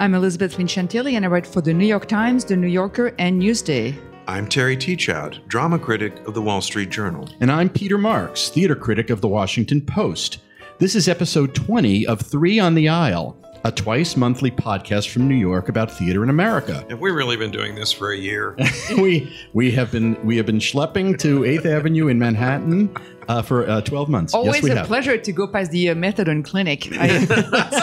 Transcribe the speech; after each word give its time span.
I'm 0.00 0.14
Elizabeth 0.14 0.56
Vincentelli, 0.56 1.12
and 1.12 1.26
I 1.26 1.28
write 1.28 1.46
for 1.46 1.60
the 1.60 1.74
New 1.74 1.84
York 1.84 2.08
Times, 2.08 2.46
the 2.46 2.56
New 2.56 2.68
Yorker, 2.68 3.14
and 3.18 3.38
Newsday. 3.38 3.94
I'm 4.26 4.48
Terry 4.48 4.74
Teachout, 4.74 5.46
drama 5.46 5.78
critic 5.78 6.26
of 6.26 6.32
the 6.32 6.40
Wall 6.40 6.62
Street 6.62 6.88
Journal. 6.88 7.28
And 7.40 7.52
I'm 7.52 7.68
Peter 7.68 7.98
Marks, 7.98 8.48
theater 8.48 8.74
critic 8.74 9.10
of 9.10 9.20
the 9.20 9.28
Washington 9.28 9.82
Post. 9.82 10.38
This 10.78 10.94
is 10.94 11.06
episode 11.06 11.54
20 11.54 12.06
of 12.06 12.22
Three 12.22 12.58
on 12.58 12.74
the 12.74 12.88
Aisle, 12.88 13.36
a 13.64 13.70
twice 13.70 14.16
monthly 14.16 14.50
podcast 14.50 15.10
from 15.10 15.28
New 15.28 15.34
York 15.34 15.68
about 15.68 15.90
theater 15.90 16.22
in 16.22 16.30
America. 16.30 16.84
Have 16.88 17.00
we 17.00 17.10
really 17.10 17.36
been 17.36 17.50
doing 17.50 17.74
this 17.74 17.92
for 17.92 18.12
a 18.12 18.16
year? 18.16 18.56
we 18.96 19.30
we 19.52 19.70
have 19.72 19.92
been 19.92 20.16
we 20.24 20.36
have 20.38 20.46
been 20.46 20.58
schlepping 20.58 21.18
to 21.20 21.44
Eighth 21.44 21.66
Avenue 21.66 22.08
in 22.08 22.18
Manhattan 22.18 22.94
uh, 23.28 23.42
for 23.42 23.68
uh, 23.68 23.80
12 23.82 24.08
months. 24.08 24.32
Always 24.34 24.56
yes, 24.56 24.62
we 24.62 24.70
a 24.70 24.76
have. 24.76 24.86
pleasure 24.86 25.18
to 25.18 25.32
go 25.32 25.46
past 25.46 25.70
the 25.72 25.90
uh, 25.90 25.94
methadone 25.94 26.42
clinic. 26.44 26.88
I, 26.92 27.06
it's 27.10 27.30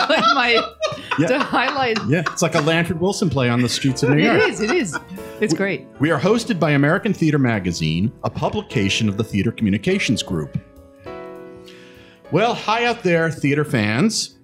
like 0.09 0.25
my 0.33 0.63
Yeah. 1.19 1.27
the 1.27 1.39
highlight. 1.39 1.99
Yeah, 2.07 2.23
it's 2.31 2.41
like 2.41 2.55
a 2.55 2.61
Lanford 2.61 2.99
Wilson 2.99 3.29
play 3.29 3.49
on 3.49 3.61
the 3.61 3.69
streets 3.69 4.01
of 4.03 4.09
New 4.09 4.23
York. 4.23 4.41
It 4.41 4.49
is. 4.49 4.61
It 4.61 4.71
is. 4.71 4.97
It's 5.41 5.53
great. 5.53 5.85
We 5.99 6.09
are 6.09 6.19
hosted 6.19 6.59
by 6.59 6.71
American 6.71 7.13
Theater 7.13 7.37
Magazine, 7.37 8.11
a 8.23 8.29
publication 8.31 9.07
of 9.07 9.17
the 9.17 9.23
Theater 9.23 9.51
Communications 9.51 10.23
Group. 10.23 10.57
Well, 12.31 12.55
hi 12.55 12.85
out 12.85 13.03
there, 13.03 13.29
theater 13.31 13.63
fans. 13.63 14.36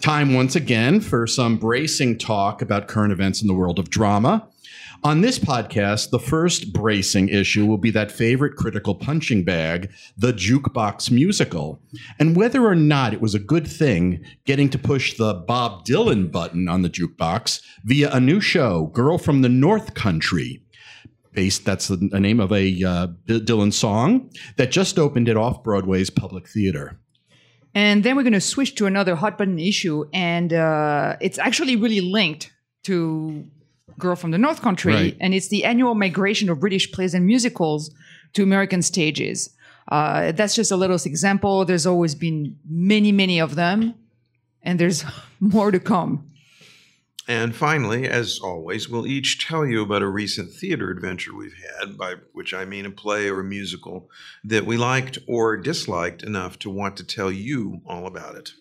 Time 0.00 0.32
once 0.32 0.56
again 0.56 1.00
for 1.00 1.26
some 1.26 1.58
bracing 1.58 2.16
talk 2.16 2.62
about 2.62 2.88
current 2.88 3.12
events 3.12 3.42
in 3.42 3.48
the 3.48 3.54
world 3.54 3.78
of 3.78 3.90
drama. 3.90 4.48
On 5.04 5.20
this 5.20 5.38
podcast, 5.38 6.08
the 6.08 6.18
first 6.18 6.72
bracing 6.72 7.28
issue 7.28 7.66
will 7.66 7.76
be 7.76 7.90
that 7.90 8.10
favorite 8.10 8.56
critical 8.56 8.94
punching 8.94 9.44
bag, 9.44 9.90
the 10.16 10.32
jukebox 10.32 11.10
musical, 11.10 11.82
and 12.18 12.34
whether 12.34 12.64
or 12.64 12.74
not 12.74 13.12
it 13.12 13.20
was 13.20 13.34
a 13.34 13.38
good 13.38 13.66
thing 13.66 14.24
getting 14.46 14.70
to 14.70 14.78
push 14.78 15.18
the 15.18 15.34
Bob 15.34 15.84
Dylan 15.84 16.32
button 16.32 16.66
on 16.66 16.80
the 16.80 16.90
jukebox 16.90 17.60
via 17.84 18.10
a 18.10 18.20
new 18.20 18.40
show, 18.40 18.86
Girl 18.94 19.18
from 19.18 19.42
the 19.42 19.50
North 19.50 19.92
Country 19.94 20.62
based 21.32 21.64
that's 21.64 21.88
the 21.88 21.96
name 22.18 22.40
of 22.40 22.50
a 22.52 22.82
uh, 22.82 23.06
Dylan 23.28 23.72
song 23.72 24.30
that 24.56 24.70
just 24.72 24.98
opened 24.98 25.28
at 25.28 25.36
Off 25.36 25.62
Broadway's 25.62 26.10
Public 26.10 26.48
Theater. 26.48 26.98
And 27.74 28.02
then 28.02 28.16
we're 28.16 28.22
going 28.24 28.32
to 28.32 28.40
switch 28.40 28.74
to 28.76 28.86
another 28.86 29.14
hot 29.14 29.38
button 29.38 29.58
issue, 29.58 30.04
and 30.12 30.52
uh, 30.52 31.16
it's 31.20 31.38
actually 31.38 31.76
really 31.76 32.00
linked 32.00 32.52
to 32.84 33.46
Girl 33.98 34.16
from 34.16 34.30
the 34.32 34.38
North 34.38 34.60
Country, 34.62 34.94
Right. 34.94 35.16
and 35.20 35.34
it's 35.34 35.48
the 35.48 35.64
annual 35.64 35.94
migration 35.94 36.48
of 36.48 36.58
British 36.58 36.90
plays 36.90 37.14
and 37.14 37.26
musicals 37.26 37.90
to 38.32 38.42
American 38.42 38.82
stages. 38.82 39.50
Uh, 39.88 40.32
that's 40.32 40.54
just 40.54 40.70
a 40.72 40.76
little 40.76 40.96
example. 41.04 41.64
There's 41.64 41.86
always 41.86 42.14
been 42.14 42.56
many, 42.68 43.12
many 43.12 43.40
of 43.40 43.54
them, 43.56 43.94
and 44.62 44.78
there's 44.78 45.04
more 45.40 45.70
to 45.70 45.78
come. 45.80 46.24
And 47.28 47.54
finally, 47.54 48.08
as 48.08 48.40
always, 48.42 48.88
we'll 48.88 49.06
each 49.06 49.44
tell 49.46 49.66
you 49.66 49.82
about 49.82 50.02
a 50.02 50.08
recent 50.08 50.52
theater 50.52 50.90
adventure 50.90 51.34
we've 51.34 51.54
had, 51.78 51.96
by 51.96 52.14
which 52.32 52.52
I 52.54 52.64
mean 52.64 52.86
a 52.86 52.90
play 52.90 53.28
or 53.28 53.40
a 53.40 53.44
musical 53.44 54.08
that 54.44 54.66
we 54.66 54.76
liked 54.76 55.18
or 55.28 55.56
disliked 55.56 56.22
enough 56.22 56.58
to 56.60 56.70
want 56.70 56.96
to 56.96 57.04
tell 57.04 57.30
you 57.30 57.82
all 57.86 58.06
about 58.06 58.36
it. 58.36 58.52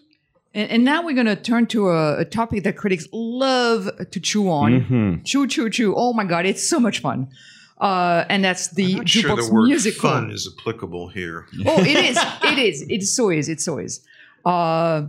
And, 0.53 0.69
and 0.71 0.85
now 0.85 1.03
we're 1.03 1.15
going 1.15 1.25
to 1.27 1.35
turn 1.35 1.67
to 1.67 1.89
a, 1.89 2.19
a 2.19 2.25
topic 2.25 2.63
that 2.63 2.75
critics 2.75 3.07
love 3.11 3.89
to 4.11 4.19
chew 4.19 4.49
on. 4.49 4.81
Mm-hmm. 4.81 5.23
Chew, 5.23 5.47
chew, 5.47 5.69
chew. 5.69 5.93
Oh 5.95 6.13
my 6.13 6.25
God, 6.25 6.45
it's 6.45 6.67
so 6.67 6.79
much 6.79 6.99
fun. 6.99 7.29
Uh, 7.79 8.25
and 8.29 8.43
that's 8.43 8.67
the 8.69 8.91
I'm 8.91 8.97
not 8.97 9.05
jukebox 9.05 9.21
sure 9.21 9.35
the 9.37 9.53
word 9.53 9.67
musical. 9.67 10.09
fun 10.09 10.31
is 10.31 10.53
applicable 10.59 11.07
here. 11.09 11.47
oh, 11.65 11.79
it 11.81 11.87
is. 11.87 12.19
It 12.43 12.59
is. 12.59 12.81
It 12.89 13.03
so 13.03 13.29
is. 13.29 13.47
It 13.47 13.61
so 13.61 13.77
is. 13.77 14.05
Uh, 14.43 15.03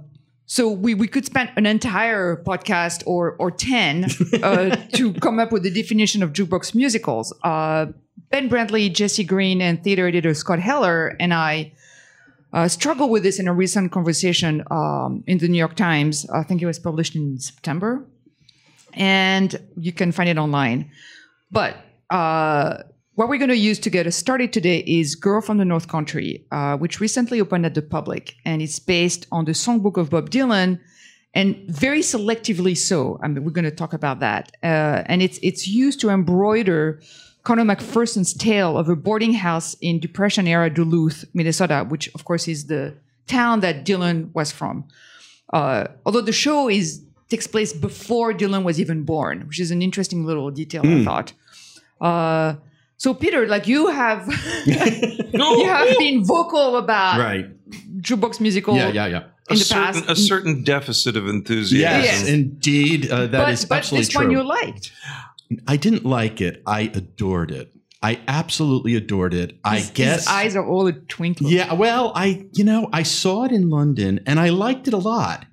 so 0.51 0.69
we, 0.69 0.95
we 0.95 1.06
could 1.06 1.25
spend 1.25 1.53
an 1.55 1.65
entire 1.65 2.34
podcast 2.34 3.05
or 3.06 3.37
or 3.39 3.53
ten 3.53 4.06
uh, 4.43 4.75
to 4.95 5.15
come 5.15 5.39
up 5.39 5.53
with 5.53 5.62
the 5.62 5.70
definition 5.70 6.25
of 6.25 6.33
jukebox 6.33 6.75
musicals. 6.75 7.33
Uh, 7.44 7.87
ben 8.31 8.50
Brantley, 8.50 8.93
Jesse 8.93 9.22
Green, 9.22 9.62
and 9.62 9.84
theater 9.84 10.09
editor 10.09 10.34
Scott 10.34 10.59
Heller 10.59 11.16
and 11.21 11.33
I 11.33 11.72
uh, 12.53 12.66
struggled 12.66 13.12
with 13.12 13.22
this 13.22 13.38
in 13.38 13.47
a 13.47 13.55
recent 13.55 13.93
conversation 13.93 14.65
um, 14.72 15.22
in 15.28 15.38
the 15.38 15.47
New 15.47 15.56
York 15.56 15.77
Times. 15.77 16.28
I 16.31 16.43
think 16.43 16.61
it 16.61 16.67
was 16.67 16.81
published 16.81 17.15
in 17.15 17.38
September, 17.38 18.05
and 18.94 19.55
you 19.77 19.93
can 19.93 20.11
find 20.11 20.28
it 20.28 20.37
online. 20.37 20.91
But 21.53 21.77
uh, 22.11 22.82
what 23.15 23.28
we're 23.28 23.38
going 23.38 23.50
to 23.50 23.56
use 23.56 23.78
to 23.81 23.91
get 23.91 24.06
us 24.06 24.16
started 24.16 24.53
today 24.53 24.78
is 24.87 25.15
Girl 25.15 25.41
from 25.41 25.59
the 25.59 25.65
North 25.65 25.88
Country, 25.88 26.44
uh, 26.50 26.76
which 26.76 27.00
recently 27.00 27.41
opened 27.41 27.66
at 27.66 27.75
the 27.75 27.82
public. 27.82 28.37
And 28.44 28.62
it's 28.62 28.78
based 28.78 29.26
on 29.32 29.44
the 29.44 29.53
songbook 29.53 29.97
of 29.97 30.10
Bob 30.10 30.31
Dylan, 30.31 30.81
and 31.34 31.56
very 31.69 32.00
selectively 32.00 32.76
so. 32.76 33.19
I 33.22 33.28
mean, 33.28 33.44
we're 33.44 33.50
going 33.53 33.65
to 33.65 33.70
talk 33.70 33.93
about 33.93 34.20
that. 34.20 34.53
Uh, 34.62 35.03
and 35.06 35.22
it's, 35.22 35.38
it's 35.43 35.69
used 35.69 36.00
to 36.00 36.10
embroider 36.10 37.00
Conor 37.43 37.65
McPherson's 37.65 38.34
tale 38.34 38.76
of 38.76 38.88
a 38.88 38.97
boarding 38.97 39.34
house 39.34 39.75
in 39.81 40.00
Depression 40.00 40.47
era 40.47 40.69
Duluth, 40.70 41.25
Minnesota, 41.32 41.87
which, 41.88 42.12
of 42.15 42.25
course, 42.25 42.49
is 42.49 42.66
the 42.66 42.94
town 43.26 43.60
that 43.60 43.84
Dylan 43.84 44.32
was 44.34 44.50
from. 44.53 44.84
Uh, 45.53 45.87
although 46.04 46.20
the 46.20 46.32
show 46.32 46.69
is 46.69 47.04
takes 47.28 47.47
place 47.47 47.72
before 47.72 48.32
Dylan 48.32 48.65
was 48.65 48.81
even 48.81 49.04
born, 49.04 49.47
which 49.47 49.60
is 49.60 49.70
an 49.70 49.82
interesting 49.82 50.25
little 50.25 50.50
detail, 50.50 50.82
I 50.84 51.04
thought. 51.04 51.32
So 53.00 53.15
Peter, 53.15 53.47
like 53.49 53.66
you 53.66 53.87
have, 53.88 54.27
you 54.66 55.65
have 55.65 55.99
been 55.99 56.22
vocal 56.22 56.77
about 56.77 57.19
Right. 57.19 57.47
jukebox 58.03 58.41
musical. 58.41 58.77
Yeah, 58.77 58.88
yeah, 58.93 59.06
yeah. 59.06 59.22
A 59.49 59.53
In 59.55 59.59
the 59.59 59.65
certain, 59.65 60.03
past, 60.03 60.11
a 60.11 60.16
certain 60.16 60.62
deficit 60.65 61.16
of 61.16 61.27
enthusiasm. 61.27 61.81
Yes, 61.81 62.05
Yes. 62.05 62.28
indeed. 62.28 63.11
Uh, 63.11 63.21
that 63.21 63.33
but, 63.33 63.53
is 63.55 63.65
but 63.65 63.78
absolutely 63.78 64.05
this 64.05 64.15
one 64.15 64.31
you 64.31 64.43
liked. 64.43 64.93
I 65.66 65.78
didn't 65.78 66.05
like 66.05 66.43
it. 66.43 66.62
I 66.66 66.93
adored 66.93 67.50
it. 67.50 67.72
I 68.03 68.21
absolutely 68.28 68.94
adored 68.97 69.32
it. 69.32 69.59
I 69.65 69.78
His, 69.78 69.91
guess. 69.91 70.17
his 70.19 70.27
eyes 70.28 70.55
are 70.56 70.67
all 70.67 70.87
a 70.87 70.93
twinkle. 70.93 71.49
Yeah, 71.49 71.72
well, 71.72 72.12
I 72.15 72.47
you 72.53 72.65
know 72.65 72.91
I 72.93 73.03
saw 73.03 73.44
it 73.44 73.53
in 73.53 73.71
London 73.71 74.21
and 74.27 74.38
I 74.38 74.50
liked 74.50 74.88
it 74.88 74.94
a 74.94 74.99
lot. 74.99 75.47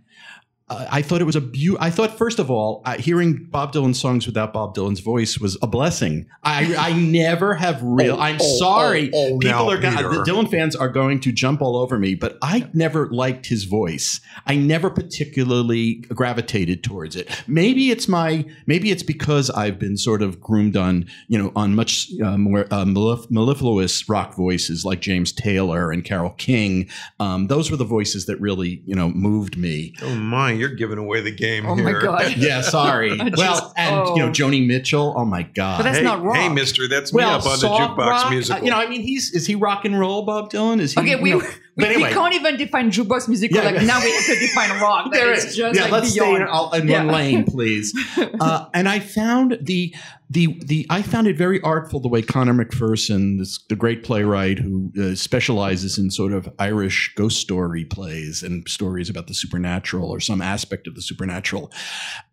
Uh, 0.69 0.85
I 0.91 1.01
thought 1.01 1.21
it 1.21 1.25
was 1.25 1.35
a 1.35 1.41
beau. 1.41 1.77
I 1.79 1.89
thought 1.89 2.17
first 2.17 2.39
of 2.39 2.51
all, 2.51 2.81
uh, 2.85 2.97
hearing 2.97 3.45
Bob 3.49 3.71
Dylan 3.73 3.95
songs 3.95 4.25
without 4.25 4.51
Bob 4.51 4.75
Dylan's 4.75 4.99
voice 4.99 5.39
was 5.39 5.57
a 5.61 5.67
blessing. 5.67 6.27
I 6.43 6.75
I 6.75 6.93
never 6.93 7.53
have 7.53 7.81
real. 7.81 8.15
Oh, 8.15 8.19
I'm 8.19 8.37
oh, 8.39 8.57
sorry, 8.57 9.09
oh, 9.13 9.35
oh, 9.35 9.39
people 9.39 9.71
are 9.71 9.77
go- 9.77 9.91
Peter. 9.91 10.09
the 10.09 10.23
Dylan 10.23 10.49
fans 10.51 10.75
are 10.75 10.89
going 10.89 11.21
to 11.21 11.31
jump 11.31 11.61
all 11.61 11.77
over 11.77 11.97
me, 11.97 12.15
but 12.15 12.37
I 12.41 12.69
never 12.73 13.07
liked 13.09 13.45
his 13.45 13.63
voice. 13.63 14.19
I 14.45 14.55
never 14.55 14.89
particularly 14.89 15.95
gravitated 15.95 16.83
towards 16.83 17.15
it. 17.15 17.29
Maybe 17.47 17.89
it's 17.91 18.07
my 18.07 18.45
maybe 18.65 18.91
it's 18.91 19.03
because 19.03 19.49
I've 19.49 19.79
been 19.79 19.97
sort 19.97 20.21
of 20.21 20.41
groomed 20.41 20.75
on 20.75 21.05
you 21.27 21.37
know 21.37 21.51
on 21.55 21.75
much 21.75 22.09
uh, 22.21 22.37
more 22.37 22.65
uh, 22.71 22.83
mellif- 22.83 23.31
mellifluous 23.31 24.09
rock 24.09 24.35
voices 24.35 24.83
like 24.83 24.99
James 24.99 25.31
Taylor 25.31 25.91
and 25.91 26.03
Carole 26.03 26.31
King. 26.31 26.89
Um, 27.19 27.47
those 27.47 27.71
were 27.71 27.77
the 27.77 27.85
voices 27.85 28.25
that 28.25 28.39
really 28.41 28.81
you 28.85 28.95
know 28.95 29.09
moved 29.09 29.57
me. 29.57 29.93
Oh 30.01 30.15
my, 30.15 30.56
you're 30.57 30.73
giving 30.75 30.97
away 30.97 31.21
the 31.21 31.31
game 31.31 31.65
Oh 31.65 31.75
here. 31.75 31.83
my 31.83 32.01
god. 32.01 32.35
Yeah, 32.37 32.61
sorry. 32.61 33.17
Just- 33.17 33.37
well, 33.37 33.73
and 33.77 34.07
you 34.09 34.23
know 34.23 34.29
oh. 34.29 34.31
Joni 34.31 34.65
Mitchell. 34.65 35.13
Oh 35.17 35.25
my 35.25 35.43
God. 35.43 35.77
But 35.77 35.83
that's 35.83 35.97
hey, 35.99 36.03
not 36.03 36.23
rock. 36.23 36.37
Hey, 36.37 36.49
Mister, 36.49 36.87
that's 36.87 37.11
well, 37.13 37.29
me 37.29 37.35
up 37.35 37.45
on 37.45 37.59
the 37.59 37.67
jukebox 37.67 37.97
rock, 37.97 38.61
uh, 38.61 38.63
you 38.63 38.71
know, 38.71 38.77
I 38.77 38.87
mean, 38.87 39.01
he's 39.01 39.31
is 39.33 39.45
he 39.47 39.55
rock 39.55 39.85
and 39.85 39.99
roll, 39.99 40.23
Bob 40.23 40.51
Dylan? 40.51 40.79
Is 40.79 40.93
he? 40.93 40.99
Okay, 40.99 41.15
we, 41.15 41.31
you 41.31 41.37
we, 41.39 41.43
know- 41.43 41.49
we 41.77 41.85
anyway. 41.85 42.11
can't 42.11 42.33
even 42.33 42.57
define 42.57 42.91
jukebox 42.91 43.27
musical. 43.27 43.57
Yeah, 43.57 43.65
like 43.65 43.75
yeah. 43.75 43.81
now 43.85 44.01
we 44.03 44.11
have 44.11 44.25
to 44.25 44.39
define 44.39 44.81
rock. 44.81 45.09
There 45.11 45.31
is 45.33 45.45
is. 45.45 45.55
just 45.55 45.75
yeah, 45.75 45.83
like 45.83 45.91
let's 45.91 46.09
stay 46.09 46.19
beyond. 46.21 46.41
in, 46.43 46.47
all- 46.47 46.73
in 46.73 46.87
Yeah. 46.87 47.03
one 47.05 47.13
lane, 47.13 47.43
please. 47.45 47.93
uh, 48.39 48.65
and 48.73 48.89
I 48.89 48.99
found 48.99 49.57
the 49.61 49.93
the 50.29 50.59
the 50.65 50.85
I 50.89 51.01
found 51.01 51.27
it 51.27 51.37
very 51.37 51.61
artful 51.61 51.99
the 51.99 52.09
way 52.09 52.21
Conor 52.21 52.53
McPherson, 52.53 53.39
this 53.39 53.59
the 53.69 53.75
great 53.75 54.03
playwright 54.03 54.59
who 54.59 54.91
uh, 54.99 55.15
specializes 55.15 55.97
in 55.97 56.11
sort 56.11 56.33
of 56.33 56.53
Irish 56.59 57.13
ghost 57.15 57.39
story 57.39 57.85
plays 57.85 58.43
and 58.43 58.67
stories 58.67 59.09
about 59.09 59.27
the 59.27 59.33
supernatural 59.33 60.09
or 60.09 60.19
some 60.19 60.41
aspect 60.41 60.85
of 60.87 60.95
the 60.95 61.01
supernatural, 61.01 61.71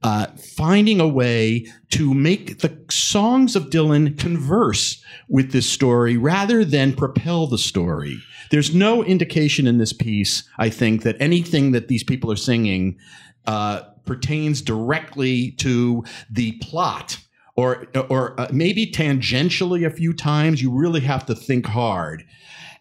uh, 0.02 0.26
finding 0.56 1.00
a 1.00 1.06
way 1.06 1.66
to 1.90 2.12
make 2.12 2.60
the 2.60 2.76
songs 2.90 3.54
of 3.54 3.70
Dylan 3.70 4.18
converse 4.18 5.02
with 5.28 5.52
this 5.52 5.68
story 5.70 6.16
rather 6.16 6.64
than 6.64 6.94
propel 6.94 7.46
the 7.46 7.58
story. 7.58 8.18
There's 8.50 8.74
no 8.74 9.04
indication 9.04 9.66
in 9.66 9.78
this 9.78 9.92
piece, 9.92 10.42
I 10.58 10.68
think, 10.68 11.02
that 11.02 11.16
anything 11.20 11.72
that 11.72 11.88
these 11.88 12.04
people 12.04 12.30
are 12.30 12.36
singing 12.36 12.98
uh, 13.46 13.82
pertains 14.04 14.62
directly 14.62 15.52
to 15.52 16.04
the 16.30 16.52
plot. 16.60 17.18
Or, 17.56 17.86
or 18.08 18.38
uh, 18.40 18.48
maybe 18.52 18.86
tangentially 18.86 19.86
a 19.86 19.90
few 19.90 20.12
times, 20.12 20.60
you 20.60 20.72
really 20.72 21.02
have 21.02 21.24
to 21.26 21.34
think 21.34 21.66
hard. 21.66 22.24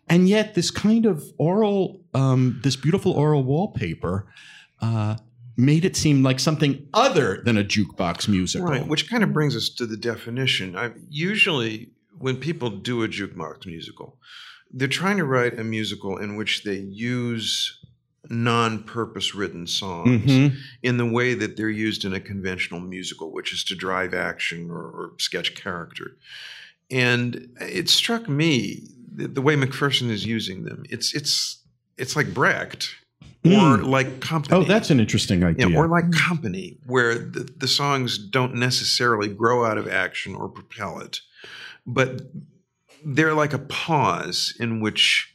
And 0.07 0.27
yet, 0.27 0.55
this 0.55 0.71
kind 0.71 1.05
of 1.05 1.23
oral, 1.37 2.01
um, 2.13 2.59
this 2.63 2.75
beautiful 2.75 3.11
oral 3.11 3.43
wallpaper, 3.43 4.27
uh, 4.81 5.17
made 5.55 5.85
it 5.85 5.95
seem 5.95 6.23
like 6.23 6.39
something 6.39 6.87
other 6.93 7.41
than 7.45 7.57
a 7.57 7.63
jukebox 7.63 8.27
musical. 8.27 8.67
Right, 8.67 8.87
which 8.87 9.09
kind 9.09 9.23
of 9.23 9.31
brings 9.31 9.55
us 9.55 9.69
to 9.69 9.85
the 9.85 9.95
definition. 9.95 10.75
I 10.75 10.91
usually 11.09 11.91
when 12.23 12.37
people 12.37 12.69
do 12.69 13.03
a 13.03 13.07
jukebox 13.07 13.65
musical, 13.65 14.17
they're 14.71 14.87
trying 14.87 15.17
to 15.17 15.25
write 15.25 15.59
a 15.59 15.63
musical 15.63 16.17
in 16.17 16.35
which 16.35 16.63
they 16.63 16.77
use 16.77 17.79
non-purpose 18.29 19.35
written 19.35 19.67
songs 19.67 20.21
Mhm. 20.31 20.55
in 20.81 20.97
the 20.97 21.05
way 21.05 21.33
that 21.33 21.57
they're 21.57 21.69
used 21.69 22.05
in 22.05 22.13
a 22.13 22.19
conventional 22.19 22.79
musical, 22.79 23.31
which 23.31 23.51
is 23.53 23.63
to 23.65 23.75
drive 23.75 24.13
action 24.13 24.69
or, 24.69 24.81
or 24.83 25.13
sketch 25.19 25.55
character. 25.55 26.17
And 26.89 27.49
it 27.59 27.89
struck 27.89 28.29
me 28.29 28.83
that 29.15 29.35
the 29.35 29.41
way 29.41 29.55
McPherson 29.55 30.09
is 30.09 30.25
using 30.25 30.63
them. 30.63 30.83
It's 30.89 31.13
it's 31.13 31.59
it's 31.97 32.15
like 32.15 32.33
Brecht 32.33 32.95
or 33.45 33.49
Mm. 33.77 33.85
like 33.87 34.19
Company. 34.21 34.55
Oh, 34.57 34.63
that's 34.63 34.89
an 34.89 34.99
interesting 34.99 35.43
idea. 35.43 35.69
Yeah, 35.69 35.77
or 35.77 35.87
like 35.87 36.11
Company, 36.11 36.77
where 36.85 37.15
the, 37.15 37.47
the 37.57 37.67
songs 37.67 38.17
don't 38.17 38.55
necessarily 38.55 39.27
grow 39.27 39.65
out 39.65 39.77
of 39.77 39.87
action 39.87 40.33
or 40.33 40.47
propel 40.49 40.99
it, 40.99 41.19
but 41.85 42.21
they're 43.05 43.33
like 43.33 43.53
a 43.53 43.59
pause 43.59 44.55
in 44.59 44.79
which 44.79 45.32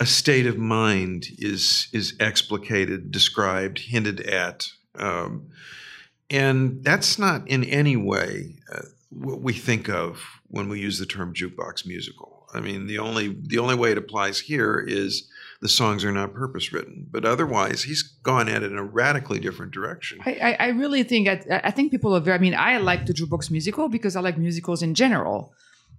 a 0.00 0.06
state 0.06 0.46
of 0.46 0.58
mind 0.58 1.26
is 1.38 1.88
is 1.92 2.14
explicated, 2.20 3.10
described, 3.10 3.78
hinted 3.78 4.20
at, 4.20 4.68
um, 4.94 5.48
and 6.30 6.84
that's 6.84 7.18
not 7.18 7.46
in 7.48 7.64
any 7.64 7.96
way 7.96 8.56
uh, 8.72 8.82
what 9.10 9.40
we 9.40 9.52
think 9.52 9.88
of 9.88 10.22
when 10.48 10.68
we 10.68 10.80
use 10.80 10.98
the 10.98 11.06
term 11.06 11.34
jukebox 11.34 11.86
musical. 11.86 12.46
I 12.54 12.60
mean, 12.60 12.86
the 12.86 12.98
only 12.98 13.36
the 13.42 13.58
only 13.58 13.74
way 13.74 13.90
it 13.90 13.98
applies 13.98 14.40
here 14.40 14.84
is 14.86 15.28
the 15.60 15.68
songs 15.68 16.04
are 16.04 16.12
not 16.12 16.32
purpose 16.32 16.72
written, 16.72 17.06
but 17.10 17.24
otherwise, 17.24 17.82
he's 17.82 18.02
gone 18.02 18.48
at 18.48 18.62
it 18.62 18.70
in 18.70 18.78
a 18.78 18.84
radically 18.84 19.40
different 19.40 19.72
direction. 19.72 20.20
I, 20.24 20.32
I, 20.32 20.66
I 20.66 20.68
really 20.68 21.02
think 21.02 21.28
I, 21.28 21.60
I 21.64 21.70
think 21.70 21.90
people 21.90 22.14
are 22.14 22.20
very. 22.20 22.38
I 22.38 22.40
mean, 22.40 22.54
I 22.54 22.78
like 22.78 23.06
the 23.06 23.12
jukebox 23.12 23.50
musical 23.50 23.88
because 23.88 24.16
I 24.16 24.20
like 24.20 24.38
musicals 24.38 24.82
in 24.82 24.94
general, 24.94 25.52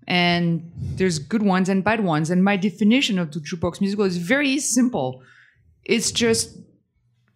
and 0.07 0.71
there's 0.95 1.19
good 1.19 1.43
ones 1.43 1.69
and 1.69 1.83
bad 1.83 2.03
ones. 2.03 2.29
And 2.29 2.43
my 2.43 2.57
definition 2.57 3.19
of 3.19 3.31
the 3.31 3.39
jukebox 3.39 3.79
musical 3.81 4.05
is 4.05 4.17
very 4.17 4.59
simple. 4.59 5.21
It's 5.85 6.11
just 6.11 6.57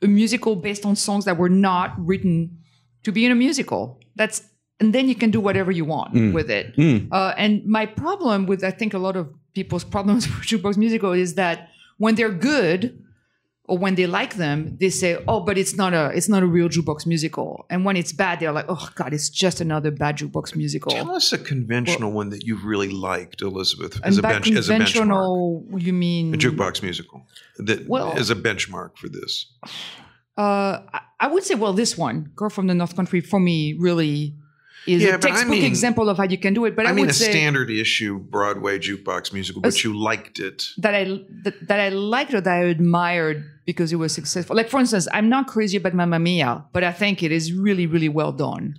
a 0.01 0.07
musical 0.07 0.56
based 0.56 0.86
on 0.86 0.95
songs 0.95 1.25
that 1.25 1.38
were 1.38 1.50
not 1.50 1.94
written 1.98 2.57
to 3.04 3.12
be 3.12 3.25
in 3.25 3.31
a 3.31 3.36
musical. 3.36 4.00
That's 4.15 4.44
and 4.80 4.92
then 4.94 5.07
you 5.07 5.15
can 5.15 5.31
do 5.31 5.39
whatever 5.39 5.71
you 5.71 5.86
want 5.86 6.13
Mm. 6.13 6.33
with 6.33 6.50
it. 6.50 6.75
Mm. 6.75 7.07
Uh, 7.12 7.33
and 7.38 7.63
my 7.65 7.86
problem 7.86 8.48
with 8.48 8.63
I 8.63 8.71
think 8.71 8.94
a 8.94 8.98
lot 8.98 9.15
of 9.15 9.30
people's 9.54 9.83
problems 9.83 10.27
with 10.36 10.45
jukebox 10.48 10.77
musical 10.77 11.12
is 11.13 11.36
that 11.36 11.69
when 11.98 12.15
they're 12.15 12.31
good 12.31 13.00
or 13.65 13.77
when 13.77 13.95
they 13.95 14.06
like 14.07 14.36
them, 14.36 14.77
they 14.80 14.89
say, 14.89 15.18
"Oh, 15.27 15.39
but 15.39 15.57
it's 15.57 15.75
not 15.75 15.94
a 15.94 16.12
it's 16.13 16.27
not 16.27 16.44
a 16.44 16.45
real 16.45 16.68
jukebox 16.69 17.06
musical." 17.06 17.65
And 17.69 17.86
when 17.86 17.95
it's 17.95 18.12
bad, 18.12 18.39
they're 18.39 18.51
like, 18.51 18.65
"Oh 18.68 18.89
God, 18.95 19.13
it's 19.13 19.30
just 19.30 19.62
another 19.62 19.89
bad 19.92 20.18
jukebox 20.18 20.56
musical." 20.56 20.92
Tell 20.92 21.12
us 21.12 21.31
a 21.31 21.38
conventional 21.38 22.12
one 22.12 22.30
that 22.31 22.44
you've 22.44 22.65
really 22.65 22.89
liked, 22.89 23.42
Elizabeth, 23.42 24.00
as 24.04 24.18
a, 24.18 24.21
bench, 24.21 24.51
as 24.51 24.68
a 24.69 24.74
benchmark. 24.74 24.77
conventional, 24.77 25.65
you 25.77 25.94
mean 25.94 26.33
A 26.33 26.38
jukebox 26.38 26.83
musical 26.83 27.25
that 27.57 27.88
Well- 27.88 28.12
is 28.18 28.30
a 28.30 28.36
benchmark 28.36 28.98
for 28.98 29.07
this. 29.07 29.45
Uh, 30.36 30.80
I 31.19 31.27
would 31.27 31.44
say, 31.44 31.56
well, 31.56 31.74
this 31.74 31.98
one, 31.98 32.31
"Girl 32.36 32.50
from 32.50 32.68
the 32.68 32.74
North 32.74 32.95
Country," 32.95 33.21
for 33.21 33.39
me, 33.39 33.74
really 33.80 34.36
is 34.88 35.01
Yeah, 35.01 35.15
a 35.15 35.18
but 35.18 35.25
I 35.25 35.30
textbook 35.30 35.51
mean- 35.51 35.65
example 35.65 36.09
of 36.09 36.18
how 36.18 36.24
you 36.24 36.38
can 36.38 36.53
do 36.53 36.65
it. 36.65 36.75
But 36.75 36.85
I, 36.85 36.89
I, 36.89 36.94
mean, 36.94 37.06
would 37.06 37.12
a 37.12 37.13
say 37.13 37.31
standard 37.31 37.69
issue 37.69 38.19
Broadway 38.19 38.80
jukebox 38.80 39.33
musical, 39.33 39.62
but 39.62 39.83
you 39.83 39.97
liked 39.97 40.39
it. 40.39 40.69
that 40.77 40.94
I 40.94 41.03
that, 41.44 41.68
that 41.68 41.80
I 41.80 41.89
liked 41.89 42.33
or 42.33 42.41
that 42.41 42.53
I 42.53 42.63
admired 42.63 43.44
because 43.65 43.94
it 43.94 43.97
was 43.97 44.13
successful. 44.13 44.56
Like 44.56 44.69
for 44.69 44.80
instance, 44.80 45.07
I'm 45.13 45.30
not 45.30 45.47
crazy 45.47 45.77
about 45.77 45.94
Mamma 45.94 46.19
Mia, 46.19 46.65
but 46.74 46.83
I 46.83 46.91
think 46.91 47.24
it 47.24 47.31
is 47.31 47.53
really, 47.53 47.88
really 47.88 48.09
well 48.09 48.31
done. 48.31 48.77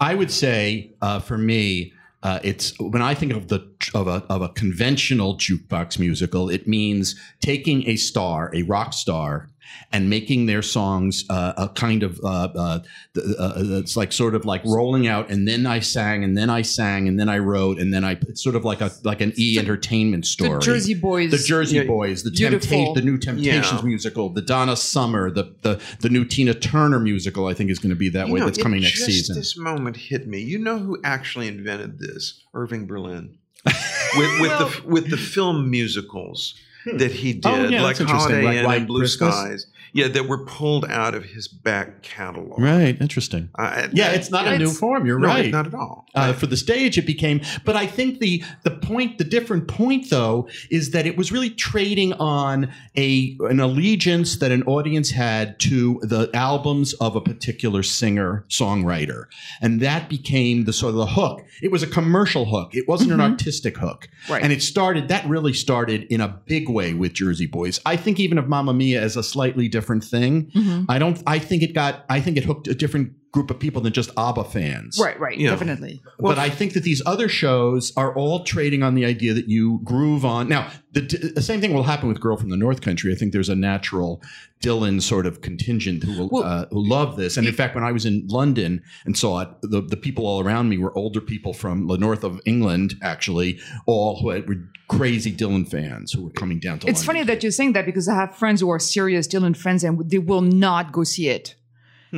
I 0.00 0.14
would 0.14 0.30
say 0.30 0.90
uh, 1.00 1.20
for 1.20 1.38
me, 1.38 1.92
uh, 2.22 2.40
it's 2.42 2.78
when 2.80 3.02
I 3.02 3.14
think 3.14 3.32
of 3.32 3.48
the 3.48 3.66
of 3.94 4.08
a 4.08 4.24
of 4.28 4.42
a 4.42 4.48
conventional 4.48 5.36
jukebox 5.36 5.98
musical, 5.98 6.50
it 6.50 6.66
means 6.66 7.14
taking 7.40 7.86
a 7.88 7.96
star, 7.96 8.50
a 8.54 8.62
rock 8.62 8.92
star, 8.92 9.48
and 9.92 10.10
making 10.10 10.46
their 10.46 10.62
songs 10.62 11.24
uh, 11.30 11.52
a 11.56 11.68
kind 11.68 12.02
of 12.02 12.18
uh, 12.24 12.48
uh, 12.54 12.80
uh, 13.16 13.52
it's 13.80 13.96
like 13.96 14.12
sort 14.12 14.34
of 14.34 14.44
like 14.44 14.64
rolling 14.64 15.06
out, 15.06 15.30
and 15.30 15.46
then 15.46 15.66
I 15.66 15.80
sang, 15.80 16.24
and 16.24 16.36
then 16.36 16.50
I 16.50 16.62
sang, 16.62 17.08
and 17.08 17.18
then 17.18 17.28
I 17.28 17.38
wrote, 17.38 17.78
and 17.78 17.92
then 17.92 18.04
I 18.04 18.12
it's 18.28 18.42
sort 18.42 18.56
of 18.56 18.64
like 18.64 18.80
a 18.80 18.90
like 19.04 19.20
an 19.20 19.32
E 19.36 19.58
entertainment 19.58 20.26
story. 20.26 20.50
The 20.50 20.58
Jersey 20.60 20.94
Boys. 20.94 21.30
the 21.30 21.38
Jersey 21.38 21.76
Yeah, 21.76 21.84
Boys, 21.84 22.22
the 22.22 22.30
beautiful. 22.30 22.68
Tempta- 22.68 22.94
the 22.94 23.02
new 23.02 23.18
Temptations 23.18 23.72
Yeah. 23.80 23.82
musical, 23.82 24.28
the 24.30 24.42
Donna 24.42 24.76
Summer, 24.76 25.30
the 25.30 25.54
the 25.62 25.80
the 26.00 26.08
new 26.08 26.24
Tina 26.24 26.54
Turner 26.54 26.98
musical. 27.00 27.46
I 27.46 27.54
think 27.54 27.70
is 27.70 27.78
going 27.78 27.90
to 27.90 27.96
be 27.96 28.08
that 28.10 28.26
You 28.28 28.34
way. 28.34 28.40
know, 28.40 28.46
that's 28.46 28.58
coming 28.62 28.80
next 28.82 28.94
just 28.96 29.06
season. 29.06 29.36
This 29.36 29.56
moment 29.56 29.96
hit 29.96 30.26
me. 30.26 30.40
You 30.40 30.58
know 30.58 30.78
who 30.78 30.98
actually 31.04 31.48
invented 31.48 31.98
this? 31.98 32.42
Irving 32.54 32.86
Berlin. 32.86 33.38
with 33.66 34.40
with 34.40 34.50
Well- 34.50 34.68
the 34.68 34.82
with 34.86 35.10
the 35.10 35.16
film 35.16 35.70
musicals 35.70 36.54
that 36.94 37.12
he 37.12 37.32
did, 37.34 37.46
Oh, 37.46 37.68
yeah, 37.68 37.82
like. 37.82 37.96
Holiday 37.98 38.42
Like 38.44 38.56
Inn 38.58 38.64
White 38.64 38.78
and 38.78 38.86
Blue 38.86 39.00
Christmas? 39.00 39.34
Skies. 39.34 39.66
Yeah, 39.92 40.08
that 40.08 40.28
were 40.28 40.44
pulled 40.44 40.84
out 40.86 41.14
of 41.14 41.24
his 41.24 41.48
back 41.48 42.02
catalog. 42.02 42.58
Right, 42.58 43.00
interesting. 43.00 43.48
Uh, 43.58 43.88
Yeah, 43.92 44.10
it's 44.10 44.30
not 44.30 44.44
a 44.46 44.54
It's- 44.54 44.60
new 44.60 44.68
form. 44.70 45.06
You're 45.06 45.18
no, 45.18 45.28
right. 45.28 45.50
not 45.50 45.66
at 45.66 45.74
all. 45.74 46.04
uh, 46.14 46.32
for 46.34 46.46
the 46.46 46.56
stage, 46.56 46.98
it 46.98 47.06
became. 47.06 47.40
But 47.64 47.76
I 47.76 47.86
think 47.86 48.18
the 48.20 48.42
the 48.62 48.70
point, 48.72 49.16
the 49.18 49.24
different 49.24 49.68
point, 49.68 50.10
though, 50.10 50.48
is 50.70 50.90
that 50.90 51.06
it 51.06 51.16
was 51.16 51.32
really 51.32 51.48
trading 51.50 52.12
on 52.14 52.68
a 52.96 53.36
an 53.48 53.58
allegiance 53.60 54.36
that 54.38 54.50
an 54.52 54.62
audience 54.64 55.10
had 55.12 55.58
to 55.60 55.98
the 56.02 56.28
albums 56.34 56.92
of 56.94 57.16
a 57.16 57.20
particular 57.20 57.82
singer 57.82 58.44
songwriter, 58.50 59.24
and 59.62 59.80
that 59.80 60.08
became 60.10 60.64
the 60.64 60.72
sort 60.74 60.90
of 60.90 60.96
the 60.96 61.06
hook. 61.06 61.42
It 61.62 61.70
was 61.72 61.82
a 61.82 61.86
commercial 61.86 62.44
hook. 62.44 62.70
It 62.74 62.86
wasn't 62.86 63.12
an 63.12 63.18
Mhm. 63.20 63.30
artistic 63.30 63.78
hook, 63.78 64.08
Right. 64.28 64.42
and 64.42 64.52
it 64.52 64.62
started. 64.62 65.08
That 65.08 65.26
really 65.26 65.54
started 65.54 66.06
in 66.10 66.20
a 66.20 66.28
big 66.46 66.68
way 66.68 66.75
with 66.76 67.12
Jersey 67.14 67.46
Boys. 67.46 67.80
I 67.86 67.96
think 67.96 68.20
even 68.20 68.38
of 68.38 68.48
Mamma 68.48 68.72
Mia 68.74 69.00
as 69.00 69.16
a 69.16 69.22
slightly 69.22 69.68
different 69.68 70.04
thing. 70.04 70.50
Mhm. 70.54 70.86
I 70.88 70.98
don't. 70.98 71.22
I 71.26 71.38
think 71.38 71.62
it 71.62 71.74
got. 71.74 72.04
I 72.08 72.20
think 72.20 72.36
it 72.36 72.44
hooked 72.44 72.68
a 72.68 72.74
different 72.74 73.12
group 73.36 73.50
of 73.50 73.58
people 73.58 73.82
than 73.82 73.92
just 73.92 74.10
ABBA 74.16 74.44
fans. 74.44 74.98
Right, 74.98 75.18
right, 75.20 75.36
Yeah. 75.36 75.50
definitely. 75.50 76.00
Well, 76.18 76.34
but 76.34 76.38
I 76.40 76.48
think 76.48 76.72
that 76.72 76.84
these 76.84 77.02
other 77.04 77.28
shows 77.28 77.92
are 77.94 78.14
all 78.16 78.44
trading 78.44 78.82
on 78.82 78.94
the 78.94 79.04
idea 79.04 79.34
that 79.34 79.46
you 79.48 79.80
groove 79.84 80.24
on. 80.24 80.48
Now, 80.48 80.70
the, 80.92 81.02
the 81.34 81.42
same 81.42 81.60
thing 81.60 81.74
will 81.74 81.82
happen 81.82 82.08
with 82.08 82.18
Girl 82.18 82.38
from 82.38 82.48
the 82.48 82.56
North 82.56 82.80
Country. 82.80 83.12
I 83.12 83.14
think 83.16 83.32
there's 83.34 83.50
a 83.50 83.54
natural 83.54 84.22
Dylan 84.62 85.02
sort 85.02 85.26
of 85.26 85.42
contingent 85.42 86.02
who 86.04 86.16
will 86.18 86.28
Well- 86.32 86.44
uh, 86.44 86.64
who 86.70 86.82
love 86.88 87.16
this. 87.16 87.36
And 87.36 87.46
in 87.46 87.52
fact, 87.52 87.74
when 87.74 87.84
I 87.84 87.92
was 87.92 88.06
in 88.06 88.26
London 88.28 88.80
and 89.04 89.18
saw 89.18 89.40
it, 89.40 89.48
the, 89.60 89.82
the 89.82 89.98
people 89.98 90.26
all 90.26 90.40
around 90.42 90.70
me 90.70 90.78
were 90.78 90.96
older 90.96 91.20
people 91.20 91.52
from 91.52 91.88
the 91.88 91.98
north 91.98 92.24
of 92.24 92.40
England, 92.46 92.94
actually, 93.02 93.60
all 93.84 94.18
who 94.22 94.30
had, 94.30 94.48
were 94.48 94.56
crazy 94.88 95.32
Dylan 95.32 95.68
fans 95.68 96.12
who 96.12 96.22
were 96.24 96.30
coming 96.30 96.58
down 96.60 96.78
to 96.78 96.86
London. 96.86 96.88
It's 96.90 97.06
London. 97.06 97.24
funny 97.24 97.34
that 97.34 97.42
you're 97.42 97.52
saying 97.52 97.74
that 97.74 97.84
because 97.84 98.08
I 98.08 98.14
have 98.14 98.34
friends 98.34 98.62
who 98.62 98.70
are 98.70 98.78
serious 98.78 99.28
Dylan 99.28 99.54
fans 99.56 99.84
and 99.84 100.08
they 100.08 100.18
will 100.18 100.42
not 100.42 100.92
go 100.92 101.02
see 101.04 101.28
it. 101.28 101.55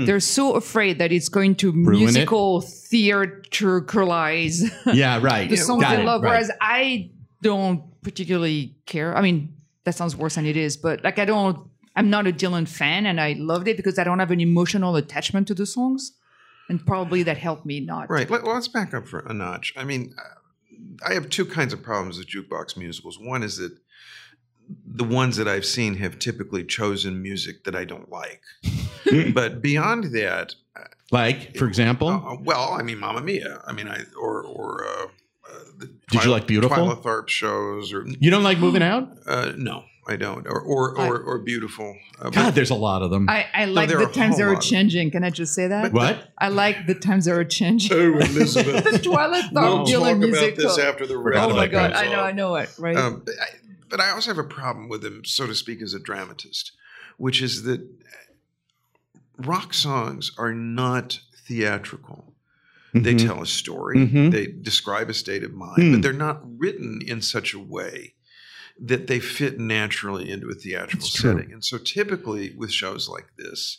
Hmm. 0.01 0.05
They're 0.07 0.21
so 0.21 0.55
afraid 0.55 0.99
that 0.99 1.13
it's 1.13 1.29
going 1.29 1.55
to 1.57 1.71
Ruin 1.73 1.95
it? 1.95 1.99
musical 2.13 2.61
theatricalize 2.63 4.63
Yeah, 4.95 5.21
right. 5.23 5.49
the 5.49 5.57
songs 5.57 5.83
Got 5.83 5.97
they 5.97 6.03
it, 6.03 6.07
love. 6.07 6.23
right. 6.23 6.31
Whereas 6.31 6.51
I 6.61 7.11
don't 7.43 7.83
particularly 8.03 8.77
care. 8.87 9.17
I 9.17 9.21
mean, 9.23 9.55
that 9.85 9.95
sounds 9.95 10.17
worse 10.17 10.35
than 10.37 10.47
it 10.47 10.57
is, 10.57 10.77
but 10.77 11.03
like 11.05 11.19
I 11.19 11.25
don't. 11.25 11.69
I'm 11.97 12.11
not 12.11 12.29
a 12.29 12.33
Dylan 12.33 12.69
fan, 12.69 13.07
and 13.07 13.21
I 13.21 13.33
loved 13.33 13.67
it 13.67 13.77
because 13.77 13.99
I 13.99 14.05
don't 14.05 14.21
have 14.21 14.31
an 14.31 14.41
emotional 14.41 14.95
attachment 14.95 15.49
to 15.49 15.55
the 15.55 15.67
songs, 15.67 16.13
and 16.69 16.85
probably 16.87 17.25
that 17.25 17.39
helped 17.39 17.67
me 17.67 17.81
not. 17.81 18.09
Right. 18.09 18.31
Let, 18.31 18.45
well, 18.45 18.55
let's 18.55 18.69
back 18.69 18.95
up 18.95 19.09
for 19.09 19.19
a 19.21 19.35
notch. 19.35 19.73
I 19.77 19.83
mean, 19.83 20.15
uh, 20.17 21.09
I 21.09 21.15
have 21.15 21.29
two 21.29 21.45
kinds 21.45 21.73
of 21.73 21.83
problems 21.83 22.19
with 22.19 22.29
jukebox 22.29 22.77
musicals. 22.77 23.19
One 23.19 23.43
is 23.43 23.57
that 23.57 23.73
the 24.87 25.05
ones 25.05 25.37
that 25.37 25.49
I've 25.49 25.65
seen 25.65 25.95
have 25.97 26.19
typically 26.19 26.65
chosen 26.65 27.23
music 27.23 27.65
that 27.65 27.75
I 27.75 27.85
don't 27.85 28.11
like. 28.11 28.43
but 29.35 29.63
beyond 29.63 30.13
that, 30.13 30.55
like, 31.11 31.57
for 31.57 31.67
example, 31.67 32.09
uh, 32.09 32.37
well, 32.43 32.73
I 32.73 32.83
mean, 32.83 32.99
Mamma 32.99 33.23
Mia. 33.23 33.63
I 33.67 33.73
mean, 33.73 33.89
I 33.89 34.01
or 34.21 34.43
or. 34.45 34.85
Uh, 34.85 35.07
uh, 35.51 35.61
the 35.79 35.87
Did 36.11 36.25
you 36.25 36.31
like 36.31 36.47
Beautiful? 36.47 36.77
Twyla 36.77 37.03
Tharp 37.03 37.29
shows, 37.29 37.95
or 37.95 38.07
you 38.07 38.31
don't 38.31 38.43
like 38.43 38.59
moving 38.59 38.83
out? 38.83 39.09
uh, 39.27 39.53
no, 39.57 39.85
I 40.07 40.17
don't, 40.17 40.47
or 40.47 40.61
or 40.61 40.99
or, 40.99 41.19
or 41.21 41.39
Beautiful. 41.39 41.97
Uh, 42.19 42.25
but- 42.25 42.35
God, 42.35 42.55
there's 42.55 42.69
a 42.69 42.75
lot 42.75 43.01
of 43.01 43.11
them. 43.11 43.31
I, 43.31 43.47
I 43.55 43.65
like 43.65 43.89
there 43.89 43.99
the 43.99 44.07
times 44.13 44.37
whole 44.37 44.47
that 44.47 44.59
are 44.59 44.61
changing. 44.61 45.11
Can 45.11 45.25
I 45.25 45.31
just 45.31 45.55
say 45.55 45.67
that? 45.69 45.95
what? 45.95 46.31
I 46.37 46.49
like 46.49 46.87
the 46.87 46.95
times 46.95 47.25
that 47.25 47.33
are 47.33 47.45
changing. 47.45 47.97
oh, 47.97 48.19
Elizabeth. 48.19 48.85
the 48.93 48.99
Twilight 48.99 49.45
we'll 49.53 49.87
Thought 49.87 49.87
talk 49.89 50.03
about 50.03 50.19
musical. 50.19 50.65
this 50.65 50.79
after 50.79 51.07
the 51.07 51.15
Forgot 51.15 51.53
oh 51.53 51.57
my 51.57 51.67
god. 51.67 51.95
I 51.95 52.09
know, 52.09 52.21
I 52.21 52.33
know 52.33 52.57
it. 52.57 52.71
Right? 52.79 52.97
Um, 52.97 53.25
I, 53.27 53.47
but 53.89 54.01
I 54.01 54.11
also 54.11 54.31
have 54.31 54.39
a 54.39 54.45
problem 54.49 54.89
with 54.89 55.05
him, 55.05 55.25
so 55.25 55.47
to 55.47 55.55
speak, 55.55 55.81
as 55.83 55.95
a 55.95 55.99
dramatist, 56.01 56.73
which 57.17 57.41
is 57.43 57.63
that 57.65 57.81
rock 59.37 59.73
songs 59.75 60.33
are 60.39 60.53
not 60.55 61.21
theatrical. 61.47 62.35
They 62.95 63.15
Mhm. 63.15 63.27
tell 63.27 63.43
a 63.43 63.47
story, 63.47 63.99
Mhm. 63.99 64.33
they 64.33 64.47
describe 64.47 65.11
a 65.11 65.15
state 65.15 65.45
of 65.45 65.53
mind, 65.53 65.83
Hmm. 65.83 65.93
but 65.93 66.03
they're 66.03 66.13
not 66.13 66.41
written 66.59 67.01
in 67.03 67.21
such 67.23 67.53
a 67.55 67.59
way 67.59 68.15
that 68.81 69.07
they 69.09 69.21
fit 69.21 69.59
naturally 69.59 70.31
into 70.31 70.49
a 70.49 70.55
theatrical 70.55 71.01
That's 71.01 71.13
true. 71.13 71.33
setting. 71.33 71.53
And 71.53 71.65
so 71.65 71.79
typically 71.79 72.55
with 72.55 72.73
shows 72.73 73.09
like 73.09 73.37
this, 73.37 73.79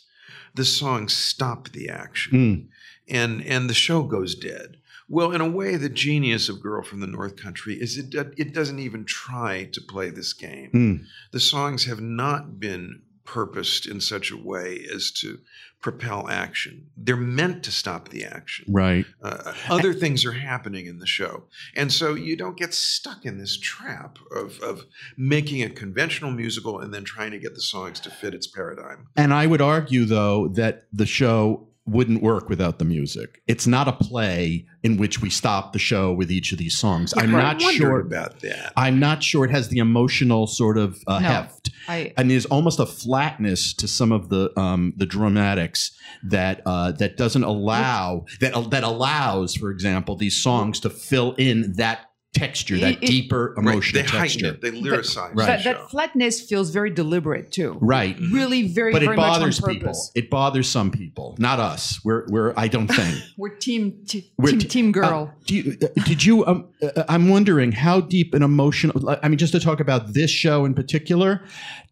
the 0.54 0.64
songs 0.64 1.12
stop 1.14 1.70
the 1.72 1.88
action 1.88 2.32
Mm. 2.32 2.68
and 3.08 3.42
and 3.42 3.68
the 3.68 3.74
show 3.74 4.02
goes 4.02 4.34
dead. 4.34 4.76
Well, 5.10 5.32
in 5.32 5.40
a 5.40 5.50
way, 5.50 5.74
the 5.76 5.88
genius 5.88 6.48
of 6.48 6.62
"Girl 6.62 6.82
from 6.82 7.00
the 7.00 7.06
North 7.06 7.36
Country" 7.36 7.74
is 7.74 7.98
it 7.98 8.14
it 8.14 8.54
doesn't 8.54 8.78
even 8.78 9.04
try 9.04 9.68
to 9.72 9.80
play 9.82 10.08
this 10.08 10.32
game. 10.32 10.70
Mm. 10.72 11.04
The 11.32 11.40
songs 11.40 11.84
have 11.84 12.00
not 12.00 12.60
been 12.60 13.02
purposed 13.24 13.86
in 13.86 14.00
such 14.00 14.30
a 14.30 14.36
way 14.36 14.86
as 14.92 15.10
to 15.12 15.38
propel 15.80 16.28
action. 16.28 16.86
They're 16.96 17.16
meant 17.16 17.62
to 17.64 17.70
stop 17.70 18.08
the 18.08 18.24
action. 18.24 18.66
Right. 18.68 19.06
Uh, 19.22 19.54
other 19.68 19.94
things 19.94 20.24
are 20.24 20.32
happening 20.32 20.86
in 20.86 20.98
the 20.98 21.06
show. 21.06 21.44
And 21.74 21.92
so 21.92 22.14
you 22.14 22.36
don't 22.36 22.56
get 22.56 22.74
stuck 22.74 23.24
in 23.24 23.38
this 23.38 23.56
trap 23.56 24.18
of, 24.34 24.60
of 24.60 24.84
making 25.16 25.62
a 25.62 25.70
conventional 25.70 26.32
musical 26.32 26.80
and 26.80 26.92
then 26.92 27.04
trying 27.04 27.30
to 27.30 27.38
get 27.38 27.54
the 27.54 27.62
songs 27.62 28.00
to 28.00 28.10
fit 28.10 28.34
its 28.34 28.46
paradigm. 28.46 29.08
And 29.16 29.32
I 29.32 29.46
would 29.46 29.62
argue, 29.62 30.04
though, 30.04 30.48
that 30.48 30.86
the 30.92 31.06
show 31.06 31.68
wouldn't 31.90 32.22
work 32.22 32.48
without 32.48 32.78
the 32.78 32.84
music. 32.84 33.42
It's 33.46 33.66
not 33.66 33.88
a 33.88 33.92
play 33.92 34.66
in 34.82 34.96
which 34.96 35.20
we 35.20 35.28
stop 35.30 35.72
the 35.72 35.78
show 35.78 36.12
with 36.12 36.30
each 36.30 36.52
of 36.52 36.58
these 36.58 36.76
songs. 36.78 37.12
I'm 37.16 37.30
not 37.32 37.60
wondered 37.60 37.76
sure 37.76 38.00
about 38.00 38.40
that. 38.40 38.72
I'm 38.76 38.98
not 38.98 39.22
sure 39.22 39.44
it 39.44 39.50
has 39.50 39.68
the 39.68 39.78
emotional 39.78 40.46
sort 40.46 40.78
of 40.78 40.98
uh, 41.06 41.18
No. 41.18 41.28
heft. 41.28 41.70
I 41.88 42.12
and 42.16 42.30
there's 42.30 42.46
almost 42.46 42.78
a 42.78 42.86
flatness 42.86 43.74
to 43.74 43.88
some 43.88 44.12
of 44.12 44.28
the 44.28 44.58
um, 44.58 44.92
the 44.96 45.06
dramatics 45.06 45.90
that 46.22 46.62
uh, 46.66 46.92
that 46.92 47.16
doesn't 47.16 47.44
allow 47.44 48.24
that 48.40 48.70
that 48.70 48.84
allows, 48.84 49.54
for 49.54 49.70
example, 49.70 50.16
these 50.16 50.40
songs 50.42 50.80
to 50.80 50.90
fill 50.90 51.34
in 51.38 51.72
that 51.76 52.09
texture, 52.32 52.78
that 52.78 52.92
It- 52.92 52.98
it- 53.02 53.06
deeper 53.06 53.54
Right, 53.56 53.62
emotional 53.74 54.02
They 54.02 54.08
texture. 54.08 54.46
it. 54.50 54.60
They 54.62 54.70
lyricize 54.70 55.34
Right. 55.34 55.46
that, 55.46 55.58
the 55.64 55.70
that 55.80 55.90
flatness 55.90 56.40
feels 56.40 56.70
very 56.70 56.90
deliberate 56.90 57.50
too. 57.50 57.76
Right. 57.80 58.16
Really, 58.30 58.68
very, 58.68 58.92
But 58.92 59.02
it 59.02 59.06
very 59.06 59.16
much 59.16 59.26
on 59.26 59.38
bothers 59.40 59.60
purpose. 59.60 59.74
people. 59.74 60.10
It 60.14 60.30
bothers 60.30 60.68
some 60.68 60.90
people, 60.92 61.34
not 61.38 61.58
us. 61.58 61.98
We're, 62.04 62.26
we're 62.28 62.54
I 62.56 62.68
don't 62.68 62.86
think. 62.94 63.16
We're 63.36 63.56
team 63.56 63.94
t- 64.06 64.30
We're 64.38 64.50
team 64.50 64.58
t- 64.60 64.68
team 64.68 64.92
girl. 64.92 65.32
Uh, 65.32 65.40
do 65.46 65.54
you, 65.56 65.76
uh, 65.82 66.02
did 66.04 66.24
you? 66.24 66.46
Um, 66.46 66.66
uh, 66.82 67.02
I'm 67.08 67.28
wondering 67.28 67.72
how 67.72 68.00
deep 68.00 68.32
an 68.34 68.42
emotional. 68.44 69.18
I 69.22 69.28
mean, 69.28 69.38
just 69.38 69.52
to 69.52 69.60
talk 69.60 69.80
about 69.80 70.12
this 70.14 70.30
show 70.30 70.64
in 70.64 70.74
particular, 70.74 71.42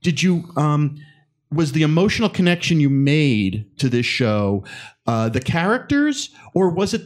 did 0.02 0.22
you? 0.22 0.44
Um, 0.56 0.96
was 1.50 1.72
the 1.72 1.82
emotional 1.82 2.28
connection 2.28 2.78
you 2.78 2.90
made 2.90 3.64
to 3.78 3.88
this 3.88 4.04
show 4.06 4.62
uh, 5.06 5.28
the 5.30 5.40
characters, 5.40 6.30
or 6.54 6.70
was 6.70 6.94
it 6.94 7.02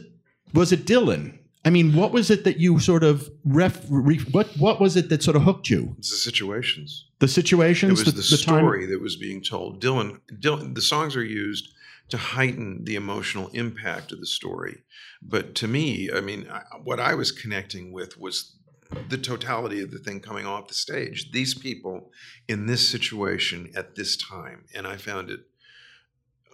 was 0.53 0.71
it 0.71 0.85
Dylan? 0.85 1.39
I 1.65 1.69
mean, 1.69 1.95
what 1.95 2.11
was 2.11 2.29
it 2.29 2.43
that 2.43 2.59
you 2.59 2.79
sort 2.79 3.03
of 3.03 3.29
ref? 3.45 3.85
Re, 3.89 4.17
what 4.31 4.47
what 4.57 4.81
was 4.81 4.97
it 4.97 5.09
that 5.09 5.23
sort 5.23 5.37
of 5.37 5.43
hooked 5.43 5.69
you? 5.69 5.95
it's 5.97 6.11
the 6.11 6.17
situations. 6.17 7.05
The 7.19 7.27
situations. 7.27 8.01
It 8.01 8.05
was 8.05 8.29
the, 8.29 8.45
time- 8.45 8.59
story 8.59 8.85
that 8.87 9.01
was 9.01 9.15
being 9.15 9.41
told. 9.41 9.81
Dylan, 9.81 10.19
Dylan, 10.39 10.75
the 10.75 10.81
songs 10.81 11.15
are 11.15 11.23
used 11.23 11.73
to 12.09 12.17
heighten 12.17 12.83
the 12.83 12.95
emotional 12.95 13.47
impact 13.53 14.11
of 14.11 14.19
the 14.19 14.25
story. 14.25 14.83
But 15.21 15.55
to 15.55 15.67
me, 15.67 16.09
I 16.13 16.19
mean, 16.19 16.47
I, 16.51 16.61
what 16.83 16.99
I 16.99 17.15
was 17.15 17.31
connecting 17.31 17.93
with 17.93 18.19
was 18.19 18.55
the 19.09 19.17
totality 19.17 19.81
of 19.81 19.91
the 19.91 19.99
thing 19.99 20.19
coming 20.19 20.45
off 20.45 20.67
the 20.67 20.73
stage. 20.73 21.31
These 21.31 21.53
people 21.53 22.11
in 22.47 22.65
this 22.65 22.87
situation 22.87 23.71
at 23.75 23.95
this 23.95 24.17
time, 24.17 24.65
and 24.75 24.85
I 24.85 24.97
found 24.97 25.29
it. 25.29 25.41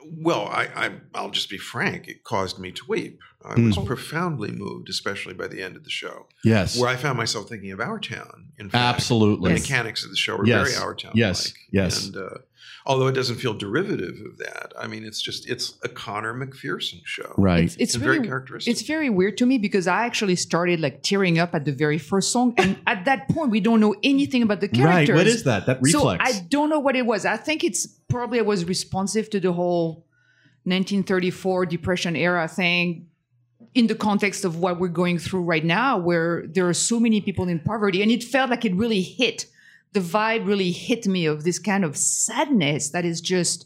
Well, 0.06 0.46
I, 0.48 0.68
I 0.76 0.92
I'll 1.14 1.30
just 1.32 1.50
be 1.50 1.58
frank. 1.58 2.08
It 2.08 2.24
caused 2.24 2.60
me 2.60 2.72
to 2.72 2.82
weep. 2.88 3.20
I 3.44 3.56
was 3.60 3.78
Mm. 3.78 3.86
profoundly 3.86 4.52
moved, 4.52 4.90
especially 4.90 5.34
by 5.34 5.48
the 5.48 5.62
end 5.62 5.78
of 5.78 5.84
the 5.86 5.90
show, 5.90 6.28
Yes, 6.44 6.78
where 6.78 6.90
I 6.90 6.98
found 6.98 7.18
myself 7.18 7.48
thinking 7.48 7.72
of 7.72 7.80
Our 7.80 7.98
Town. 8.00 8.48
In 8.58 8.70
fact, 8.70 8.96
absolutely. 8.96 9.52
the 9.54 9.60
Yes. 9.60 9.70
mechanics 9.70 10.04
of 10.04 10.10
the 10.12 10.18
show 10.18 10.36
were 10.36 10.46
Yes. 10.46 10.72
very 10.74 10.84
Our 10.84 10.94
Town. 10.94 11.14
Yes. 11.16 11.54
Yes. 11.72 12.06
And 12.08 12.18
uh, 12.18 12.30
although 12.90 13.06
it 13.06 13.14
doesn't 13.14 13.36
feel 13.36 13.54
derivative 13.54 14.20
of 14.26 14.38
that, 14.40 14.74
I 14.78 14.88
mean, 14.88 15.06
it's 15.06 15.22
just 15.22 15.48
it's 15.48 15.76
a 15.84 15.88
Conor 15.88 16.34
McPherson 16.34 17.00
show. 17.06 17.36
Right. 17.38 17.66
It's, 17.66 17.76
it's 17.78 17.94
and 17.94 18.04
really 18.04 18.18
very 18.18 18.28
characteristic. 18.28 18.72
It's 18.72 18.82
very 18.82 19.12
weird 19.12 19.38
to 19.38 19.46
me 19.46 19.60
because 19.60 19.86
I 19.86 20.06
actually 20.06 20.36
started 20.36 20.80
like 20.80 21.04
tearing 21.04 21.38
up 21.38 21.54
at 21.54 21.66
the 21.66 21.72
very 21.72 22.00
first 22.00 22.32
song, 22.32 22.56
and 22.58 22.80
at 22.88 23.06
that 23.06 23.30
point 23.30 23.52
we 23.52 23.60
don't 23.60 23.80
know 23.80 23.96
anything 24.04 24.42
about 24.42 24.60
the 24.60 24.68
characters. 24.68 25.10
Right. 25.10 25.18
What 25.18 25.28
is 25.28 25.44
that? 25.44 25.68
That 25.68 25.80
reflex. 25.82 26.30
So 26.30 26.38
I 26.38 26.42
don't 26.50 26.70
know 26.70 26.80
what 26.80 26.96
it 26.96 27.06
was. 27.06 27.26
I 27.26 27.38
think 27.38 27.64
it's 27.64 27.86
probably 27.86 28.40
I 28.40 28.42
was 28.42 28.66
responsive 28.66 29.30
to 29.30 29.40
the 29.40 29.54
whole 29.54 30.08
1934 30.64 31.68
Depression 31.68 32.16
era 32.16 32.48
thing 32.48 33.08
in 33.76 33.86
the 33.86 33.94
context 33.94 34.46
of 34.46 34.58
what 34.60 34.80
we're 34.80 34.88
going 34.88 35.20
through 35.20 35.44
right 35.44 35.64
now, 35.64 36.00
where 36.00 36.48
there 36.48 36.68
are 36.68 36.74
so 36.74 37.00
many 37.00 37.22
people 37.22 37.48
in 37.48 37.60
poverty, 37.60 38.02
and 38.02 38.12
it 38.12 38.24
felt 38.24 38.50
like 38.50 38.66
it 38.66 38.74
really 38.74 39.02
hit. 39.04 39.46
The 39.94 40.00
vibe 40.02 40.46
really 40.46 40.72
hit 40.72 41.08
me 41.08 41.26
of 41.26 41.44
this 41.44 41.60
kind 41.60 41.84
of 41.84 41.98
sadness 41.98 42.90
that 42.92 43.06
is 43.06 43.22
just 43.22 43.66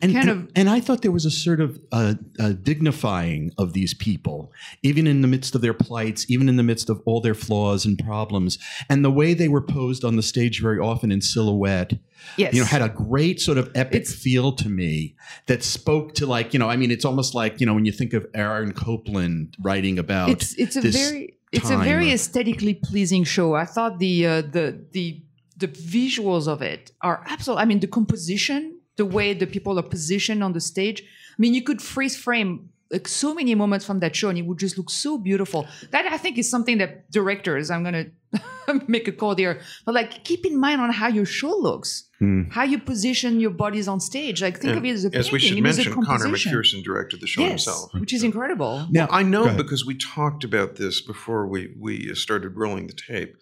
and, 0.00 0.12
kind 0.14 0.28
and, 0.28 0.40
of- 0.42 0.50
and 0.56 0.68
I 0.68 0.80
thought 0.80 1.02
there 1.02 1.12
was 1.12 1.24
a 1.24 1.30
sort 1.30 1.60
of 1.60 1.78
uh, 1.92 2.14
uh, 2.40 2.54
dignifying 2.60 3.52
of 3.56 3.72
these 3.72 3.94
people, 3.94 4.50
even 4.82 5.06
in 5.06 5.22
the 5.22 5.28
midst 5.28 5.54
of 5.54 5.60
their 5.60 5.74
plights, 5.74 6.28
even 6.28 6.48
in 6.48 6.56
the 6.56 6.64
midst 6.64 6.90
of 6.90 7.00
all 7.06 7.20
their 7.20 7.36
flaws 7.36 7.84
and 7.84 7.96
problems, 8.04 8.58
and 8.90 9.04
the 9.04 9.12
way 9.12 9.32
they 9.32 9.46
were 9.46 9.60
posed 9.62 10.04
on 10.04 10.16
the 10.16 10.22
stage 10.22 10.60
very 10.60 10.80
often 10.80 11.12
in 11.12 11.20
silhouette. 11.20 11.92
yes, 12.36 12.52
You 12.52 12.60
know, 12.62 12.66
had 12.66 12.82
a 12.82 12.88
great 12.88 13.40
sort 13.40 13.58
of 13.58 13.70
epic 13.76 14.00
It's- 14.02 14.12
feel 14.14 14.50
to 14.56 14.68
me 14.68 15.14
that 15.46 15.62
spoke 15.62 16.14
to 16.16 16.26
like 16.26 16.52
you 16.52 16.58
know, 16.58 16.68
I 16.68 16.74
mean, 16.76 16.90
it's 16.90 17.04
almost 17.04 17.32
like 17.32 17.60
you 17.60 17.66
know 17.66 17.74
when 17.74 17.84
you 17.84 17.92
think 17.92 18.12
of 18.12 18.26
Aaron 18.34 18.72
Copland 18.72 19.56
writing 19.62 20.00
about 20.00 20.30
it's 20.30 20.52
it's 20.54 20.74
a 20.74 20.80
this 20.80 20.96
very 20.96 21.34
it's 21.52 21.70
a 21.70 21.76
very 21.76 22.10
aesthetically 22.10 22.74
pleasing 22.74 23.24
show. 23.24 23.54
I 23.54 23.66
thought 23.66 23.98
the 23.98 24.26
uh, 24.26 24.42
the 24.42 24.84
the 24.92 25.22
the 25.56 25.68
visuals 25.68 26.48
of 26.48 26.62
it 26.62 26.92
are 27.02 27.24
absolutely. 27.28 27.62
I 27.62 27.66
mean, 27.66 27.80
the 27.80 27.86
composition, 27.86 28.78
the 28.96 29.04
way 29.04 29.34
the 29.34 29.46
people 29.46 29.78
are 29.78 29.82
positioned 29.82 30.42
on 30.42 30.54
the 30.54 30.60
stage. 30.60 31.02
I 31.02 31.38
mean, 31.38 31.54
you 31.54 31.62
could 31.62 31.80
freeze 31.80 32.16
frame 32.16 32.70
like 32.92 33.08
so 33.08 33.34
many 33.34 33.54
moments 33.54 33.84
from 33.86 34.00
that 34.00 34.14
show, 34.14 34.28
and 34.28 34.38
it 34.38 34.42
would 34.46 34.58
just 34.58 34.76
look 34.78 34.90
so 34.90 35.18
beautiful. 35.18 35.66
That 35.90 36.04
I 36.06 36.18
think 36.18 36.38
is 36.38 36.48
something 36.50 36.78
that 36.78 37.10
directors. 37.10 37.70
I'm 37.70 37.82
gonna 37.82 38.06
make 38.86 39.08
a 39.08 39.12
call 39.12 39.34
there, 39.34 39.60
but 39.86 39.94
like 39.94 40.24
keep 40.24 40.44
in 40.46 40.58
mind 40.60 40.80
on 40.80 40.90
how 40.92 41.08
your 41.08 41.24
show 41.24 41.54
looks, 41.56 42.08
Hmm. 42.18 42.42
how 42.50 42.62
you 42.62 42.78
position 42.78 43.40
your 43.40 43.50
bodies 43.50 43.88
on 43.88 43.98
stage. 43.98 44.40
Like 44.42 44.58
think 44.60 44.76
And 44.76 44.78
of 44.78 44.84
it 44.84 44.90
as 44.90 45.04
a 45.06 45.10
as 45.16 45.32
we 45.32 45.38
should 45.40 45.58
it 45.58 45.66
is 45.66 45.78
a 45.78 45.82
mention, 45.84 46.04
Conor. 46.04 46.26
McPherson 46.28 46.84
directed 46.84 47.20
the 47.20 47.26
show 47.26 47.40
yes, 47.40 47.50
himself. 47.50 47.90
which 47.94 48.12
is 48.12 48.22
incredible. 48.22 48.86
now. 48.90 49.08
I 49.10 49.22
know 49.24 49.56
because 49.56 49.84
we 49.84 49.96
talked 49.96 50.44
about 50.44 50.76
this 50.76 51.00
before 51.00 51.48
we, 51.48 51.74
we 51.80 52.14
started 52.14 52.56
rolling 52.56 52.86
the 52.86 52.92
tape 53.08 53.34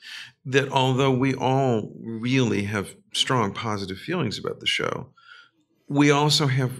that 0.47 0.71
although 0.73 1.11
we 1.11 1.35
all 1.35 1.93
really 2.03 2.63
have 2.65 2.95
strong 3.13 3.53
positive 3.53 3.99
feelings 3.99 4.39
about 4.39 4.61
the 4.61 4.67
show, 4.67 5.11
we 5.89 6.11
also 6.11 6.47
have 6.47 6.73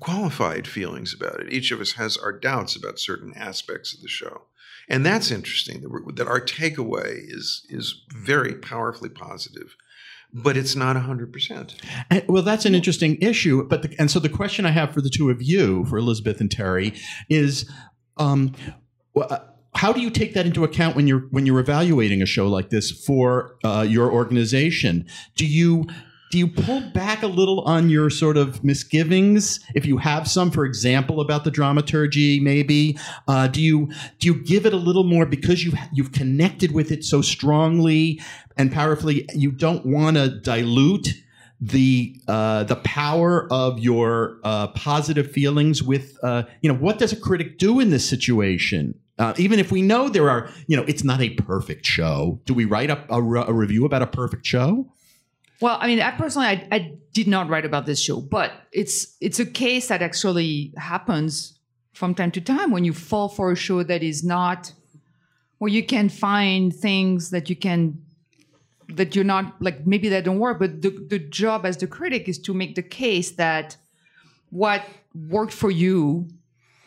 qualified 0.00 0.66
feelings 0.66 1.14
about 1.14 1.40
it. 1.40 1.52
Each 1.52 1.70
of 1.70 1.80
us 1.80 1.92
has 1.92 2.16
our 2.16 2.32
doubts 2.32 2.76
about 2.76 2.98
certain 2.98 3.32
aspects 3.34 3.94
of 3.94 4.00
the 4.00 4.08
show. 4.08 4.42
And 4.88 5.04
that's 5.04 5.30
interesting 5.30 5.82
that, 5.82 6.16
that 6.16 6.28
our 6.28 6.40
takeaway 6.40 7.18
is, 7.26 7.66
is 7.68 8.02
very 8.14 8.54
powerfully 8.54 9.08
positive, 9.08 9.74
but 10.32 10.56
it's 10.56 10.76
not 10.76 10.96
100%. 10.96 11.74
And- 12.10 12.24
well, 12.28 12.42
that's 12.42 12.64
an 12.64 12.74
interesting 12.74 13.16
issue. 13.20 13.64
But 13.64 13.82
the, 13.82 13.94
and 13.98 14.10
so 14.10 14.20
the 14.20 14.28
question 14.28 14.64
I 14.64 14.70
have 14.70 14.92
for 14.92 15.00
the 15.00 15.10
two 15.10 15.30
of 15.30 15.42
you, 15.42 15.84
for 15.86 15.98
Elizabeth 15.98 16.40
and 16.40 16.50
Terry, 16.50 16.94
is 17.28 17.68
um, 18.16 18.52
uh, 19.16 19.38
how 19.74 19.92
do 19.92 20.00
you 20.00 20.10
take 20.10 20.34
that 20.34 20.46
into 20.46 20.64
account 20.64 20.96
when 20.96 21.06
you're 21.06 21.26
when 21.30 21.44
you're 21.44 21.60
evaluating 21.60 22.22
a 22.22 22.26
show 22.26 22.48
like 22.48 22.70
this 22.70 22.90
for 22.90 23.56
uh, 23.62 23.84
your 23.86 24.10
organization? 24.10 25.06
Do 25.36 25.46
you 25.46 25.86
do 26.30 26.38
you 26.38 26.48
pull 26.48 26.80
back 26.90 27.22
a 27.22 27.26
little 27.26 27.60
on 27.62 27.88
your 27.88 28.10
sort 28.10 28.36
of 28.36 28.64
misgivings 28.64 29.60
if 29.74 29.86
you 29.86 29.98
have 29.98 30.28
some, 30.28 30.50
for 30.50 30.64
example, 30.64 31.20
about 31.20 31.44
the 31.44 31.50
dramaturgy? 31.50 32.40
Maybe 32.40 32.98
uh, 33.28 33.46
do 33.48 33.62
you 33.62 33.90
do 34.18 34.28
you 34.28 34.34
give 34.42 34.66
it 34.66 34.72
a 34.72 34.78
little 34.78 35.04
more 35.04 35.26
because 35.26 35.64
you 35.64 35.72
you've 35.92 36.12
connected 36.12 36.72
with 36.72 36.90
it 36.90 37.04
so 37.04 37.22
strongly 37.22 38.20
and 38.56 38.72
powerfully? 38.72 39.28
You 39.34 39.52
don't 39.52 39.86
want 39.86 40.16
to 40.16 40.40
dilute 40.40 41.14
the 41.60 42.20
uh, 42.28 42.64
the 42.64 42.76
power 42.76 43.50
of 43.52 43.78
your 43.78 44.38
uh, 44.44 44.68
positive 44.68 45.30
feelings 45.30 45.82
with 45.82 46.18
uh, 46.22 46.42
you 46.60 46.70
know 46.70 46.78
what 46.78 46.98
does 46.98 47.12
a 47.12 47.16
critic 47.16 47.58
do 47.58 47.80
in 47.80 47.90
this 47.90 48.08
situation? 48.08 48.98
Uh, 49.18 49.32
even 49.38 49.58
if 49.58 49.72
we 49.72 49.80
know 49.80 50.08
there 50.08 50.28
are 50.28 50.50
you 50.66 50.76
know 50.76 50.84
it's 50.88 51.04
not 51.04 51.20
a 51.20 51.30
perfect 51.30 51.86
show, 51.86 52.40
do 52.44 52.52
we 52.52 52.64
write 52.64 52.90
up 52.90 53.06
a, 53.10 53.22
a 53.22 53.52
review 53.52 53.86
about 53.86 54.02
a 54.02 54.06
perfect 54.06 54.44
show? 54.44 54.92
Well, 55.60 55.78
I 55.80 55.86
mean, 55.86 56.00
I 56.00 56.10
personally, 56.10 56.48
I, 56.48 56.68
I 56.70 56.92
did 57.12 57.28
not 57.28 57.48
write 57.48 57.64
about 57.64 57.86
this 57.86 58.00
show, 58.00 58.20
but 58.20 58.52
it's 58.72 59.16
it's 59.20 59.38
a 59.40 59.46
case 59.46 59.88
that 59.88 60.02
actually 60.02 60.74
happens 60.76 61.58
from 61.94 62.14
time 62.14 62.30
to 62.32 62.40
time 62.40 62.70
when 62.70 62.84
you 62.84 62.92
fall 62.92 63.28
for 63.28 63.50
a 63.50 63.56
show 63.56 63.82
that 63.82 64.02
is 64.02 64.22
not 64.22 64.72
where 65.58 65.70
you 65.70 65.82
can 65.82 66.10
find 66.10 66.74
things 66.74 67.30
that 67.30 67.48
you 67.48 67.56
can 67.56 68.02
that 68.88 69.16
you're 69.16 69.24
not 69.24 69.60
like 69.60 69.86
maybe 69.86 70.10
that 70.10 70.24
don't 70.24 70.38
work, 70.38 70.58
but 70.58 70.82
the 70.82 70.90
the 70.90 71.18
job 71.18 71.64
as 71.64 71.78
the 71.78 71.86
critic 71.86 72.28
is 72.28 72.38
to 72.40 72.52
make 72.52 72.74
the 72.74 72.82
case 72.82 73.30
that 73.32 73.76
what 74.50 74.84
worked 75.28 75.54
for 75.54 75.70
you 75.70 76.28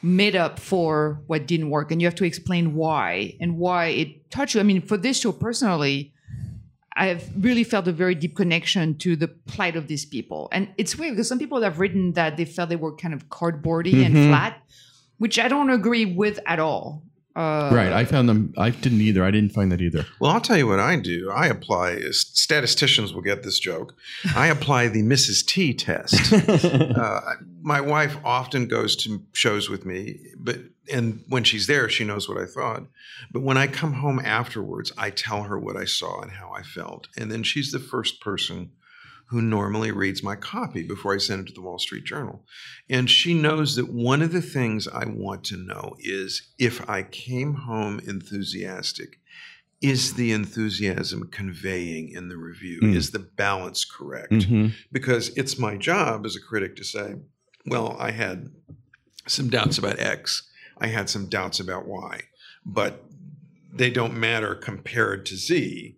made 0.04 0.36
up 0.36 0.60
for 0.60 1.20
what 1.26 1.48
didn't 1.48 1.72
work, 1.72 1.92
and 1.92 2.02
you 2.02 2.08
have 2.08 2.16
to 2.16 2.24
explain 2.24 2.76
why 2.76 3.36
and 3.42 3.58
why 3.58 3.88
it 3.88 4.30
touched 4.30 4.54
you. 4.54 4.62
I 4.62 4.64
mean, 4.64 4.82
for 4.82 4.96
this 4.96 5.20
show 5.20 5.32
personally. 5.32 6.14
I've 7.00 7.30
really 7.44 7.64
felt 7.64 7.88
a 7.88 7.94
very 7.94 8.14
deep 8.14 8.36
connection 8.36 8.98
to 9.00 9.16
the 9.16 9.30
plight 9.30 9.76
of 9.78 9.88
these 9.88 10.06
people. 10.06 10.50
And 10.52 10.68
it's 10.78 10.98
weird 10.98 11.14
because 11.14 11.30
some 11.30 11.40
people 11.40 11.62
have 11.62 11.80
written 11.80 12.12
that 12.14 12.36
they 12.38 12.46
felt 12.46 12.68
they 12.70 12.76
were 12.76 12.94
kind 12.96 13.14
of 13.14 13.30
cardboardy 13.30 14.06
and 14.06 14.14
Mhm. 14.16 14.28
flat, 14.28 14.62
which 15.18 15.40
I 15.40 15.48
don't 15.48 15.70
agree 15.70 16.06
with 16.06 16.40
at 16.46 16.60
all. 16.60 17.02
Uh, 17.36 17.70
right. 17.74 17.94
I 17.94 18.06
found 18.06 18.28
them. 18.28 18.54
I 18.58 18.72
didn't 18.72 19.02
either. 19.02 19.24
I 19.24 19.32
didn't 19.32 19.54
find 19.54 19.72
that 19.72 19.82
either. 19.82 20.06
Well, 20.20 20.32
I'll 20.32 20.42
tell 20.42 20.58
you 20.58 20.68
what 20.68 20.80
I 20.80 20.96
do. 20.98 21.32
I 21.32 21.48
apply, 21.48 22.00
statisticians 22.12 23.14
will 23.14 23.22
get 23.22 23.44
this 23.44 23.60
joke. 23.60 23.96
I 24.36 24.48
apply 24.48 24.88
the 24.88 25.04
Mrs. 25.04 25.46
T 25.46 25.74
test. 25.74 26.34
uh, 26.98 27.22
my 27.62 27.82
wife 27.82 28.18
often 28.26 28.68
goes 28.68 28.96
to 28.98 29.24
shows 29.34 29.70
with 29.70 29.86
me, 29.86 30.20
but 30.38 30.60
and 30.92 31.24
when 31.28 31.44
she's 31.44 31.68
there, 31.68 31.88
she 31.88 32.04
knows 32.04 32.28
what 32.28 32.40
I 32.40 32.46
thought. 32.46 32.84
But 33.32 33.44
when 33.44 33.58
I 33.58 33.68
come 33.68 33.94
home 33.94 34.20
afterwards, 34.20 34.92
I 34.98 35.12
tell 35.12 35.44
her 35.44 35.60
what 35.60 35.78
I 35.78 35.86
saw 35.86 36.22
and 36.22 36.32
how 36.32 36.52
I 36.52 36.64
felt, 36.64 37.10
and 37.16 37.32
then 37.32 37.44
she's 37.44 37.72
the 37.72 37.80
first 37.80 38.22
person 38.22 38.72
who 39.30 39.42
normally 39.42 39.92
reads 39.92 40.24
my 40.24 40.36
copy 40.36 40.82
before 40.82 41.14
I 41.14 41.20
send 41.20 41.42
it 41.42 41.48
to 41.48 41.54
the 41.54 41.62
Wall 41.62 41.78
Street 41.78 42.04
Journal. 42.04 42.44
And 42.90 43.10
she 43.10 43.34
knows 43.36 43.76
that 43.76 43.94
one 43.94 44.24
of 44.24 44.32
the 44.32 44.42
things 44.42 44.88
I 44.88 45.06
want 45.06 45.44
to 45.46 45.58
know 45.58 45.96
is 46.00 46.50
if 46.58 46.88
I 46.90 47.04
came 47.04 47.54
home 47.54 48.00
enthusiastic, 48.08 49.20
is 49.82 50.16
the 50.16 50.32
enthusiasm 50.32 51.30
conveying 51.32 52.10
in 52.10 52.28
the 52.28 52.38
review? 52.38 52.80
Mm. 52.82 52.96
Is 52.96 53.12
the 53.12 53.20
balance 53.20 53.86
correct? 53.86 54.32
Mhm. 54.34 54.74
Because 54.92 55.30
it's 55.38 55.60
my 55.60 55.78
job 55.78 56.26
as 56.26 56.36
a 56.36 56.42
critic 56.42 56.76
to 56.78 56.84
say, 56.84 57.16
well, 57.66 57.96
I 58.00 58.12
had 58.12 58.50
some 59.28 59.50
doubts 59.50 59.78
about 59.78 60.00
X, 60.00 60.50
I 60.80 60.88
had 60.88 61.10
some 61.10 61.28
doubts 61.28 61.60
about 61.60 61.88
Y, 61.88 62.22
but 62.66 63.06
they 63.72 63.92
don't 63.92 64.20
matter 64.20 64.56
compared 64.56 65.26
to 65.28 65.36
Z. 65.38 65.98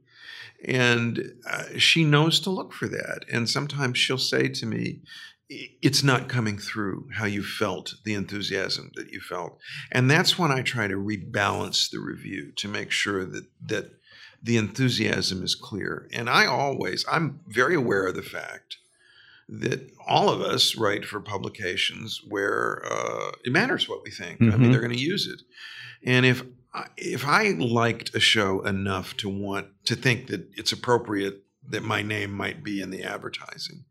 And 0.65 1.23
uh, 1.49 1.63
she 1.77 2.03
knows 2.03 2.39
to 2.41 2.49
look 2.49 2.73
for 2.73 2.87
that. 2.87 3.25
And 3.31 3.49
sometimes 3.49 3.97
she'll 3.97 4.17
say 4.17 4.47
to 4.49 4.65
me, 4.65 5.01
it's 5.49 6.01
not 6.03 6.29
coming 6.29 6.57
through 6.57 7.09
how 7.15 7.25
you 7.25 7.43
felt, 7.43 7.95
the 8.05 8.13
enthusiasm 8.13 8.91
that 8.95 9.11
you 9.11 9.19
felt. 9.19 9.59
And 9.91 10.09
that's 10.09 10.39
when 10.39 10.49
I 10.51 10.61
try 10.61 10.87
to 10.87 10.95
rebalance 10.95 11.89
the 11.89 11.99
review 11.99 12.53
to 12.57 12.67
make 12.69 12.91
sure 12.91 13.25
that, 13.25 13.45
that 13.65 13.91
the 14.41 14.55
enthusiasm 14.57 15.43
is 15.43 15.55
clear. 15.55 16.07
And 16.13 16.29
I 16.29 16.45
always, 16.45 17.03
I'm 17.11 17.41
very 17.47 17.75
aware 17.75 18.07
of 18.07 18.15
the 18.15 18.21
fact 18.23 18.77
that 19.49 19.91
all 20.07 20.29
of 20.29 20.39
us 20.41 20.77
write 20.77 21.03
for 21.03 21.19
publications 21.19 22.21
where 22.29 22.81
uh, 22.89 23.31
it 23.43 23.51
matters 23.51 23.89
what 23.89 24.03
we 24.03 24.11
think. 24.11 24.41
I 24.41 24.45
mean, 24.45 24.69
Mhm. 24.69 24.71
they're 24.71 24.79
going 24.79 24.93
to 24.95 24.97
use 24.97 25.27
it. 25.27 25.41
And 26.05 26.25
if 26.25 26.43
if 26.97 27.25
I 27.25 27.49
liked 27.51 28.15
a 28.15 28.19
show 28.19 28.61
enough 28.61 29.17
to 29.17 29.29
want 29.29 29.67
to 29.85 29.95
think 29.95 30.27
that 30.27 30.47
it's 30.55 30.71
appropriate 30.71 31.43
that 31.69 31.83
my 31.83 32.01
name 32.01 32.31
might 32.31 32.63
be 32.63 32.81
in 32.81 32.89
the 32.89 33.03
advertising, 33.03 33.85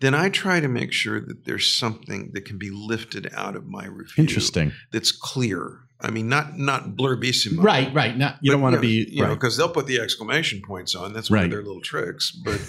then 0.00 0.14
I 0.14 0.28
try 0.28 0.60
to 0.60 0.68
make 0.68 0.92
sure 0.92 1.20
that 1.20 1.44
there's 1.44 1.66
something 1.66 2.30
that 2.34 2.44
can 2.44 2.58
be 2.58 2.70
lifted 2.70 3.28
out 3.34 3.56
of 3.56 3.66
my 3.66 3.86
review 3.86 4.14
Interesting. 4.22 4.72
that's 4.92 5.10
clear. 5.12 5.80
I 6.00 6.10
mean, 6.12 6.28
not 6.28 6.56
not 6.56 6.90
blurbissimo, 6.96 7.60
Right. 7.60 7.92
Right. 7.92 8.16
Not, 8.16 8.36
you 8.40 8.52
don't 8.52 8.60
want 8.60 8.76
to 8.76 8.80
be. 8.80 9.08
you 9.10 9.22
know, 9.24 9.34
because 9.34 9.56
they'll 9.56 9.68
put 9.68 9.86
the 9.88 9.98
exclamation 9.98 10.62
points 10.62 10.94
on. 10.94 11.12
That's 11.12 11.28
one 11.28 11.38
Right. 11.38 11.44
of 11.46 11.50
their 11.50 11.62
little 11.62 11.80
tricks. 11.80 12.30
But 12.30 12.60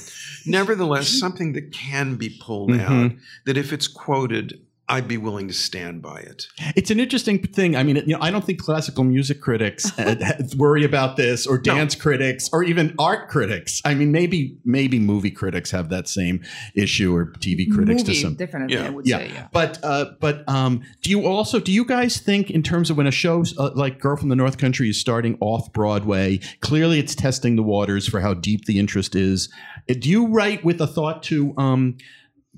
nevertheless, 0.48 1.08
something 1.20 1.54
that 1.54 1.72
can 1.72 2.16
be 2.16 2.36
pulled 2.42 2.72
Mhm. 2.72 2.80
out. 2.80 3.12
That 3.46 3.56
if 3.58 3.72
it's 3.72 3.88
quoted, 3.88 4.60
I'd 4.90 5.08
be 5.08 5.18
willing 5.18 5.48
to 5.48 5.54
stand 5.54 6.02
by 6.02 6.20
it. 6.22 6.48
It's 6.76 6.90
an 6.90 7.00
interesting 7.00 7.40
thing. 7.42 7.76
I 7.76 7.84
mean, 7.84 7.98
you 7.98 8.08
know, 8.16 8.20
I 8.22 8.32
don't 8.32 8.44
think 8.44 8.60
classical 8.60 9.04
music 9.04 9.40
critics 9.40 9.98
uh, 10.00 10.16
worry 10.58 10.84
about 10.84 11.16
this, 11.16 11.46
or 11.46 11.58
No. 11.58 11.76
dance 11.76 11.94
critics, 11.96 12.50
or 12.52 12.64
even 12.64 12.96
art 12.98 13.30
critics. 13.30 13.82
I 13.86 13.94
mean, 13.94 14.12
maybe 14.12 14.58
maybe 14.66 14.98
movie 15.00 15.32
critics 15.32 15.70
have 15.72 15.90
that 15.90 16.08
same 16.10 16.44
issue, 16.76 17.16
or 17.16 17.28
TV 17.40 17.72
critics 17.72 18.02
movie, 18.02 18.14
to 18.16 18.20
some. 18.22 18.34
definitely, 18.36 18.76
Yeah. 18.76 18.88
I 18.88 18.90
would 18.90 19.08
Yeah. 19.08 19.18
say. 19.20 19.28
Yeah. 19.34 19.48
But 19.54 19.78
uh, 19.84 20.06
but 20.20 20.48
um, 20.50 20.82
do 21.04 21.10
you 21.12 21.26
also 21.26 21.60
do 21.60 21.72
you 21.72 21.86
guys 21.86 22.18
think 22.18 22.50
in 22.50 22.64
terms 22.64 22.90
of 22.90 22.98
when 22.98 23.08
a 23.08 23.12
show 23.12 23.44
uh, 23.58 23.70
like 23.76 24.00
Girl 24.00 24.16
from 24.18 24.30
the 24.30 24.36
North 24.36 24.58
Country 24.58 24.90
is 24.90 25.00
starting 25.00 25.38
off 25.40 25.72
Broadway? 25.72 26.40
Clearly, 26.62 26.98
it's 27.00 27.14
testing 27.14 27.56
the 27.56 27.64
waters 27.64 28.08
for 28.08 28.22
how 28.22 28.34
deep 28.34 28.66
the 28.66 28.80
interest 28.80 29.16
is. 29.16 29.50
Uh, 29.90 29.94
Do 30.00 30.10
you 30.10 30.28
write 30.28 30.64
with 30.66 30.82
a 30.82 30.88
thought 30.88 31.22
to 31.24 31.54
um, 31.58 31.98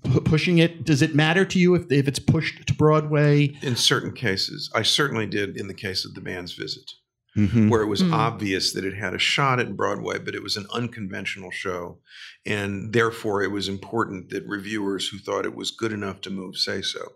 pu- 0.03 0.21
pushing 0.21 0.57
it? 0.59 0.83
Does 0.85 1.01
it 1.01 1.15
matter 1.15 1.45
to 1.45 1.59
you 1.59 1.75
if 1.75 1.91
if 1.91 2.07
it's 2.07 2.19
pushed 2.19 2.65
to 2.67 2.73
Broadway? 2.73 3.55
In 3.61 3.75
certain 3.75 4.11
cases, 4.13 4.69
I 4.75 4.81
certainly 4.83 5.25
did 5.27 5.57
in 5.57 5.67
the 5.67 5.73
case 5.73 6.05
of 6.05 6.13
the 6.13 6.21
band's 6.21 6.53
visit. 6.53 6.91
Mhm. 7.37 7.69
where 7.69 7.81
it 7.81 7.87
was 7.87 8.03
Mm. 8.03 8.11
obvious 8.11 8.73
that 8.73 8.83
it 8.83 8.93
had 8.93 9.13
a 9.13 9.17
shot 9.17 9.57
at 9.61 9.77
Broadway, 9.77 10.19
but 10.19 10.35
it 10.35 10.43
was 10.43 10.57
an 10.57 10.65
unconventional 10.73 11.49
show. 11.49 12.01
And 12.45 12.91
therefore, 12.91 13.41
it 13.41 13.51
was 13.51 13.69
important 13.69 14.31
that 14.31 14.45
reviewers 14.45 15.07
who 15.07 15.17
thought 15.17 15.45
it 15.45 15.55
was 15.55 15.71
good 15.71 15.93
enough 15.93 16.19
to 16.21 16.29
move 16.29 16.57
say 16.57 16.81
so. 16.81 17.13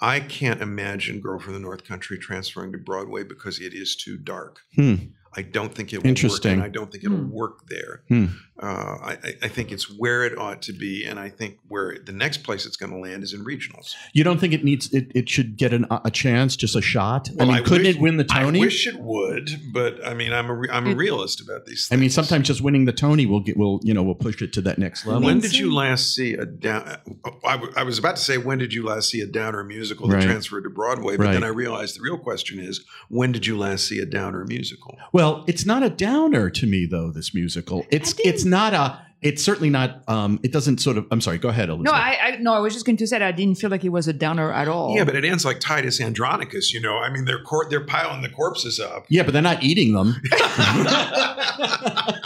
I 0.00 0.20
can't 0.20 0.62
imagine 0.62 1.20
Girl 1.20 1.38
from 1.38 1.52
the 1.52 1.58
North 1.60 1.84
Country 1.84 2.16
transferring 2.16 2.72
to 2.72 2.78
Broadway 2.78 3.22
because 3.22 3.60
it 3.60 3.74
is 3.74 3.96
too 3.96 4.16
dark. 4.16 4.60
Hmm. 4.76 4.94
I 5.36 5.42
don't 5.42 5.74
think 5.74 5.92
it 5.92 5.98
will 6.02 6.08
Interesting. 6.08 6.52
work, 6.52 6.56
and 6.56 6.62
I 6.64 6.68
don't 6.70 6.90
think 6.90 7.04
it'll 7.04 7.18
Hmm. 7.18 7.28
work 7.30 7.68
there. 7.68 8.00
Hmm. 8.08 8.26
Uh, 8.62 8.66
I, 9.02 9.12
I- 9.24 9.34
I 9.42 9.48
think 9.48 9.72
it's 9.72 9.90
where 9.98 10.24
it 10.24 10.36
ought 10.36 10.60
to 10.62 10.72
be, 10.72 11.04
and 11.06 11.18
I 11.18 11.30
think 11.30 11.58
where 11.68 11.96
the 12.04 12.12
next 12.12 12.38
place 12.42 12.66
it's 12.66 12.76
going 12.76 12.92
to 12.92 12.98
land 12.98 13.22
is 13.22 13.32
in 13.32 13.42
regionals. 13.44 13.94
You 14.12 14.22
don't 14.22 14.38
think 14.38 14.52
it 14.52 14.62
needs 14.64 14.92
it? 14.92 15.10
It 15.14 15.28
should 15.30 15.56
get 15.56 15.72
an, 15.72 15.86
a 15.90 16.10
chance, 16.10 16.56
just 16.56 16.76
a 16.76 16.82
shot. 16.82 17.30
Well, 17.34 17.48
I 17.48 17.52
mean, 17.54 17.62
I 17.62 17.66
couldn't 17.66 17.86
wish- 17.86 17.96
it 17.96 18.00
win 18.02 18.16
the 18.18 18.24
Tony? 18.24 18.58
I 18.58 18.60
wish 18.60 18.86
it 18.86 18.96
would, 19.00 19.50
but 19.72 20.04
I 20.06 20.12
mean, 20.14 20.32
I'm 20.32 20.50
a 20.50 20.54
re- 20.54 20.68
I'm 20.70 20.86
a 20.86 20.94
realist 20.94 21.40
about 21.40 21.64
these 21.66 21.88
things. 21.88 21.96
I 21.96 22.00
mean, 22.00 22.10
sometimes 22.10 22.46
just 22.46 22.60
winning 22.60 22.84
the 22.84 22.92
Tony 22.92 23.24
will 23.24 23.40
get 23.40 23.56
will 23.56 23.80
you 23.82 23.94
know 23.94 24.02
will 24.02 24.14
push 24.14 24.42
it 24.42 24.52
to 24.54 24.60
that 24.62 24.78
next 24.78 25.06
level. 25.06 25.22
When 25.22 25.40
did 25.40 25.54
you 25.56 25.72
last 25.74 26.14
see 26.14 26.34
a 26.34 26.44
down? 26.44 26.98
I, 27.46 27.52
w- 27.56 27.72
I 27.76 27.82
was 27.84 27.98
about 27.98 28.16
to 28.16 28.22
say 28.22 28.36
when 28.36 28.58
did 28.58 28.74
you 28.74 28.84
last 28.84 29.08
see 29.08 29.20
a 29.22 29.26
downer 29.26 29.64
musical 29.64 30.06
that 30.08 30.16
Right. 30.16 30.24
transferred 30.24 30.62
to 30.64 30.70
Broadway, 30.70 31.16
but 31.16 31.32
then 31.32 31.44
I 31.44 31.48
realized 31.48 31.96
the 31.96 32.02
real 32.02 32.18
question 32.18 32.58
is 32.60 32.84
when 33.08 33.32
did 33.32 33.46
you 33.46 33.56
last 33.56 33.86
see 33.88 34.00
a 34.00 34.06
downer 34.06 34.44
musical? 34.44 34.98
Well, 35.12 35.44
it's 35.46 35.64
not 35.64 35.82
a 35.82 35.88
downer 35.90 36.50
to 36.50 36.66
me 36.66 36.84
though. 36.86 37.10
This 37.10 37.32
musical, 37.34 37.86
it's 37.90 38.14
it's 38.22 38.44
not 38.50 38.74
a. 38.74 39.00
It's 39.22 39.42
certainly 39.42 39.68
not. 39.68 40.02
Um, 40.08 40.40
it 40.42 40.50
doesn't 40.50 40.78
sort 40.78 40.96
of. 40.96 41.06
I'm 41.10 41.20
sorry. 41.20 41.36
Go 41.38 41.50
ahead, 41.50 41.68
Elizabeth. 41.68 41.92
No, 41.92 41.98
I, 41.98 42.18
I 42.22 42.36
no, 42.36 42.54
I 42.54 42.58
was 42.58 42.72
just 42.72 42.86
going 42.86 42.96
to 42.96 43.06
say 43.06 43.18
that 43.18 43.26
I 43.26 43.32
didn't 43.32 43.56
feel 43.56 43.68
like 43.68 43.84
it 43.84 43.90
was 43.90 44.08
a 44.08 44.14
downer 44.14 44.50
at 44.50 44.66
all. 44.66 44.96
Yeah, 44.96 45.04
but 45.04 45.14
it 45.14 45.24
ends 45.26 45.44
like 45.44 45.60
Titus 45.60 46.00
Andronicus. 46.00 46.72
You 46.72 46.80
know, 46.80 46.96
I 46.96 47.10
mean, 47.10 47.26
they're 47.26 47.42
cor- 47.42 47.66
they're 47.68 47.84
piling 47.84 48.22
the 48.22 48.30
corpses 48.30 48.80
up. 48.80 49.04
yeah, 49.10 49.22
but 49.22 49.32
they're 49.32 49.42
not 49.42 49.62
eating 49.62 49.92
them. 49.92 50.16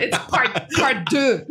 it's, 0.00 0.18
part 0.18 0.50
part 0.76 1.06
two. 1.10 1.46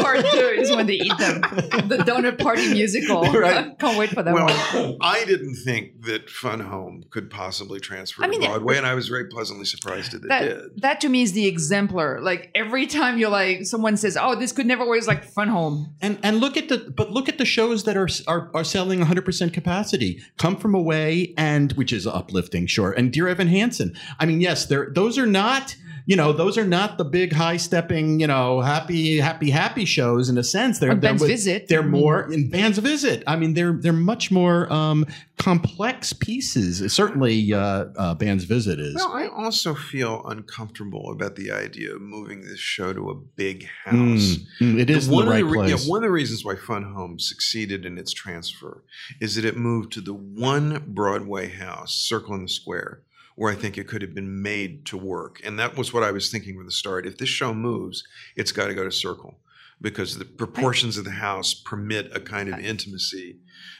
Part 0.00 0.24
two 0.32 0.54
is 0.58 0.70
when 0.70 0.86
they 0.86 0.94
eat 0.94 1.18
them. 1.18 1.40
The 1.40 1.98
donut 2.06 2.38
party 2.38 2.72
musical. 2.72 3.22
Right. 3.32 3.78
Can't 3.78 3.98
wait 3.98 4.10
for 4.10 4.22
that 4.22 4.32
one. 4.32 4.46
Well, 4.46 4.96
I 5.00 5.24
didn't 5.24 5.56
think 5.56 6.02
that 6.02 6.28
Fun 6.30 6.60
Home 6.60 7.04
could 7.10 7.30
possibly 7.30 7.80
transfer 7.80 8.24
I 8.24 8.28
mean, 8.28 8.40
to 8.42 8.48
Broadway, 8.48 8.76
and 8.76 8.86
I 8.86 8.94
was 8.94 9.08
very 9.08 9.26
pleasantly 9.26 9.64
surprised 9.64 10.12
that 10.12 10.24
it 10.24 10.28
did. 10.28 10.30
That 10.30 10.80
that 10.82 11.00
to 11.02 11.08
me 11.08 11.22
is 11.22 11.32
the 11.32 11.46
exemplar. 11.46 12.20
Like 12.20 12.50
every 12.54 12.86
time 12.86 13.18
you're 13.18 13.30
like 13.30 13.64
someone 13.64 13.96
says, 13.96 14.16
"Oh, 14.20 14.34
this 14.34 14.52
could 14.52 14.66
never 14.66 14.86
work," 14.86 14.98
it's 14.98 15.08
like 15.08 15.24
Fun 15.24 15.48
Home. 15.48 15.94
And 16.00 16.18
and 16.22 16.38
look 16.38 16.56
at 16.56 16.68
the 16.68 16.78
but 16.78 17.10
look 17.10 17.28
at 17.28 17.38
the 17.38 17.44
shows 17.44 17.84
that 17.84 17.96
are 17.96 18.08
are, 18.26 18.50
are 18.54 18.64
selling 18.64 19.00
100 19.00 19.24
percent 19.24 19.52
capacity. 19.52 20.20
Come 20.38 20.56
from 20.56 20.74
away 20.74 21.34
and 21.36 21.72
which 21.72 21.92
is 21.92 22.06
uplifting, 22.06 22.66
sure. 22.66 22.92
And 22.92 23.12
Dear 23.12 23.28
Evan 23.28 23.48
Hansen. 23.48 23.94
I 24.18 24.26
mean, 24.26 24.40
yes, 24.40 24.66
they're 24.66 24.90
those 24.92 25.18
are 25.18 25.26
not 25.26 25.76
you 26.06 26.16
know 26.16 26.32
those 26.32 26.56
are 26.58 26.66
not 26.66 26.98
the 26.98 27.04
big 27.04 27.32
high 27.32 27.56
stepping 27.56 28.20
you 28.20 28.26
know 28.26 28.60
happy 28.60 29.18
happy 29.18 29.50
happy 29.50 29.84
shows 29.84 30.28
in 30.28 30.36
a 30.38 30.44
sense. 30.44 30.78
They're 30.78 30.90
Or 30.92 30.94
they're 30.94 31.10
Ben's 31.10 31.20
with- 31.20 31.30
Visit. 31.30 31.68
They're 31.68 31.82
more 31.82 32.30
in 32.32 32.50
bands 32.50 32.78
visit. 32.78 33.22
I 33.26 33.36
mean, 33.36 33.54
they're 33.54 33.72
they're 33.72 33.92
much 33.92 34.30
more 34.30 34.72
um, 34.72 35.06
complex 35.38 36.12
pieces. 36.12 36.92
Certainly, 36.92 37.52
uh, 37.52 37.58
uh, 37.96 38.14
bands 38.14 38.44
visit 38.44 38.78
is. 38.78 38.94
Well, 38.94 39.12
I 39.12 39.26
also 39.28 39.74
feel 39.74 40.22
uncomfortable 40.26 41.10
about 41.12 41.36
the 41.36 41.50
idea 41.50 41.94
of 41.94 42.00
moving 42.02 42.42
this 42.42 42.58
show 42.60 42.92
to 42.92 43.10
a 43.10 43.14
big 43.14 43.66
house. 43.84 43.94
Mm, 43.96 44.46
mm, 44.60 44.80
it 44.80 44.90
is 44.90 45.08
in 45.08 45.14
one 45.14 45.24
the 45.26 45.30
right 45.30 45.42
of 45.44 45.48
the 45.50 45.52
re- 45.58 45.68
place. 45.70 45.84
yeah, 45.84 45.90
one 45.90 45.98
of 45.98 46.02
the 46.02 46.10
reasons 46.10 46.44
why 46.44 46.56
Fun 46.56 46.82
Home 46.94 47.18
succeeded 47.18 47.84
in 47.86 47.98
its 47.98 48.12
transfer 48.12 48.84
is 49.20 49.34
that 49.36 49.44
it 49.44 49.56
moved 49.56 49.92
to 49.92 50.00
the 50.00 50.14
one 50.14 50.84
Broadway 50.88 51.48
house, 51.48 51.94
Circle 51.94 52.34
in 52.34 52.42
the 52.42 52.48
Square, 52.48 53.00
where 53.40 53.50
I 53.50 53.54
think 53.54 53.78
it 53.78 53.88
could 53.88 54.02
have 54.02 54.14
been 54.14 54.42
made 54.42 54.84
to 54.84 54.98
work. 54.98 55.40
And 55.42 55.58
that 55.58 55.74
was 55.74 55.94
what 55.94 56.02
I 56.02 56.10
was 56.10 56.30
thinking 56.30 56.56
from 56.56 56.66
the 56.66 56.70
start. 56.70 57.06
If 57.06 57.16
this 57.16 57.30
show 57.30 57.54
moves, 57.54 58.04
it's 58.36 58.52
got 58.52 58.66
to 58.66 58.74
go 58.74 58.84
to 58.84 58.92
Circle 58.92 59.38
because 59.80 60.18
the 60.18 60.26
proportions 60.26 60.98
of 60.98 61.06
the 61.06 61.12
house 61.12 61.54
permit 61.54 62.14
a 62.14 62.20
kind 62.20 62.52
of 62.52 62.60
intimacy 62.60 63.38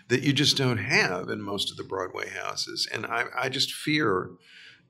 that 0.09 0.23
you 0.23 0.33
just 0.33 0.57
don't 0.57 0.79
have 0.79 1.29
in 1.29 1.43
most 1.43 1.71
of 1.71 1.77
the 1.77 1.85
Broadway 1.85 2.31
houses. 2.31 2.89
And 2.91 3.05
I, 3.05 3.27
I 3.37 3.51
just 3.51 3.71
fear 3.75 4.31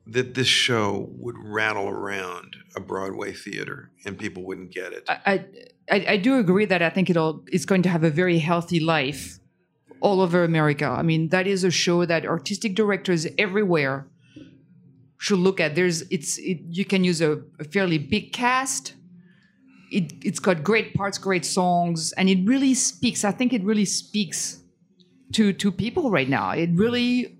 that 0.06 0.34
this 0.34 0.46
show 0.46 1.08
would 1.18 1.34
rattle 1.36 1.88
around 1.88 2.54
a 2.76 2.80
Broadway 2.80 3.32
theater 3.32 3.90
and 4.06 4.16
people 4.16 4.44
wouldn't 4.44 4.70
get 4.70 4.92
it. 4.92 5.02
I, 5.08 5.46
I 5.90 6.04
I 6.10 6.16
do 6.16 6.38
agree 6.38 6.66
that 6.66 6.80
I 6.80 6.90
think 6.90 7.10
it'll 7.10 7.42
it's 7.48 7.64
going 7.64 7.82
to 7.82 7.88
have 7.88 8.04
a 8.04 8.10
very 8.10 8.38
healthy 8.38 8.78
life 8.78 9.40
all 10.00 10.20
over 10.20 10.44
America. 10.44 10.86
I 10.86 11.02
mean, 11.02 11.30
that 11.30 11.48
is 11.48 11.64
a 11.64 11.72
show 11.72 12.04
that 12.04 12.24
artistic 12.24 12.76
directors 12.76 13.26
everywhere 13.36 14.06
should 15.20 15.38
look 15.38 15.60
at. 15.60 15.74
There's 15.74 16.00
it's 16.10 16.38
it, 16.38 16.60
you 16.70 16.84
can 16.84 17.04
use 17.04 17.20
a, 17.20 17.42
a 17.60 17.64
fairly 17.64 17.98
big 17.98 18.32
cast. 18.32 18.94
It 19.92 20.12
it's 20.24 20.40
got 20.40 20.64
great 20.64 20.94
parts, 20.94 21.18
great 21.18 21.44
songs, 21.44 22.12
and 22.12 22.28
it 22.28 22.48
really 22.48 22.74
speaks. 22.74 23.22
I 23.22 23.30
think 23.30 23.52
it 23.52 23.62
really 23.62 23.84
speaks 23.84 24.62
to 25.34 25.52
to 25.52 25.70
people 25.70 26.10
right 26.10 26.28
now. 26.28 26.52
It 26.52 26.70
really 26.72 27.36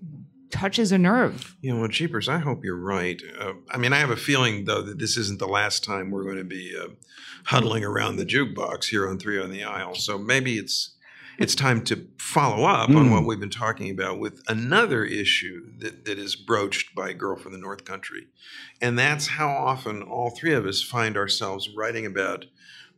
touches 0.51 0.91
a 0.91 0.97
nerve. 0.97 1.55
You 1.61 1.73
know, 1.73 1.79
well, 1.79 1.87
Jeepers, 1.87 2.29
I 2.29 2.37
hope 2.37 2.63
you're 2.63 2.75
right. 2.75 3.19
Uh, 3.39 3.53
I 3.71 3.77
mean, 3.77 3.93
I 3.93 3.99
have 3.99 4.11
a 4.11 4.17
feeling, 4.17 4.65
though, 4.65 4.81
that 4.81 4.99
this 4.99 5.17
isn't 5.17 5.39
the 5.39 5.47
last 5.47 5.83
time 5.83 6.11
we're 6.11 6.25
going 6.25 6.37
to 6.37 6.43
be 6.43 6.75
uh, 6.79 6.89
huddling 7.45 7.83
around 7.83 8.17
the 8.17 8.25
jukebox 8.25 8.85
here 8.89 9.09
on 9.09 9.17
Three 9.17 9.41
on 9.41 9.49
the 9.49 9.63
Aisle. 9.63 9.95
So 9.95 10.17
maybe 10.17 10.57
it's 10.57 10.91
it's 11.41 11.55
time 11.55 11.83
to 11.85 12.07
follow 12.17 12.65
up 12.65 12.89
on 12.89 13.07
Mm. 13.07 13.11
what 13.11 13.25
we've 13.25 13.39
been 13.39 13.49
talking 13.49 13.89
about 13.89 14.19
with 14.19 14.41
another 14.47 15.03
issue 15.03 15.65
that, 15.79 16.05
that 16.05 16.17
is 16.19 16.35
broached 16.35 16.93
by 16.95 17.13
Girl 17.13 17.35
from 17.35 17.51
the 17.51 17.57
North 17.57 17.83
Country. 17.85 18.27
And 18.81 18.97
that's 18.97 19.27
how 19.27 19.49
often 19.49 20.01
all 20.01 20.29
three 20.29 20.53
of 20.53 20.65
us 20.65 20.81
find 20.81 21.17
ourselves 21.17 21.69
writing 21.75 22.05
about 22.05 22.45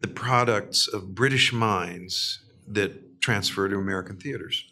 the 0.01 0.07
products 0.07 0.87
of 0.87 1.15
British 1.15 1.53
minds 1.53 2.39
that 2.67 3.21
transfer 3.21 3.69
to 3.69 3.77
American 3.77 4.17
theaters. 4.17 4.65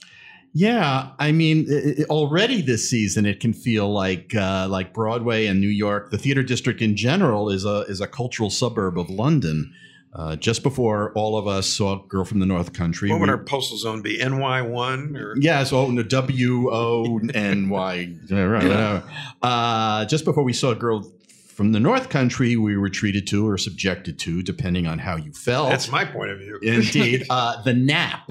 Yeah, 0.54 1.12
I 1.18 1.32
mean, 1.32 1.66
i 1.72 2.02
i 2.02 2.04
already 2.10 2.62
this 2.62 2.90
season 2.90 3.26
it 3.26 3.40
can 3.40 3.54
feel 3.54 3.90
like 3.92 4.36
uh, 4.36 4.68
like 4.70 4.94
Broadway 4.94 5.46
and 5.46 5.62
New 5.62 5.70
York, 5.70 6.12
the 6.12 6.18
theater 6.18 6.44
district 6.44 6.82
in 6.82 6.98
general, 6.98 7.50
is 7.50 7.64
a 7.64 7.86
is 7.88 8.02
a 8.02 8.08
cultural 8.08 8.50
suburb 8.50 9.00
of 9.00 9.10
London. 9.10 9.74
Uh, 10.14 10.36
just 10.36 10.62
before 10.62 11.14
all 11.14 11.38
of 11.38 11.48
us 11.48 11.68
saw 11.68 12.04
a 12.04 12.08
Girl 12.08 12.26
from 12.26 12.40
the 12.40 12.46
North 12.46 12.74
Country, 12.74 13.10
What 13.10 13.22
would 13.22 13.30
we- 13.30 13.32
our 13.32 13.38
postal 13.44 13.78
zone 13.78 14.02
be? 14.02 14.18
NY1 14.20 15.16
or 15.16 15.36
Yeah, 15.40 15.64
so 15.64 15.90
the 15.92 16.04
W 16.04 16.70
O 16.70 17.20
N 17.34 17.70
Y. 17.70 18.14
right. 18.30 19.02
Uh, 19.42 20.06
just 20.06 20.26
before 20.26 20.44
we 20.44 20.52
saw 20.54 20.72
a 20.72 20.76
girl 20.76 21.10
from 21.48 21.72
the 21.72 21.80
North 21.80 22.10
Country, 22.10 22.58
we 22.58 22.76
were 22.76 22.90
treated 22.90 23.26
to 23.28 23.48
or 23.48 23.58
subjected 23.58 24.20
to, 24.20 24.42
depending 24.44 24.86
on 24.86 25.00
how 25.00 25.16
you 25.16 25.32
felt. 25.32 25.70
That's 25.70 25.90
my 25.92 26.04
point 26.04 26.32
of 26.32 26.40
view. 26.40 26.60
Indeed, 26.62 27.26
uh, 27.30 27.62
the 27.64 27.74
nap. 27.74 28.30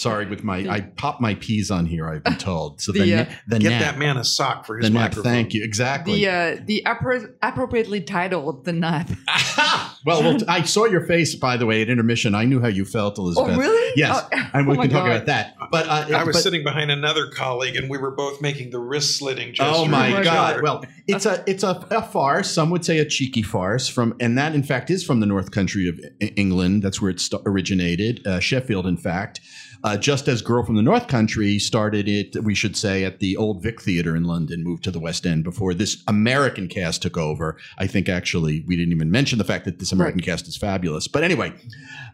Sorry, 0.00 0.24
with 0.26 0.42
my 0.42 0.66
I 0.66 0.80
pop 0.80 1.20
my 1.20 1.34
peas 1.34 1.70
on 1.70 1.84
here. 1.84 2.08
I've 2.08 2.24
been 2.24 2.38
told. 2.50 2.80
So 2.80 2.90
the 2.92 3.00
The, 3.00 3.06
the, 3.10 3.20
uh, 3.20 3.24
the 3.48 3.58
Get 3.58 3.68
nap. 3.70 3.80
that 3.82 3.98
man 3.98 4.16
a 4.16 4.24
sock 4.24 4.64
for 4.64 4.78
his 4.78 4.86
the 4.86 4.90
nap. 4.94 5.10
microphone. 5.10 5.24
Thank 5.32 5.52
you. 5.54 5.62
Exactly. 5.62 6.24
The 6.24 6.28
uh, 6.30 6.56
the 6.64 6.82
appro- 6.86 7.32
appropriately 7.42 8.00
titled 8.00 8.64
the 8.64 8.72
nap. 8.72 9.10
well, 10.06 10.22
well, 10.22 10.38
I 10.48 10.62
saw 10.62 10.86
your 10.86 11.02
face, 11.06 11.34
by 11.34 11.56
the 11.58 11.66
way, 11.66 11.82
at 11.82 11.90
intermission. 11.90 12.34
I 12.34 12.44
knew 12.46 12.60
how 12.60 12.68
you 12.68 12.84
felt, 12.84 13.18
Elizabeth. 13.18 13.50
Oh 13.50 13.52
Elizabeth. 13.52 13.70
really? 13.70 13.92
Yes, 13.96 14.24
Oh, 14.32 14.50
and 14.54 14.66
we 14.68 14.76
oh 14.78 14.80
can 14.80 14.90
talk 14.90 15.04
God. 15.04 15.10
about 15.12 15.26
that. 15.26 15.56
But 15.70 15.86
uh, 15.86 16.16
I 16.16 16.24
was 16.24 16.36
but- 16.36 16.42
sitting 16.42 16.64
behind 16.64 16.90
another 16.90 17.28
colleague, 17.28 17.76
and 17.76 17.90
we 17.90 17.98
were 17.98 18.10
both 18.12 18.40
making 18.40 18.70
the 18.70 18.78
wrist 18.78 19.18
slitting 19.18 19.52
gesture. 19.54 19.72
Oh 19.76 19.84
my, 19.86 20.08
Oh 20.08 20.12
my 20.18 20.22
God! 20.24 20.54
God. 20.54 20.62
Well, 20.62 20.84
it's 21.06 21.26
a 21.26 21.44
it's 21.46 21.62
a, 21.62 21.86
a 21.90 22.02
farce. 22.02 22.50
Some 22.50 22.70
would 22.70 22.84
say 22.84 22.98
a 22.98 23.04
cheeky 23.04 23.42
farce 23.42 23.86
from, 23.88 24.14
and 24.20 24.38
that 24.38 24.54
in 24.54 24.62
fact 24.62 24.88
is 24.90 25.04
from 25.04 25.20
the 25.20 25.26
North 25.26 25.50
Country 25.50 25.88
of 25.88 26.00
England. 26.36 26.82
That's 26.82 27.02
where 27.02 27.10
it 27.10 27.20
st- 27.20 27.42
originated, 27.44 28.26
uh, 28.26 28.40
Sheffield, 28.40 28.86
in 28.86 28.96
fact. 28.96 29.40
Uh, 29.82 29.96
just 29.96 30.28
as 30.28 30.42
Girl 30.42 30.64
from 30.64 30.76
the 30.76 30.82
North 30.82 31.08
Country 31.08 31.58
started 31.58 32.08
it, 32.08 32.36
we 32.44 32.54
should 32.54 32.76
say, 32.76 33.04
at 33.04 33.18
the 33.18 33.36
Old 33.36 33.62
Vic 33.62 33.80
Theatre 33.80 34.14
in 34.14 34.24
London, 34.24 34.62
moved 34.62 34.84
to 34.84 34.90
the 34.90 35.00
West 35.00 35.26
End 35.26 35.42
before 35.42 35.72
this 35.72 36.02
American 36.06 36.68
cast 36.68 37.02
took 37.02 37.16
over. 37.16 37.56
I 37.78 37.86
think 37.86 38.08
actually 38.08 38.64
we 38.66 38.76
didn't 38.76 38.92
even 38.92 39.10
mention 39.10 39.38
the 39.38 39.44
fact 39.44 39.64
that 39.64 39.78
this 39.78 39.92
American 39.92 40.20
cast 40.20 40.46
is 40.48 40.56
fabulous. 40.56 41.08
But 41.08 41.24
anyway, 41.24 41.54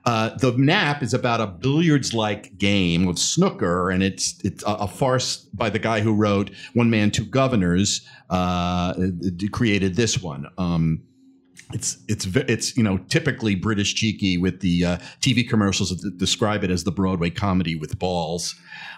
uh, 0.05 0.37
the 0.37 0.53
nap 0.53 1.03
is 1.03 1.13
about 1.13 1.41
a 1.41 1.47
billiards-like 1.47 2.57
game 2.59 3.09
of 3.09 3.19
snooker, 3.19 3.91
and 3.91 4.03
it's 4.03 4.39
it's 4.45 4.63
a, 4.63 4.75
a 4.75 4.89
farce 4.89 5.37
by 5.53 5.71
the 5.71 5.79
guy 5.79 6.01
who 6.01 6.15
wrote 6.15 6.51
One 6.75 6.91
Man, 6.91 7.11
Two 7.11 7.27
Guvnors. 7.27 8.07
Uh, 8.31 8.95
created 9.53 9.95
this 9.95 10.21
one. 10.21 10.47
Um, 10.59 11.03
it's 11.73 11.99
it's 12.09 12.27
it's 12.27 12.77
you 12.77 12.83
know 12.83 12.99
typically 13.09 13.55
British 13.55 13.95
cheeky 13.95 14.39
with 14.39 14.61
the 14.61 14.85
uh, 14.85 14.97
TV 15.21 15.49
commercials 15.49 15.91
that 15.91 16.17
describe 16.19 16.63
it 16.63 16.71
as 16.71 16.85
the 16.85 16.93
Broadway 16.93 17.31
comedy 17.31 17.75
with 17.75 17.99
balls. 17.99 18.55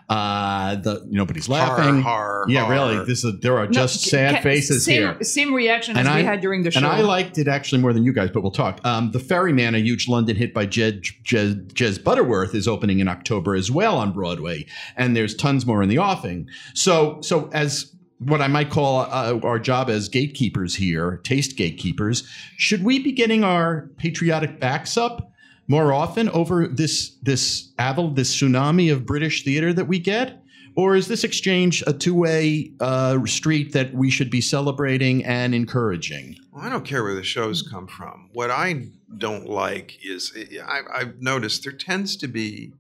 Uh, 0.08 0.76
the 0.76 1.06
nobody's 1.10 1.48
laughing. 1.48 2.00
Har, 2.00 2.42
har, 2.42 2.46
yeah, 2.48 2.64
har. 2.64 2.72
really. 2.72 3.04
This 3.04 3.24
is 3.24 3.40
there 3.40 3.58
are 3.58 3.66
No, 3.66 3.72
just 3.72 4.04
ca- 4.04 4.10
sad 4.10 4.34
ca- 4.36 4.42
faces 4.42 4.84
same, 4.84 5.02
here. 5.02 5.22
Same 5.22 5.54
reaction 5.54 5.96
And 5.96 6.08
as 6.08 6.16
we 6.16 6.22
had 6.24 6.40
during 6.40 6.62
the 6.62 6.70
show. 6.70 6.78
And 6.78 6.86
I 6.86 7.00
liked 7.00 7.36
it 7.38 7.48
actually 7.48 7.80
more 7.80 7.92
than 7.92 8.04
you 8.04 8.12
guys, 8.12 8.30
but 8.30 8.42
we'll 8.42 8.50
talk. 8.50 8.80
Um, 8.86 9.12
the 9.12 9.20
Ferryman, 9.20 9.74
a 9.74 9.78
huge 9.78 10.08
London 10.08 10.36
hit 10.36 10.54
by 10.54 10.64
Jed, 10.66 11.02
Jez, 11.02 11.72
Jez 11.72 12.02
Butterworth, 12.02 12.54
is 12.54 12.66
opening 12.66 13.00
in 13.00 13.08
October 13.08 13.54
as 13.54 13.70
well 13.70 13.96
on 13.96 14.12
Broadway, 14.12 14.66
and 14.96 15.14
there's 15.14 15.34
tons 15.34 15.66
more 15.66 15.82
in 15.82 15.88
the 15.88 15.98
offing. 15.98 16.48
So, 16.74 17.20
so 17.20 17.50
as 17.52 17.94
what 18.18 18.40
I 18.40 18.48
might 18.48 18.70
call 18.70 19.00
uh, 19.00 19.38
our 19.42 19.58
job 19.58 19.88
as 19.88 20.08
gatekeepers 20.08 20.74
here, 20.74 21.20
taste 21.24 21.56
gatekeepers, 21.56 22.28
should 22.56 22.82
we 22.82 22.98
be 22.98 23.12
getting 23.12 23.44
our 23.44 23.90
patriotic 23.96 24.60
backs 24.60 24.96
up 24.96 25.32
more 25.68 25.92
often 25.92 26.28
over 26.30 26.66
this 26.66 27.16
this 27.22 27.72
aval, 27.78 28.14
this 28.16 28.34
tsunami 28.34 28.92
of 28.92 29.06
British 29.06 29.44
theater 29.44 29.72
that 29.72 29.86
we 29.86 29.98
get? 29.98 30.42
Or 30.74 30.94
is 30.94 31.08
this 31.08 31.24
exchange 31.24 31.82
a 31.88 31.92
two-way 31.92 32.70
uh, 32.78 33.18
street 33.26 33.72
that 33.72 33.94
we 33.94 34.10
should 34.10 34.30
be 34.30 34.40
celebrating 34.40 35.24
and 35.24 35.52
encouraging? 35.52 36.36
Well, 36.52 36.64
I 36.64 36.68
don't 36.68 36.84
care 36.84 37.02
where 37.02 37.16
the 37.16 37.24
shows 37.24 37.62
come 37.62 37.88
from. 37.88 38.30
What 38.32 38.52
I 38.52 38.86
don't 39.16 39.48
like 39.48 39.98
is 40.04 40.32
I, 40.64 40.82
I've 40.94 41.20
noticed 41.20 41.64
there 41.64 41.72
tends 41.72 42.16
to 42.18 42.28
be 42.28 42.74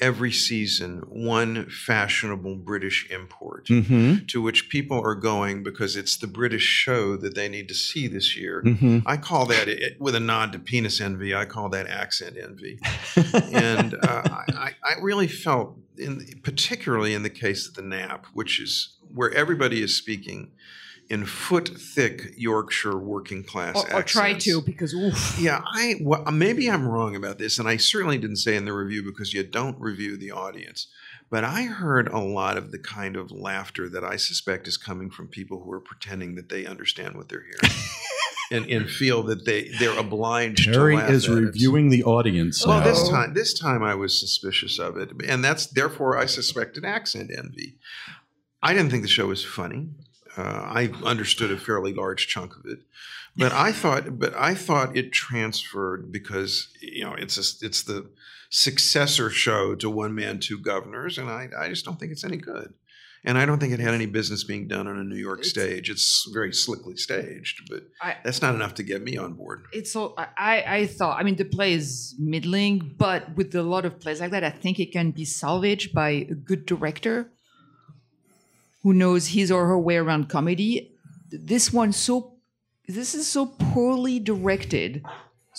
every 0.00 0.32
season 0.32 1.02
one 1.08 1.66
fashionable 1.68 2.56
British 2.56 3.08
import 3.10 3.66
Mm-hmm. 3.66 4.26
to 4.26 4.42
which 4.42 4.68
people 4.68 5.00
are 5.00 5.14
going 5.14 5.62
because 5.62 5.96
it's 5.96 6.16
the 6.16 6.26
British 6.26 6.62
show 6.64 7.16
that 7.16 7.34
they 7.34 7.48
need 7.48 7.68
to 7.68 7.74
see 7.74 8.06
this 8.08 8.36
year. 8.36 8.62
Mm-hmm. 8.64 8.98
I 9.06 9.16
call 9.16 9.46
that, 9.46 9.68
it, 9.68 10.00
with 10.00 10.14
a 10.14 10.20
nod 10.20 10.52
to 10.52 10.58
penis 10.58 11.00
envy, 11.00 11.34
I 11.34 11.44
call 11.44 11.68
that 11.70 11.86
accent 11.86 12.36
envy. 12.42 12.78
and 13.52 13.94
uh, 13.94 14.22
I, 14.24 14.44
I 14.56 14.70
I 14.84 15.00
really 15.00 15.28
felt, 15.28 15.76
in, 15.96 16.40
particularly 16.42 17.14
in 17.14 17.22
the 17.22 17.30
case 17.30 17.68
of 17.68 17.74
the 17.74 17.82
Nap, 17.82 18.26
which 18.32 18.60
is 18.60 18.96
where 19.14 19.32
everybody 19.32 19.82
is 19.82 19.96
speaking 19.96 20.50
in 21.12 21.26
foot 21.26 21.68
thick 21.68 22.32
Yorkshire 22.38 22.96
working 22.96 23.44
class 23.44 23.76
or, 23.76 23.96
or 23.96 24.02
try 24.02 24.32
to 24.32 24.62
because 24.62 24.94
oof. 24.94 25.36
Yeah, 25.38 25.60
I 25.62 25.96
well, 26.00 26.24
maybe 26.32 26.70
I'm 26.70 26.88
wrong 26.88 27.14
about 27.14 27.38
this, 27.38 27.58
and 27.58 27.68
I 27.68 27.76
certainly 27.76 28.16
didn't 28.16 28.36
say 28.36 28.56
in 28.56 28.64
the 28.64 28.72
review 28.72 29.02
because 29.02 29.34
you 29.34 29.42
don't 29.42 29.78
review 29.78 30.16
the 30.16 30.32
audience. 30.32 30.86
But 31.28 31.44
I 31.44 31.64
heard 31.64 32.08
a 32.08 32.18
lot 32.18 32.56
of 32.56 32.72
the 32.72 32.78
kind 32.78 33.16
of 33.16 33.30
laughter 33.30 33.90
that 33.90 34.02
I 34.02 34.16
suspect 34.16 34.66
is 34.66 34.78
coming 34.78 35.10
from 35.10 35.28
people 35.28 35.62
who 35.62 35.70
are 35.72 35.80
pretending 35.80 36.34
that 36.36 36.48
they 36.48 36.64
understand 36.64 37.14
what 37.16 37.28
they're 37.28 37.44
hearing. 37.44 37.76
And, 38.50 38.66
and 38.68 38.90
feel 38.90 39.22
that 39.22 39.46
they 39.46 39.70
they're 39.78 39.98
obliged 39.98 40.64
Terry 40.70 40.96
to 40.96 41.00
laugh 41.00 41.10
is 41.10 41.26
at 41.26 41.32
it. 41.32 41.40
reviewing 41.40 41.88
the 41.88 42.04
audience. 42.04 42.66
Well, 42.66 42.80
now. 42.80 42.84
this 42.84 43.08
time, 43.08 43.32
this 43.32 43.58
time 43.58 43.82
I 43.82 43.94
was 43.94 44.20
suspicious 44.20 44.78
of 44.78 44.98
it, 44.98 45.10
and 45.26 45.42
that's 45.42 45.68
therefore 45.68 46.18
I 46.18 46.26
suspected 46.26 46.84
accent 46.84 47.30
envy. 47.34 47.78
I 48.62 48.74
didn't 48.74 48.90
think 48.90 49.04
the 49.04 49.08
show 49.08 49.28
was 49.28 49.42
funny. 49.42 49.88
Uh, 50.36 50.42
I 50.42 50.90
understood 51.04 51.50
a 51.50 51.58
fairly 51.58 51.92
large 51.92 52.26
chunk 52.26 52.56
of 52.56 52.64
it, 52.66 52.78
but 53.36 53.52
I 53.52 53.72
thought, 53.72 54.18
but 54.18 54.34
I 54.34 54.54
thought 54.54 54.96
it 54.96 55.12
transferred 55.12 56.10
because 56.10 56.68
you 56.80 57.04
know 57.04 57.14
it's 57.14 57.36
a, 57.36 57.66
it's 57.66 57.82
the 57.82 58.08
successor 58.50 59.30
show 59.30 59.74
to 59.74 59.90
One 59.90 60.14
Man, 60.14 60.38
Two 60.40 60.58
Guvnors, 60.58 61.18
and 61.18 61.28
I 61.28 61.48
I 61.58 61.68
just 61.68 61.84
don't 61.84 61.98
think 62.00 62.12
it's 62.12 62.24
any 62.24 62.38
good. 62.38 62.72
And 63.24 63.38
I 63.38 63.46
don't 63.46 63.60
think 63.60 63.72
it 63.72 63.78
had 63.78 63.94
any 63.94 64.06
business 64.06 64.42
being 64.42 64.66
done 64.66 64.88
on 64.88 64.98
a 64.98 65.04
New 65.04 65.14
York 65.28 65.40
It's- 65.40 65.50
stage. 65.50 65.88
It's 65.88 66.28
very 66.32 66.52
slickly 66.52 66.96
staged, 66.96 67.68
but 67.70 67.84
I- 68.00 68.16
that's 68.24 68.42
not 68.42 68.54
enough 68.56 68.74
to 68.74 68.82
get 68.82 69.00
me 69.00 69.16
on 69.16 69.34
board. 69.34 69.66
It's 69.72 69.92
so 69.92 70.14
I 70.16 70.64
I 70.66 70.86
thought 70.86 71.20
I 71.20 71.22
mean 71.22 71.36
the 71.36 71.44
play 71.44 71.74
is 71.74 72.16
middling, 72.18 72.94
but 72.98 73.36
with 73.36 73.54
a 73.54 73.62
lot 73.62 73.84
of 73.84 74.00
plays 74.00 74.20
like 74.20 74.30
that, 74.32 74.42
I 74.44 74.50
think 74.50 74.80
it 74.80 74.90
can 74.92 75.10
be 75.12 75.24
salvaged 75.24 75.92
by 75.94 76.10
a 76.10 76.34
good 76.34 76.66
director 76.66 77.30
who 78.82 78.92
knows 78.92 79.28
his 79.28 79.50
or 79.50 79.66
her 79.66 79.78
way 79.78 79.96
around 79.96 80.28
comedy. 80.28 80.92
This 81.30 81.72
one 81.72 81.92
so 81.92 82.34
this 82.88 83.14
is 83.14 83.26
so 83.26 83.46
poorly 83.46 84.18
directed. 84.18 85.02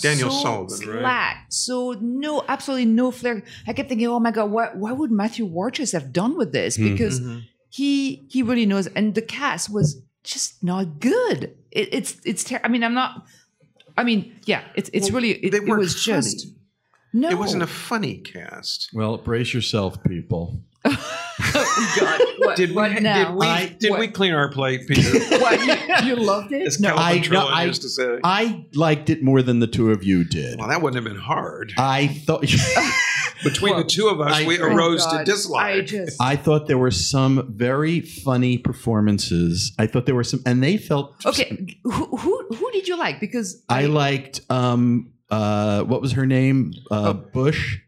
Daniel 0.02 0.30
so 0.32 0.42
Sullivan, 0.42 0.90
right? 0.90 1.00
slack, 1.02 1.46
So 1.50 1.96
no, 2.02 2.44
absolutely 2.48 2.86
no 2.86 3.12
flair. 3.12 3.44
I 3.68 3.74
kept 3.74 3.90
thinking, 3.90 4.08
oh 4.08 4.20
my 4.20 4.32
god, 4.32 4.50
what 4.52 4.76
what 4.78 4.98
would 4.98 5.12
Matthew 5.12 5.48
Warchus 5.48 5.94
have 5.94 6.12
done 6.12 6.36
with 6.38 6.52
this? 6.52 6.76
Hmm. 6.76 6.84
Because 6.92 7.20
Mhm. 7.22 7.44
he 7.70 8.26
he 8.30 8.42
really 8.44 8.66
knows, 8.66 8.88
and 8.88 9.14
the 9.16 9.22
cast 9.22 9.70
was 9.70 10.02
just 10.24 10.64
not 10.64 11.00
good. 11.00 11.56
It, 11.72 11.90
it's 11.94 12.18
it's. 12.26 12.44
Ter- 12.44 12.62
I 12.64 12.68
mean, 12.70 12.84
I'm 12.84 12.94
not. 12.96 13.26
I 13.98 14.04
mean, 14.04 14.34
yeah, 14.46 14.64
it's 14.76 14.90
it's 14.94 15.12
Well, 15.12 15.22
really. 15.22 15.34
It, 15.34 15.52
they 15.52 15.58
it 15.58 15.66
weren't 15.68 15.80
was 15.82 16.04
just 16.04 16.48
no. 17.14 17.30
It 17.30 17.38
wasn't 17.38 17.62
a 17.64 17.68
funny 17.68 18.18
cast. 18.18 18.90
well, 18.94 19.18
brace 19.18 19.54
yourself, 19.54 20.04
people. 20.04 20.60
Oh, 21.66 21.96
God, 22.00 22.22
what, 22.40 22.58
Did 22.58 22.70
we, 22.72 22.76
what 22.76 23.02
now? 23.02 23.30
did 23.32 23.36
we, 23.40 23.46
I- 23.48 23.76
did 23.80 23.92
what- 23.92 24.00
we 24.00 24.08
clean 24.08 24.34
our 24.34 24.50
plate, 24.50 24.88
Peter? 24.88 25.20
what, 25.40 25.60
you, 26.04 26.08
you 26.08 26.16
loved 26.16 26.52
it? 26.52 26.66
As 26.68 26.80
No, 26.80 26.96
I- 26.96 27.20
no, 27.32 27.48
I- 27.48 27.64
used 27.66 27.82
to 27.84 27.90
say. 27.90 28.20
I 28.24 28.66
liked 28.74 29.10
it 29.10 29.24
more 29.24 29.42
than 29.42 29.60
the 29.60 29.68
two 29.68 29.92
of 29.92 30.04
you 30.04 30.24
did. 30.24 30.60
well, 30.60 30.68
that 30.70 30.82
wouldn't 30.82 31.04
have 31.04 31.12
been 31.14 31.22
hard. 31.22 31.74
I 31.78 32.08
thought 32.08 32.42
Between 33.44 33.74
Well, 33.74 33.84
the 33.84 33.90
two 33.90 34.08
of 34.08 34.22
us, 34.22 34.32
I- 34.34 34.46
we 34.48 34.58
Oh, 34.60 34.66
arose 34.68 35.06
God, 35.06 35.20
to 35.20 35.26
dislike. 35.26 35.64
I 35.76 35.82
just. 35.82 36.22
I 36.22 36.36
thought 36.38 36.68
there 36.68 36.78
were 36.78 36.92
some 36.92 37.52
very 37.54 38.00
funny 38.00 38.58
performances. 38.58 39.74
I 39.78 39.86
thought 39.88 40.06
there 40.06 40.16
were 40.16 40.24
some, 40.24 40.42
and 40.46 40.64
they 40.64 40.78
felt 40.78 41.14
okay, 41.26 41.78
who, 41.84 41.92
who 42.18 42.48
who 42.56 42.72
did 42.72 42.88
you 42.88 42.98
like? 42.98 43.20
Because 43.20 43.62
I 43.68 43.88
liked 43.88 44.42
um 44.50 45.12
uh 45.30 45.84
what 45.84 46.02
was 46.02 46.14
her 46.14 46.26
name 46.26 46.72
uh 46.90 47.10
Oh. 47.10 47.14
Bush 47.34 47.80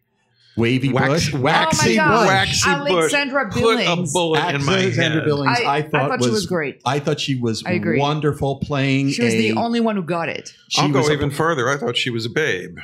Wavy 0.57 0.89
Wax- 0.91 1.07
Bush, 1.09 1.33
oh 1.35 1.39
Waxy 1.41 1.89
my 1.89 1.95
God. 1.95 2.19
Bush. 2.21 2.27
Waxy 2.27 2.69
Alexandra 2.69 3.45
Bush. 3.49 3.53
Put 3.61 3.73
a 3.73 3.77
Billings. 3.83 4.13
bullet 4.13 4.55
in 4.55 4.63
my 4.65 4.73
Alexandra 4.79 5.19
head. 5.21 5.25
Billings, 5.25 5.59
I- 5.59 5.63
I, 5.63 5.75
I 5.77 5.81
thought, 5.81 6.09
thought 6.09 6.23
she 6.23 6.29
was 6.29 6.45
great. 6.45 6.81
I 6.85 6.99
thought 6.99 7.19
she 7.19 7.35
was 7.39 7.63
I 7.65 7.71
agree. 7.73 7.99
wonderful 7.99 8.57
playing. 8.57 9.09
She 9.11 9.23
was 9.23 9.33
a, 9.33 9.37
the 9.37 9.53
only 9.59 9.79
one 9.81 9.95
who 9.97 10.03
got 10.03 10.29
it. 10.29 10.53
she 10.69 10.81
I'll 10.81 10.89
go 10.89 10.99
was 10.99 11.09
a- 11.09 11.13
even 11.13 11.29
further. 11.31 11.69
I 11.69 11.77
thought 11.77 11.97
she 11.97 12.09
was 12.09 12.25
a 12.25 12.29
babe. 12.29 12.77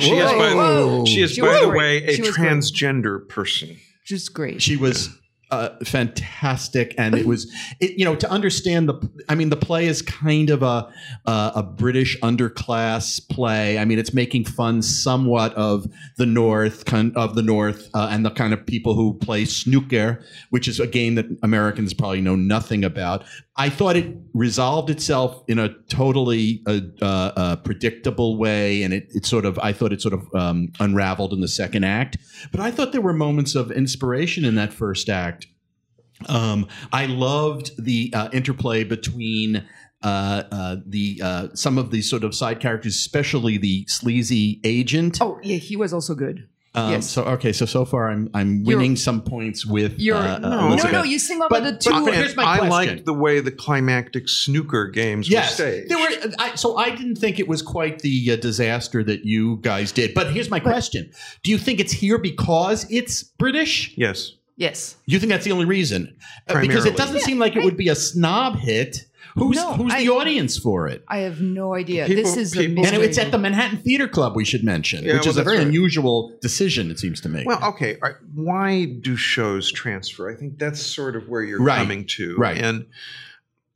She 0.00 0.10
Whoa. 0.12 0.18
is, 0.26 0.32
by, 0.32 0.54
Whoa. 0.54 1.04
she 1.06 1.22
is, 1.22 1.32
She 1.32 1.40
by 1.40 1.60
the 1.60 1.66
great. 1.68 1.78
way, 1.78 2.04
a 2.08 2.14
She 2.16 2.22
was 2.22 2.36
great. 2.36 2.48
transgender 2.50 3.26
person. 3.26 3.76
Just 4.04 4.34
great. 4.34 4.60
She 4.60 4.76
was 4.76 5.08
uh, 5.50 5.70
fantastic, 5.84 6.94
and 6.98 7.14
it 7.14 7.24
was, 7.24 7.52
it, 7.80 7.98
you 7.98 8.04
know, 8.04 8.16
to 8.16 8.28
understand 8.30 8.88
the. 8.88 9.08
I 9.28 9.34
mean, 9.34 9.50
the 9.50 9.56
play 9.56 9.86
is 9.86 10.02
kind 10.02 10.50
of 10.50 10.62
a 10.62 10.92
uh, 11.24 11.52
a 11.54 11.62
British 11.62 12.18
underclass 12.20 13.26
play. 13.28 13.78
I 13.78 13.84
mean, 13.84 13.98
it's 13.98 14.12
making 14.12 14.44
fun 14.44 14.82
somewhat 14.82 15.54
of 15.54 15.86
the 16.16 16.26
North, 16.26 16.92
of 17.16 17.34
the 17.36 17.42
North, 17.42 17.88
uh, 17.94 18.08
and 18.10 18.24
the 18.24 18.30
kind 18.30 18.52
of 18.52 18.66
people 18.66 18.94
who 18.94 19.14
play 19.14 19.44
snooker, 19.44 20.20
which 20.50 20.66
is 20.66 20.80
a 20.80 20.86
game 20.86 21.14
that 21.14 21.26
Americans 21.42 21.94
probably 21.94 22.20
know 22.20 22.36
nothing 22.36 22.84
about. 22.84 23.24
I 23.58 23.70
thought 23.70 23.96
it 23.96 24.14
resolved 24.34 24.90
itself 24.90 25.42
in 25.48 25.58
a 25.58 25.70
totally 25.88 26.62
uh, 26.66 26.80
uh, 27.00 27.32
uh, 27.36 27.56
predictable 27.56 28.36
way, 28.36 28.82
and 28.82 28.92
it, 28.92 29.08
it 29.14 29.24
sort 29.24 29.46
of 29.46 29.58
I 29.60 29.72
thought 29.72 29.92
it 29.92 30.02
sort 30.02 30.14
of 30.14 30.34
um, 30.34 30.72
unraveled 30.78 31.32
in 31.32 31.40
the 31.40 31.48
second 31.48 31.84
act. 31.84 32.18
But 32.52 32.60
I 32.60 32.70
thought 32.70 32.92
there 32.92 33.00
were 33.00 33.14
moments 33.14 33.54
of 33.54 33.70
inspiration 33.70 34.44
in 34.44 34.56
that 34.56 34.72
first 34.74 35.08
act. 35.08 35.46
Um, 36.28 36.68
I 36.92 37.06
loved 37.06 37.82
the 37.82 38.12
uh, 38.14 38.28
interplay 38.32 38.84
between 38.84 39.66
uh, 40.02 40.42
uh, 40.52 40.76
the 40.84 41.20
uh, 41.24 41.48
some 41.54 41.78
of 41.78 41.90
the 41.90 42.02
sort 42.02 42.24
of 42.24 42.34
side 42.34 42.60
characters, 42.60 42.94
especially 42.94 43.56
the 43.56 43.86
sleazy 43.88 44.60
agent. 44.64 45.18
oh 45.20 45.38
yeah, 45.42 45.56
he 45.56 45.76
was 45.76 45.92
also 45.92 46.14
good. 46.14 46.48
Um, 46.76 46.90
yes. 46.92 47.08
So 47.10 47.24
okay, 47.24 47.52
so 47.52 47.64
so 47.66 47.84
far 47.84 48.10
I'm 48.10 48.28
I'm 48.34 48.56
You're- 48.62 48.76
winning 48.76 48.96
some 48.96 49.22
points 49.22 49.64
with 49.64 49.94
You're 49.98 50.16
uh, 50.16 50.36
uh, 50.36 50.38
no, 50.38 50.74
no, 50.76 50.90
no, 50.90 51.02
you 51.02 51.18
sing 51.18 51.38
over 51.40 51.48
But- 51.48 51.64
the 51.64 51.76
two. 51.78 51.90
okay, 51.92 52.16
here's 52.16 52.36
my 52.36 52.44
I 52.44 52.58
question. 52.58 52.70
liked 52.70 53.06
the 53.06 53.14
way 53.14 53.40
the 53.40 53.50
climactic 53.50 54.28
snooker 54.28 54.88
games 54.88 55.28
Yes, 55.28 55.58
were 55.58 55.64
staged. 55.64 55.90
there 55.90 55.98
were. 55.98 56.32
I, 56.38 56.54
so 56.54 56.76
I 56.76 56.90
didn't 56.90 57.16
think 57.16 57.38
it 57.40 57.48
was 57.48 57.62
quite 57.62 58.00
the 58.00 58.32
uh, 58.32 58.36
disaster 58.36 59.02
that 59.04 59.24
you 59.24 59.56
guys 59.62 59.90
did. 59.92 60.12
But 60.14 60.32
here's 60.32 60.50
my 60.50 60.60
question: 60.60 61.10
Do 61.42 61.50
you 61.50 61.58
think 61.58 61.80
it's 61.80 61.92
here 61.92 62.18
because 62.18 62.86
it's 62.90 63.22
British? 63.22 63.94
yes. 63.96 64.32
yes. 64.56 64.96
You 65.06 65.18
think 65.18 65.30
that's 65.32 65.44
the 65.44 65.52
only 65.52 65.64
reason? 65.64 66.16
Uh, 66.48 66.60
because 66.60 66.84
it 66.84 66.96
doesn't 66.96 67.16
Yeah, 67.16 67.22
seem 67.22 67.38
like 67.38 67.56
it 67.56 67.64
would 67.64 67.76
be 67.76 67.88
a 67.88 67.94
snob 67.94 68.56
hit. 68.56 69.06
Who's 69.36 69.56
No, 69.56 69.74
who's 69.74 69.92
I- 69.92 70.02
the 70.04 70.08
audience 70.10 70.56
for 70.58 70.88
it? 70.88 71.04
I 71.08 71.18
have 71.18 71.40
no 71.42 71.74
idea. 71.74 72.06
People- 72.06 72.22
this 72.24 72.36
is 72.36 72.56
a 72.56 72.66
people- 72.66 72.86
And 72.86 72.96
it's 73.02 73.18
at 73.18 73.30
the 73.30 73.38
Manhattan 73.38 73.78
Theater 73.78 74.08
Club. 74.08 74.34
We 74.34 74.44
should 74.46 74.64
mention, 74.64 75.04
Yeah, 75.04 75.14
which 75.14 75.22
well, 75.22 75.30
is 75.30 75.36
a 75.36 75.44
very 75.44 75.58
right. 75.58 75.66
unusual 75.66 76.36
decision. 76.40 76.90
It 76.90 76.98
seems 76.98 77.20
to 77.20 77.28
me. 77.28 77.44
Well, 77.44 77.62
okay. 77.64 77.98
Why 78.34 78.86
do 78.86 79.14
shows 79.16 79.70
transfer? 79.70 80.30
I 80.30 80.34
think 80.36 80.58
that's 80.58 80.80
sort 80.80 81.16
of 81.16 81.28
where 81.28 81.42
you're 81.42 81.60
Right. 81.62 81.76
coming 81.78 82.06
to. 82.16 82.34
Right. 82.36 82.56
And 82.56 82.86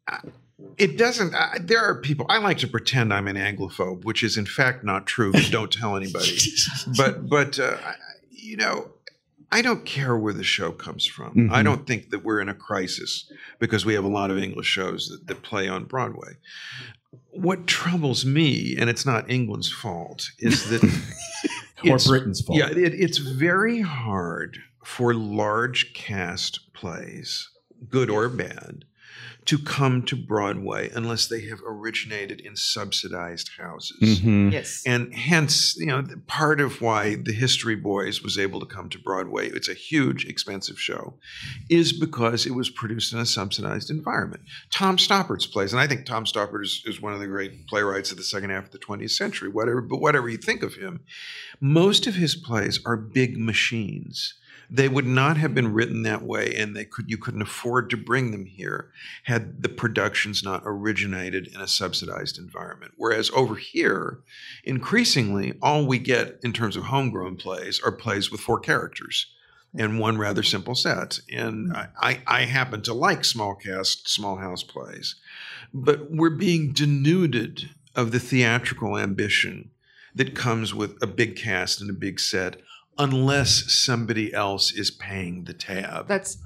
uh, 0.09 0.17
it 0.79 0.97
doesn't, 0.97 1.35
uh, 1.35 1.59
there 1.61 1.81
are 1.81 2.01
people, 2.01 2.25
I 2.31 2.39
like 2.39 2.59
to 2.59 2.67
pretend 2.67 3.13
I'm 3.13 3.29
an 3.29 3.37
Anglophobe, 3.37 4.05
which 4.05 4.23
is 4.23 4.39
in 4.39 4.47
fact 4.47 4.83
not 4.83 5.07
true, 5.07 5.31
but 5.31 5.49
don't 5.51 5.71
tell 5.73 5.95
anybody. 5.97 6.39
but, 6.97 7.29
but, 7.29 7.59
uh, 7.59 7.77
you 8.31 8.57
know, 8.57 8.89
I 9.53 9.63
don't 9.63 9.85
care 9.85 10.17
where 10.17 10.33
the 10.33 10.45
show 10.45 10.71
comes 10.73 11.05
from. 11.07 11.35
Mhm. 11.35 11.51
I 11.51 11.63
don't 11.63 11.87
think 11.87 12.11
that 12.11 12.25
we're 12.25 12.41
in 12.41 12.49
a 12.49 12.55
crisis 12.55 13.31
because 13.59 13.85
we 13.85 13.95
have 13.95 14.05
a 14.05 14.09
lot 14.09 14.31
of 14.31 14.39
English 14.39 14.67
shows 14.69 15.09
that, 15.09 15.27
that 15.27 15.43
play 15.43 15.69
on 15.69 15.85
Broadway. 15.85 16.35
What 17.31 17.67
troubles 17.67 18.25
me, 18.25 18.77
and 18.79 18.89
it's 18.89 19.05
not 19.05 19.29
England's 19.31 19.71
fault, 19.71 20.31
is 20.39 20.69
that 20.71 20.85
or 21.85 21.99
Britain's 21.99 22.41
fault. 22.41 22.59
yeah, 22.59 22.69
it, 22.71 22.95
it's 22.95 23.19
very 23.19 23.81
hard 23.81 24.59
for 24.85 25.15
large 25.15 25.95
cast 25.95 26.73
plays, 26.73 27.49
good 27.89 28.09
or 28.11 28.29
bad, 28.29 28.85
to 29.51 29.59
come 29.59 30.01
to 30.01 30.15
Broadway 30.15 30.89
unless 30.95 31.27
they 31.27 31.41
have 31.49 31.59
originated 31.67 32.41
in 32.41 32.55
subsidized 32.55 33.51
houses. 33.59 34.21
Mhm. 34.21 34.53
yes. 34.53 34.85
And 34.87 35.13
hence, 35.13 35.77
you 35.77 35.87
know, 35.87 36.07
part 36.29 36.61
of 36.61 36.81
why 36.81 37.17
the 37.17 37.33
History 37.33 37.75
Boys 37.75 38.23
was 38.23 38.39
able 38.39 38.61
to 38.61 38.67
come 38.67 38.89
to 38.91 38.99
Broadway, 39.01 39.51
it's 39.51 39.69
a 39.69 39.75
huge, 39.75 40.25
expensive 40.25 40.81
show, 40.81 41.15
is 41.69 41.93
because 41.93 42.47
it 42.47 42.55
was 42.55 42.71
produced 42.71 43.13
in 43.13 43.19
a 43.19 43.27
subsidized 43.27 43.91
environment. 43.91 44.45
Tom 44.71 44.99
Stoppard's 44.99 45.47
plays, 45.47 45.73
and 45.73 45.81
I 45.81 45.89
think 45.89 46.07
Tom 46.07 46.27
Stoppard 46.27 46.63
is, 46.63 46.85
is 46.87 47.03
one 47.03 47.13
of 47.13 47.19
the 47.19 47.27
great 47.27 47.67
playwrights 47.67 48.13
of 48.13 48.19
the 48.19 48.23
second 48.23 48.51
half 48.51 48.67
of 48.67 48.71
the 48.71 48.79
20th 48.79 49.11
century, 49.11 49.49
whatever, 49.49 49.81
but 49.81 50.01
whatever 50.01 50.29
you 50.29 50.39
think 50.39 50.63
of 50.63 50.75
him, 50.75 51.01
most 51.61 52.07
of 52.07 52.15
his 52.15 52.37
plays 52.37 52.79
are 52.87 52.97
big 52.97 53.37
machines. 53.37 54.35
They 54.73 54.89
would 54.89 55.07
not 55.07 55.37
have 55.37 55.55
been 55.55 55.73
written 55.73 56.03
that 56.05 56.23
way, 56.23 56.55
and 56.55 56.77
they 56.77 56.85
could 56.85 57.11
you 57.11 57.19
couldn't 57.19 57.43
afford 57.43 57.91
to 57.91 57.97
bring 57.97 58.31
them 58.31 58.47
here 58.47 58.93
had 59.25 59.63
the 59.63 59.69
productions 59.69 60.43
not 60.43 60.63
originated 60.65 61.49
in 61.49 61.61
a 61.61 61.67
subsidized 61.67 62.39
environment. 62.39 62.93
Whereas 62.97 63.31
over 63.31 63.57
here, 63.57 64.21
increasingly, 64.65 65.55
all 65.61 65.87
we 65.87 65.99
get 65.99 66.39
in 66.45 66.53
terms 66.53 66.77
of 66.77 66.85
homegrown 66.85 67.37
plays 67.37 67.81
are 67.85 67.93
plays 67.93 68.31
with 68.31 68.41
four 68.41 68.61
characters 68.61 69.27
and 69.77 70.01
one 70.01 70.19
rather 70.19 70.43
simple 70.43 70.75
set. 70.75 71.21
And 71.33 71.73
I, 71.73 72.23
I, 72.27 72.43
happen 72.43 72.83
to 72.83 72.95
like 72.95 73.25
small 73.25 73.55
cast, 73.55 74.09
small 74.09 74.37
house 74.37 74.63
plays, 74.63 75.17
but 75.73 76.11
we're 76.11 76.31
being 76.31 76.73
denuded 76.73 77.71
of 77.95 78.11
the 78.11 78.19
theatrical 78.19 78.99
ambition 78.99 79.71
that 80.15 80.35
comes 80.35 80.75
with 80.75 81.01
a 81.03 81.07
big 81.07 81.37
cast 81.37 81.81
and 81.81 81.91
a 81.91 81.95
big 81.95 82.19
set 82.19 82.57
unless 83.05 83.73
somebody 83.73 84.33
else 84.35 84.73
is 84.73 84.91
paying 84.91 85.45
the 85.45 85.55
tab. 85.55 86.07
That's 86.09 86.39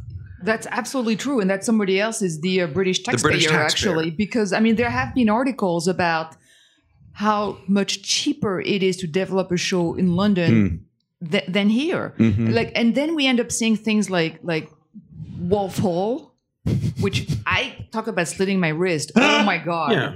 that's 0.43 0.67
absolutely 0.71 1.17
true, 1.17 1.41
and 1.41 1.49
that 1.51 1.65
somebody 1.65 1.99
else 2.01 2.21
is 2.23 2.41
the 2.41 2.63
uh, 2.63 2.67
British 2.67 3.03
taxpayer, 3.03 3.31
British 3.31 3.47
taxpayer. 3.49 3.65
actually, 3.93 4.11
because 4.11 4.53
I 4.53 4.61
mean 4.61 4.77
there 4.77 4.91
have 4.91 5.15
been 5.15 5.29
articles 5.31 5.89
about 5.89 6.37
how 7.13 7.59
much 7.69 8.03
cheaper 8.03 8.61
it 8.61 8.83
is 8.83 8.97
to 8.99 9.07
develop 9.07 9.51
a 9.53 9.57
show 9.57 9.95
in 9.95 10.17
London 10.17 10.85
th- 11.31 11.47
than 11.47 11.69
here. 11.71 12.13
Mhm. 12.19 12.53
Like, 12.53 12.73
and 12.75 12.95
then 12.95 13.15
we 13.15 13.27
end 13.27 13.41
up 13.41 13.51
seeing 13.53 13.77
things 13.77 14.11
like 14.11 14.39
like 14.43 14.69
Wolf 15.39 15.79
Hall, 15.79 16.35
which 17.01 17.27
I 17.47 17.87
talk 17.93 18.07
about 18.09 18.29
slitting 18.29 18.61
my 18.61 18.69
wrist. 18.71 19.13
Oh 19.17 19.43
my 19.45 19.59
god! 19.59 19.93
yeah. 19.93 20.15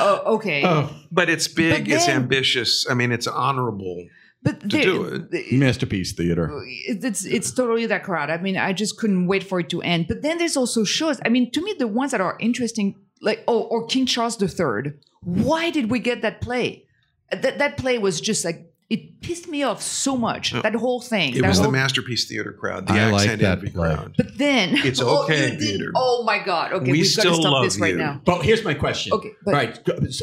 Oh, 0.00 0.34
okay. 0.36 0.62
Oh, 0.64 0.90
But 1.12 1.28
it's 1.28 1.46
big, 1.48 1.84
But 1.84 1.92
it's 1.94 2.08
ambitious. 2.08 2.86
I 2.90 2.94
mean, 2.94 3.12
it's 3.12 3.26
honorable. 3.26 4.06
But 4.42 4.60
to 4.60 4.68
there- 4.68 4.82
do 4.82 5.04
it. 5.04 5.30
the- 5.30 5.56
masterpiece 5.56 6.12
theater. 6.12 6.50
it- 6.88 7.04
it's 7.04 7.24
it's 7.24 7.50
totally 7.50 7.86
that 7.86 8.02
crowd. 8.04 8.30
I 8.30 8.38
mean, 8.38 8.56
I 8.56 8.72
just 8.72 8.96
couldn't 8.98 9.26
wait 9.26 9.42
for 9.44 9.60
it 9.60 9.68
to 9.70 9.82
end. 9.82 10.06
But 10.08 10.22
then 10.22 10.38
there's 10.38 10.56
also 10.56 10.84
shows. 10.84 11.20
I 11.24 11.28
mean, 11.28 11.50
to 11.52 11.62
me, 11.62 11.74
the 11.78 11.88
ones 11.88 12.12
that 12.12 12.20
are 12.20 12.36
interesting, 12.40 12.94
like 13.20 13.42
oh, 13.48 13.62
or 13.62 13.86
King 13.86 14.06
Charles 14.06 14.40
III. 14.42 14.92
Why 15.22 15.70
did 15.70 15.90
we 15.90 15.98
get 15.98 16.22
that 16.22 16.40
play? 16.40 16.84
That 17.32 17.58
that 17.58 17.76
play 17.76 17.98
was 17.98 18.20
just 18.20 18.44
like 18.44 18.64
it 18.88 19.20
pissed 19.20 19.48
me 19.48 19.62
off 19.64 19.82
so 19.82 20.16
much. 20.16 20.54
Oh. 20.54 20.62
that 20.62 20.74
whole 20.74 21.00
thing. 21.00 21.36
It 21.36 21.42
that 21.42 21.48
was 21.48 21.60
the 21.60 21.70
masterpiece 21.70 22.26
theater 22.26 22.52
crowd, 22.52 22.86
the 22.86 22.94
I 22.94 23.10
like 23.10 23.22
accent 23.22 23.42
that 23.42 23.58
envy 23.58 23.70
play. 23.70 23.94
crowd. 23.94 24.14
But 24.16 24.38
then 24.38 24.70
It's 24.78 25.00
oh, 25.02 25.24
okay, 25.24 25.50
you 25.52 25.58
did- 25.58 25.60
Peter. 25.60 25.92
Oh 25.94 26.22
my 26.24 26.38
God! 26.42 26.72
Okay, 26.72 26.90
We 26.92 27.00
have 27.00 27.06
got 27.08 27.22
to 27.22 27.28
still 27.28 27.34
stop 27.42 27.52
love 27.52 27.64
this 27.64 27.78
right 27.78 27.92
you. 27.92 27.98
now. 27.98 28.22
But 28.24 28.44
here's 28.46 28.64
my 28.64 28.72
question. 28.74 29.12
Okay, 29.12 29.32
but- 29.44 29.52
right, 29.52 29.78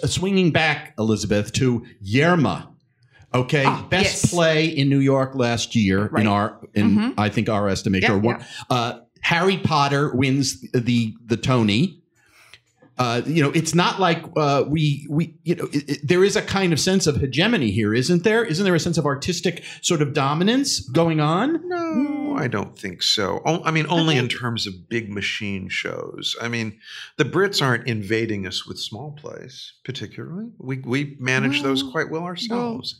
swinging 0.09 0.51
back, 0.51 0.95
Elizabeth, 0.97 1.51
to 1.53 1.85
Yerma. 2.03 2.69
Okay, 3.35 3.63
Ah, 3.65 3.85
best 3.89 4.23
yes. 4.23 4.33
play 4.33 4.65
in 4.67 4.89
New 4.89 4.99
York 4.99 5.35
last 5.35 5.75
year 5.75 6.07
Right. 6.11 6.21
in 6.21 6.27
our, 6.27 6.57
in 6.73 6.95
Mhm. 6.97 7.13
I 7.17 7.29
think 7.29 7.49
our 7.49 7.67
estimation. 7.69 8.09
Yeah, 8.11 8.15
or 8.15 8.19
one, 8.19 8.45
uh, 8.69 8.99
Harry 9.21 9.57
Potter 9.57 10.11
wins 10.15 10.61
the 10.71 11.13
the 11.25 11.37
Tony. 11.37 12.01
Uh, 12.97 13.21
you 13.25 13.43
know, 13.43 13.51
it's 13.51 13.75
not 13.75 13.99
like 13.99 14.23
uh, 14.37 14.63
we 14.67 15.05
we 15.09 15.33
you 15.43 15.53
know 15.55 15.67
it, 15.73 15.89
it- 15.89 16.07
there 16.07 16.23
is 16.23 16.35
a 16.37 16.41
kind 16.41 16.71
of 16.71 16.79
sense 16.79 17.07
of 17.07 17.17
hegemony 17.17 17.69
here, 17.71 17.93
isn't 17.93 18.23
there? 18.23 18.45
Isn't 18.45 18.63
there 18.63 18.75
a 18.75 18.79
sense 18.79 18.97
of 18.97 19.05
artistic 19.05 19.63
sort 19.81 20.01
of 20.01 20.13
dominance 20.13 20.79
going 20.79 21.19
on? 21.19 21.67
No, 21.67 22.35
I 22.37 22.47
don't 22.47 22.77
think 22.79 23.03
so. 23.03 23.41
O- 23.45 23.61
I 23.65 23.71
mean, 23.71 23.85
only 23.89 24.15
in 24.15 24.29
terms 24.29 24.65
of 24.65 24.87
big 24.87 25.09
machine 25.11 25.67
shows. 25.67 26.37
I 26.41 26.47
mean, 26.47 26.79
the 27.17 27.25
Brits 27.25 27.61
aren't 27.61 27.85
invading 27.87 28.47
us 28.47 28.65
with 28.65 28.79
small 28.79 29.11
plays, 29.11 29.73
particularly. 29.83 30.51
We 30.57 30.77
we 30.77 31.17
manage 31.19 31.63
those 31.63 31.83
quite 31.83 32.09
well 32.09 32.23
ourselves. 32.23 32.95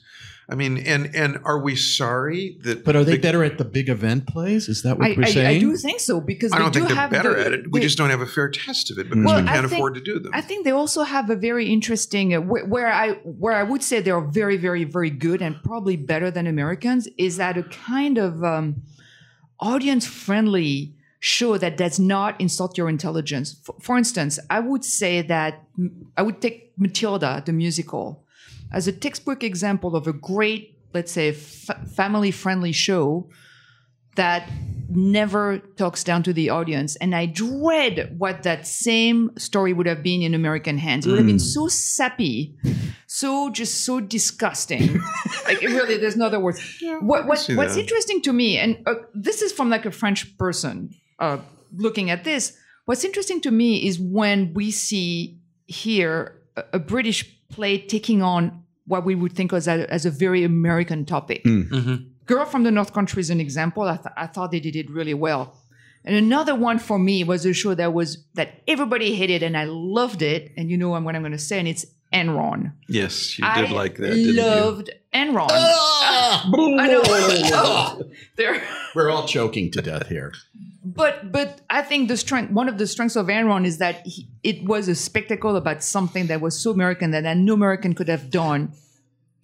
I 0.48 0.54
mean, 0.54 0.78
and 0.78 1.16
and 1.16 1.40
are 1.44 1.58
we 1.60 1.76
sorry 1.76 2.58
that? 2.64 2.84
But 2.86 2.96
are 2.96 3.04
they 3.04 3.14
big- 3.14 3.24
better 3.24 3.44
at 3.44 3.58
the 3.58 3.66
big 3.66 3.90
event 3.90 4.28
plays? 4.28 4.70
Is 4.70 4.84
that 4.84 5.00
what 5.00 5.08
I, 5.10 5.14
we're 5.18 5.24
I, 5.24 5.30
saying? 5.32 5.48
I 5.48 5.60
do 5.60 5.76
think 5.76 6.00
so 6.00 6.22
because 6.22 6.52
I 6.52 6.58
they 6.58 6.64
don't 6.64 6.72
do 6.74 6.80
think 6.80 6.90
they're 6.90 6.98
have 6.98 7.10
better 7.12 7.34
the- 7.34 7.46
at 7.46 7.52
it. 7.54 7.72
We 7.72 7.80
they- 7.80 7.86
just 7.86 7.98
don't 7.98 8.12
have 8.12 8.22
a 8.22 8.28
fair 8.28 8.50
test 8.50 8.92
of 8.92 9.00
it 9.00 9.10
because 9.10 9.26
Well, 9.26 9.42
we 9.42 9.48
can't 9.48 9.62
think- 9.68 9.74
afford 9.80 9.96
to 9.96 10.02
do 10.02 10.20
them. 10.20 10.32
I 10.36 10.42
think 10.42 10.64
they 10.64 10.72
also 10.72 11.02
have 11.02 11.32
a 11.32 11.36
very 11.36 11.68
interesting 11.74 12.36
uh, 12.36 12.42
where, 12.42 12.64
where 12.66 12.88
I 12.92 13.14
where 13.24 13.54
I 13.54 13.64
would 13.64 13.82
say 13.82 14.02
they 14.02 14.12
are 14.12 14.22
very 14.22 14.58
very 14.58 14.84
very 14.84 15.10
good 15.10 15.42
and 15.42 15.56
probably 15.64 15.98
better 15.98 16.30
than 16.30 16.46
Americans 16.46 17.08
is 17.18 17.38
that 17.38 17.58
a 17.58 17.64
kind 17.64 18.18
of 18.20 18.44
um, 18.44 18.84
audience 19.60 20.06
friendly 20.06 20.94
show 21.20 21.58
that 21.58 21.76
does 21.76 22.00
not 22.00 22.40
insult 22.40 22.78
your 22.78 22.88
intelligence. 22.88 23.56
For, 23.64 23.74
for 23.82 23.98
instance, 23.98 24.38
I 24.50 24.60
would 24.60 24.86
say 24.86 25.24
that 25.24 25.64
I 26.16 26.22
would 26.22 26.40
take 26.40 26.72
Matilda 26.78 27.42
the 27.44 27.54
musical 27.54 28.24
as 28.76 28.88
a 28.88 28.92
textbook 28.92 29.44
example 29.44 29.96
of 29.96 30.06
a 30.06 30.14
great 30.14 30.76
let's 30.96 31.12
say, 31.12 31.30
f- 31.30 31.92
family 31.92 32.32
friendly 32.32 32.72
show 32.72 33.30
that 34.16 34.50
never 34.90 35.60
talks 35.76 36.06
down 36.06 36.24
to 36.24 36.32
the 36.32 36.50
audience. 36.50 36.96
And 36.96 37.14
I 37.14 37.26
dread 37.26 38.16
what 38.18 38.44
that 38.44 38.66
same 38.66 39.32
story 39.38 39.74
would 39.74 39.88
have 39.88 40.02
been 40.02 40.22
in 40.22 40.34
American 40.34 40.78
hands. 40.78 41.06
It 41.06 41.10
would 41.10 41.20
have 41.20 41.28
been 41.28 41.38
so 41.38 41.68
sappy, 41.68 42.56
so 43.08 43.50
just 43.50 43.84
so 43.84 44.00
disgusting. 44.00 45.02
like 45.46 45.60
really, 45.62 45.98
there's 45.98 46.16
no 46.16 46.28
other 46.28 46.40
words. 46.40 46.62
what, 47.02 47.28
what, 47.28 47.46
what's 47.56 47.76
interesting 47.76 48.22
to 48.22 48.32
me, 48.32 48.58
and 48.58 48.82
uh, 48.88 48.94
this 49.14 49.42
is 49.42 49.52
from 49.52 49.70
like 49.70 49.86
a 49.86 49.92
French 49.92 50.38
person 50.38 50.92
uh, 51.20 51.40
looking 51.76 52.10
at 52.10 52.24
this. 52.24 52.58
What's 52.86 53.04
interesting 53.04 53.42
to 53.42 53.52
me 53.52 53.86
is 53.86 54.00
when 54.00 54.54
we 54.54 54.72
see 54.72 55.40
here 55.66 56.42
a, 56.56 56.64
a 56.74 56.80
British 56.80 57.30
play 57.50 57.80
taking 57.80 58.22
on 58.22 58.64
what 58.88 59.04
we 59.06 59.15
would 59.15 59.34
think 59.34 59.52
of 59.52 59.58
as 59.58 59.67
a, 59.67 59.91
as 59.91 60.06
a 60.06 60.12
very 60.12 60.43
American 60.43 61.06
topic. 61.06 61.43
Girl 62.26 62.45
from 62.45 62.63
the 62.63 62.71
North 62.71 62.93
Country 62.93 63.19
is 63.19 63.30
an 63.30 63.39
example. 63.39 63.84
I, 63.84 63.98
th- 63.98 64.13
I 64.17 64.28
thought 64.28 64.52
they 64.52 64.60
did 64.60 64.76
it 64.76 64.89
really 64.89 65.13
well. 65.13 65.58
And 66.04 66.15
another 66.15 66.54
one 66.56 66.78
for 66.80 67.00
me 67.00 67.24
was 67.24 67.45
a 67.45 67.54
show 67.54 67.74
that 67.76 67.93
was 67.93 68.24
that 68.36 68.62
everybody 68.67 69.15
hated 69.15 69.41
and 69.43 69.58
I 69.58 69.65
loved 69.65 70.21
it. 70.21 70.52
And 70.56 70.69
you 70.69 70.78
know 70.78 70.89
what 70.89 71.15
I'm 71.15 71.21
going 71.21 71.32
to 71.32 71.38
say, 71.38 71.58
and 71.60 71.67
it's 71.67 71.86
Enron. 72.13 72.74
Yes, 72.88 73.38
you 73.38 73.45
I 73.45 73.62
did 73.62 73.71
like 73.71 73.98
that, 73.98 74.13
didn't 74.13 74.36
loved 74.36 74.89
Enron. 75.13 75.48
Ah! 75.52 76.05
I 76.43 76.88
know. 76.88 77.02
Oh, 77.58 78.02
there. 78.36 78.62
We're 78.93 79.10
all 79.10 79.28
choking 79.28 79.71
to 79.71 79.82
death 79.82 80.08
here. 80.08 80.34
But 80.84 81.32
but 81.32 81.62
I 81.69 81.82
think 81.82 82.10
the 82.10 82.17
strength, 82.17 82.52
one 82.52 82.69
of 82.69 82.78
the 82.78 82.88
strengths 82.88 83.15
of 83.15 83.28
Enron 83.28 83.65
is 83.65 83.80
that 83.80 84.06
he, 84.06 84.28
it 84.43 84.63
was 84.65 84.88
a 84.88 84.95
spectacle 84.95 85.56
about 85.56 85.84
something 85.84 86.28
that 86.28 86.41
was 86.41 86.58
so 86.58 86.71
American 86.71 87.12
that 87.12 87.38
no 87.38 87.54
American 87.54 87.93
could 87.93 88.08
have 88.08 88.30
done 88.30 88.71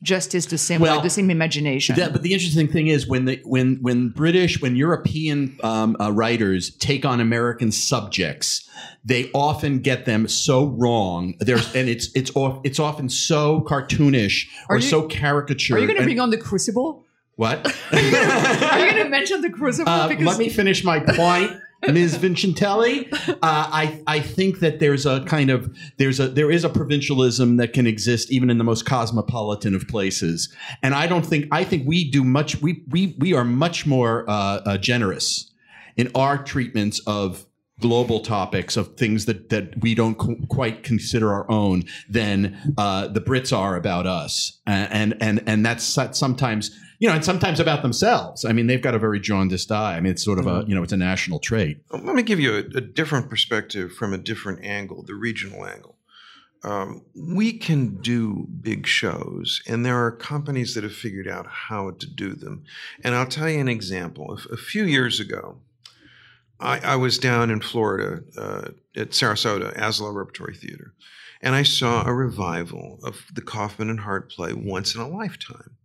justice 0.04 0.46
the 0.48 0.58
same 0.58 0.82
Well, 0.82 1.02
the 1.02 1.10
same 1.10 1.30
imagination. 1.30 1.96
That, 1.96 2.12
but 2.12 2.24
the 2.24 2.34
interesting 2.34 2.68
thing 2.68 2.88
is 2.88 3.08
when 3.08 3.26
the 3.26 3.42
when 3.46 3.78
when 3.82 4.10
British 4.10 4.62
when 4.62 4.76
European 4.76 5.58
um, 5.64 5.96
uh, 6.00 6.12
writers 6.12 6.72
take 6.76 7.06
on 7.06 7.20
American 7.20 7.72
subjects, 7.72 8.68
they 9.06 9.30
often 9.34 9.80
get 9.80 10.06
them 10.06 10.28
so 10.28 10.66
wrong. 10.66 11.36
There's 11.40 11.74
and 11.76 11.88
it's 11.90 12.10
it's 12.16 12.36
off, 12.36 12.60
it's 12.64 12.80
often 12.80 13.10
so 13.10 13.62
cartoonish 13.62 14.48
or 14.70 14.76
Are 14.76 14.80
you- 14.80 14.82
so 14.88 15.08
caricatured. 15.08 15.78
Are 15.78 15.80
you 15.80 15.88
going 15.88 15.98
to 16.00 16.04
bring 16.04 16.20
on 16.20 16.30
the 16.30 16.38
Crucible? 16.38 17.06
what? 17.36 17.66
Are 17.92 18.00
you 18.00 18.92
going 18.92 19.04
to 19.04 19.10
mention 19.10 19.42
the 19.42 19.50
Crucible? 19.50 19.92
Uh, 19.92 20.08
because 20.08 20.26
let 20.26 20.38
me 20.38 20.50
finish 20.50 20.84
my 20.84 21.00
point, 21.00 21.52
Ms. 21.88 22.18
Vincentelli. 22.18 23.10
Uh, 23.44 23.68
I 23.72 24.02
I 24.06 24.20
think 24.20 24.60
that 24.60 24.80
there's 24.80 25.06
a 25.06 25.22
kind 25.22 25.50
of 25.50 25.76
there's 25.98 26.20
a 26.20 26.28
there 26.28 26.52
is 26.52 26.64
a 26.64 26.70
provincialism 26.70 27.58
that 27.58 27.74
can 27.74 27.88
exist 27.88 28.32
even 28.32 28.50
in 28.50 28.58
the 28.58 28.64
most 28.64 28.86
cosmopolitan 28.86 29.74
of 29.74 29.88
places, 29.88 30.54
and 30.84 30.94
I 30.94 31.08
don't 31.08 31.26
think 31.26 31.48
I 31.52 31.64
think 31.64 31.88
we 31.88 32.10
do 32.10 32.24
much. 32.24 32.62
We 32.62 32.84
we 32.90 33.16
we 33.20 33.34
are 33.34 33.44
much 33.44 33.88
more 33.88 34.30
uh, 34.30 34.62
uh, 34.66 34.78
generous 34.78 35.52
in 35.98 36.12
our 36.14 36.44
treatments 36.44 37.00
of 37.08 37.46
global 37.80 38.20
topics 38.20 38.78
of 38.78 38.96
things 38.96 39.26
that 39.26 39.50
that 39.50 39.82
we 39.82 39.96
don't 39.96 40.16
qu- 40.16 40.46
quite 40.48 40.84
consider 40.84 41.34
our 41.34 41.50
own 41.50 41.84
than 42.08 42.74
uh, 42.78 43.08
the 43.08 43.22
Brits 43.22 43.56
are 43.56 43.76
about 43.76 44.06
us, 44.06 44.60
and 44.68 45.16
and 45.20 45.44
and 45.48 45.66
that's 45.66 45.96
that's 45.96 46.18
sometimes 46.18 46.72
you 47.02 47.08
know, 47.08 47.16
and 47.16 47.26
sometimes 47.26 47.60
about 47.60 47.82
themselves. 47.82 48.46
I 48.46 48.54
mean, 48.54 48.68
they've 48.68 48.82
got 48.82 48.94
a 48.94 49.00
very 49.00 49.20
jaundiced 49.20 49.72
eye. 49.72 49.98
I 49.98 50.00
mean, 50.02 50.12
it's 50.12 50.24
sort 50.24 50.38
of 50.38 50.46
a 50.46 50.64
you 50.68 50.76
know, 50.76 50.84
it's 50.84 50.94
a 50.94 50.98
national 50.98 51.40
trait. 51.40 51.82
Let 51.92 52.16
me 52.16 52.22
give 52.22 52.40
you 52.40 52.54
a, 52.54 52.78
a 52.78 52.82
different 52.82 53.28
perspective 53.28 53.92
from 53.92 54.14
a 54.14 54.20
different 54.20 54.64
angle, 54.64 55.02
the 55.02 55.16
regional 55.16 55.66
angle. 55.66 55.98
Um, 56.64 57.02
we 57.16 57.58
can 57.58 57.96
do 58.02 58.48
big 58.62 58.86
shows, 58.86 59.64
and 59.68 59.84
there 59.84 59.98
are 59.98 60.12
companies 60.12 60.76
that 60.76 60.84
have 60.84 60.94
figured 60.94 61.28
out 61.28 61.48
how 61.48 61.90
to 61.90 62.06
do 62.06 62.36
them. 62.36 62.66
And 63.04 63.16
I'll 63.16 63.26
tell 63.26 63.50
you 63.50 63.60
an 63.60 63.68
example. 63.68 64.38
A, 64.38 64.54
a 64.54 64.58
few 64.58 64.84
years 64.84 65.20
ago, 65.20 65.58
I, 66.60 66.82
I 66.82 66.96
was 66.98 67.18
down 67.18 67.50
in 67.50 67.62
Florida 67.62 68.22
uh, 68.38 68.70
at 68.96 69.10
Sarasota, 69.10 69.76
Asolo 69.76 70.14
Repertory 70.14 70.56
Theater, 70.56 70.94
and 71.42 71.56
I 71.56 71.64
saw 71.64 72.06
a 72.06 72.14
revival 72.14 73.00
of 73.04 73.26
the 73.34 73.42
Kaufman 73.42 73.90
and 73.90 74.02
Hart 74.02 74.30
play 74.30 74.54
Once 74.54 74.94
in 74.94 75.02
a 75.02 75.10
Lifetime, 75.10 75.78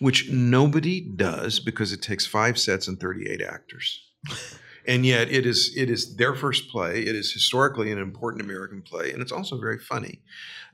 which 0.00 0.30
nobody 0.30 1.00
does 1.00 1.60
because 1.60 1.92
it 1.92 2.02
takes 2.02 2.26
five 2.26 2.58
sets 2.58 2.88
and 2.88 2.98
38 2.98 3.40
actors. 3.42 4.00
And 4.86 5.04
yet 5.04 5.30
it 5.30 5.46
is 5.46 5.72
it 5.76 5.90
is 5.90 6.16
their 6.16 6.34
first 6.34 6.70
play. 6.70 7.02
It 7.02 7.14
is 7.14 7.32
historically 7.32 7.92
an 7.92 7.98
important 7.98 8.42
american 8.42 8.82
play 8.82 9.12
and 9.12 9.22
it's 9.22 9.30
also 9.30 9.60
very 9.60 9.78
funny. 9.78 10.22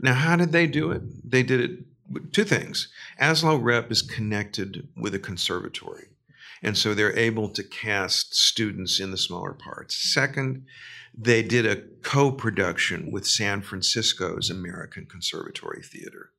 Now 0.01 0.15
how 0.15 0.37
did 0.37 0.53
they 0.53 0.67
do 0.67 0.93
it? 0.93 1.03
They 1.29 1.43
did 1.43 1.61
it 1.61 2.33
two 2.33 2.45
things. 2.45 2.89
Asolo 3.21 3.63
rep 3.63 3.91
is 3.91 4.03
connected 4.03 4.89
with 4.97 5.15
a 5.15 5.19
conservatory 5.19 6.07
and 6.63 6.79
so 6.79 6.95
they're 6.95 7.19
able 7.19 7.49
to 7.51 7.65
cast 7.65 8.35
students 8.35 9.01
in 9.01 9.11
the 9.11 9.19
smaller 9.19 9.53
parts. 9.53 9.97
Second 10.15 10.65
they 11.19 11.43
did 11.43 11.67
a 11.67 11.83
co-production 12.03 13.11
with 13.11 13.27
san 13.27 13.61
francisco's 13.61 14.51
american 14.51 15.07
conservatory 15.07 15.83
theater. 15.83 16.31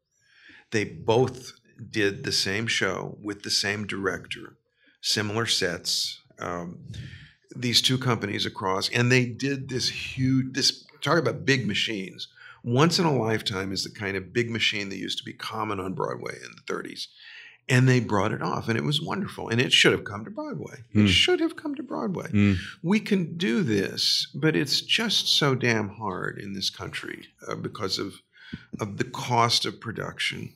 They 0.72 0.86
both 0.86 1.52
did 1.92 2.24
the 2.24 2.32
same 2.32 2.68
show 2.68 3.18
with 3.22 3.44
the 3.44 3.50
same 3.50 3.86
director 3.86 4.58
similar 5.02 5.46
sets 5.46 6.22
um, 6.40 6.80
these 7.56 7.82
two 7.82 7.98
companies 7.98 8.46
across 8.46 8.90
and 8.90 9.12
they 9.12 9.26
did 9.26 9.70
this 9.70 9.90
huge 9.90 10.54
this 10.54 10.86
talk 11.02 11.18
about 11.20 11.46
big 11.46 11.68
machines. 11.68 12.28
Once 12.64 13.00
in 13.00 13.06
a 13.06 13.16
lifetime 13.16 13.72
is 13.72 13.84
the 13.84 13.90
kind 13.90 14.18
of 14.18 14.34
big 14.34 14.50
machine 14.50 14.90
that 14.90 14.98
used 14.98 15.18
to 15.18 15.24
be 15.24 15.34
common 15.34 15.80
on 15.80 15.94
broadway 15.94 16.34
in 16.36 16.52
the 16.56 16.74
30s 16.74 17.08
and 17.70 17.88
they 17.88 18.00
brought 18.00 18.32
it 18.32 18.42
off 18.42 18.68
and 18.68 18.78
it 18.78 18.84
was 18.84 19.02
wonderful 19.02 19.50
and 19.50 19.62
it 19.62 19.72
should 19.72 19.92
have 19.92 20.04
come 20.04 20.24
to 20.26 20.32
broadway. 20.32 20.84
Hmm. 20.94 21.06
it 21.06 21.10
should 21.10 21.40
have 21.40 21.56
come 21.56 21.76
to 21.76 21.84
broadway. 21.84 22.30
We 22.84 23.00
can 23.00 23.38
do 23.38 23.64
this 23.64 24.28
but 24.36 24.56
it's 24.56 24.82
just 24.82 25.28
so 25.28 25.56
damn 25.56 25.90
hard 25.90 26.40
in 26.40 26.54
this 26.54 26.70
country 26.70 27.28
uh, 27.48 27.56
because 27.56 28.00
of 28.00 28.16
of 28.80 28.98
the 28.98 29.04
cost 29.04 29.66
of 29.66 29.80
production 29.80 30.54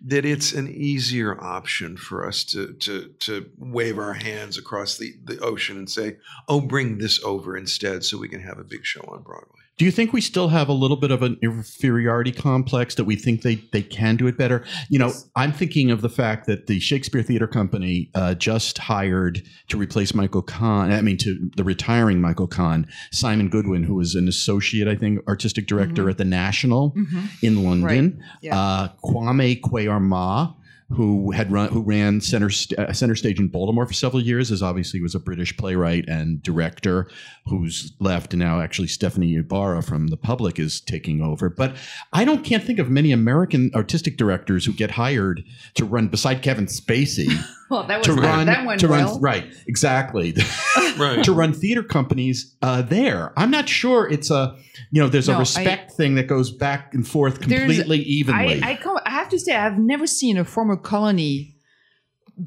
that 0.00 0.24
it's 0.24 0.52
an 0.52 0.68
easier 0.68 1.42
option 1.42 1.96
for 1.96 2.26
us 2.26 2.44
to 2.44 2.74
to 2.74 3.08
to 3.20 3.50
wave 3.58 3.98
our 3.98 4.14
hands 4.14 4.58
across 4.58 4.96
the, 4.96 5.14
the 5.24 5.38
ocean 5.40 5.76
and 5.78 5.90
say, 5.90 6.16
"Oh, 6.48 6.60
bring 6.60 6.98
this 6.98 7.22
over 7.22 7.56
instead, 7.56 8.04
so 8.04 8.18
we 8.18 8.28
can 8.28 8.42
have 8.42 8.58
a 8.58 8.64
big 8.64 8.84
show 8.84 9.02
on 9.08 9.22
Broadway." 9.22 9.63
Do 9.76 9.84
you 9.84 9.90
think 9.90 10.12
we 10.12 10.20
still 10.20 10.48
have 10.48 10.68
a 10.68 10.72
little 10.72 10.96
bit 10.96 11.10
of 11.10 11.22
an 11.22 11.36
inferiority 11.42 12.30
complex 12.30 12.94
that 12.94 13.04
we 13.04 13.16
think 13.16 13.42
they, 13.42 13.56
they 13.72 13.82
can 13.82 14.14
do 14.14 14.28
it 14.28 14.38
better? 14.38 14.64
You 14.88 15.00
know, 15.00 15.12
I'm 15.34 15.52
thinking 15.52 15.90
of 15.90 16.00
the 16.00 16.08
fact 16.08 16.46
that 16.46 16.68
the 16.68 16.78
Shakespeare 16.78 17.22
Theater 17.24 17.48
Company 17.48 18.08
uh, 18.14 18.34
just 18.34 18.78
hired 18.78 19.42
to 19.68 19.76
replace 19.76 20.14
Michael 20.14 20.42
Kahn, 20.42 20.92
I 20.92 21.02
mean, 21.02 21.16
to 21.18 21.50
the 21.56 21.64
retiring 21.64 22.20
Michael 22.20 22.46
Kahn, 22.46 22.86
Simon 23.10 23.48
Goodwin, 23.48 23.82
who 23.82 23.96
was 23.96 24.14
an 24.14 24.28
associate, 24.28 24.86
I 24.86 24.94
think, 24.94 25.26
artistic 25.26 25.66
director 25.66 26.08
at 26.08 26.18
the 26.18 26.24
National 26.24 26.92
Mhm. 26.92 27.28
in 27.42 27.64
London. 27.64 28.22
Yeah. 28.42 28.56
Uh, 28.56 28.88
Kwame 29.04 29.60
Kwei-Armah, 29.60 30.54
who 30.90 31.30
had 31.32 31.50
run, 31.50 31.70
who 31.70 31.80
ran 31.82 32.20
center 32.20 32.50
st- 32.50 32.78
uh, 32.78 32.92
center 32.92 33.16
stage 33.16 33.40
in 33.40 33.48
Baltimore 33.48 33.86
for 33.86 33.92
several 33.94 34.22
years, 34.22 34.50
is 34.50 34.62
obviously 34.62 35.00
was 35.00 35.14
a 35.14 35.18
British 35.20 35.56
playwright 35.56 36.06
and 36.08 36.42
director 36.42 37.08
who's 37.46 37.92
left, 38.00 38.32
and 38.34 38.40
now 38.40 38.60
actually 38.60 38.88
Stephanie 38.88 39.34
Ybarra 39.36 39.82
from 39.82 40.08
the 40.08 40.16
Public 40.16 40.58
is 40.58 40.80
taking 40.80 41.20
over. 41.22 41.48
But 41.48 41.76
I 42.12 42.24
don't 42.24 42.44
can't 42.44 42.62
think 42.62 42.78
of 42.78 42.90
many 42.90 43.12
American 43.12 43.70
artistic 43.74 44.16
directors 44.16 44.64
who 44.66 44.72
get 44.72 44.92
hired 44.92 45.42
to 45.74 45.84
run 45.84 46.08
beside 46.08 46.42
Kevin 46.42 46.66
Spacey 46.66 47.28
Well, 47.70 47.84
that 47.86 47.98
was 47.98 48.06
to 48.06 48.12
run 48.14 48.46
that 48.46 48.66
went 48.66 48.80
to 48.80 48.88
well. 48.88 49.12
run 49.14 49.20
right 49.22 49.52
exactly 49.66 50.34
Right. 50.98 51.24
to 51.24 51.32
run 51.32 51.52
theater 51.54 51.82
companies 51.82 52.54
uh, 52.62 52.82
there. 52.82 53.32
I'm 53.38 53.50
not 53.50 53.68
sure 53.68 54.08
it's 54.08 54.30
a 54.30 54.56
you 54.90 55.00
know 55.02 55.08
there's 55.08 55.28
No, 55.28 55.34
a 55.34 55.36
I- 55.36 55.40
respect 55.40 55.92
thing 55.92 56.14
that 56.16 56.26
goes 56.28 56.50
back 56.52 56.92
and 56.94 57.06
forth 57.08 57.40
completely 57.40 57.98
evenly. 58.00 58.62
I, 58.62 58.68
I, 58.70 58.70
I 58.72 58.76
have 59.24 59.30
to 59.30 59.38
say, 59.38 59.54
I've 59.54 59.78
never 59.78 60.06
seen 60.06 60.36
a 60.38 60.44
former 60.44 60.76
colony 60.76 61.56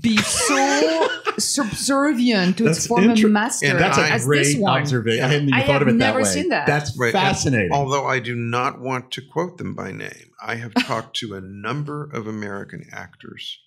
be 0.02 0.18
so 0.18 1.08
subservient 1.38 2.58
to 2.58 2.68
its 2.68 2.86
former 2.88 3.12
inter- 3.12 3.28
master 3.30 3.68
And 3.68 3.80
that's 3.80 3.98
a 3.98 4.12
as 4.12 4.26
great 4.26 4.44
this 4.44 4.58
one. 4.58 4.82
observation. 4.82 5.24
I 5.24 5.28
hadn't 5.28 5.48
even 5.50 5.54
I 5.54 5.66
thought 5.66 5.82
of 5.82 5.88
have 5.88 5.96
it 5.96 6.00
that 6.00 6.06
never 6.08 6.20
way. 6.20 6.26
seen 6.26 6.50
that. 6.50 6.68
That's 6.68 6.98
Right, 6.98 7.14
and 7.14 7.14
fascinating. 7.14 7.72
Although 7.72 8.06
I 8.06 8.20
do 8.20 8.36
not 8.36 8.80
want 8.82 9.12
to 9.12 9.22
quote 9.22 9.58
them 9.58 9.74
by 9.76 9.92
name, 9.92 10.32
I 10.46 10.56
have 10.56 10.74
talked 10.74 11.16
to 11.18 11.36
a 11.36 11.42
number 11.42 12.10
of 12.14 12.28
American 12.28 12.86
actors, 12.92 13.60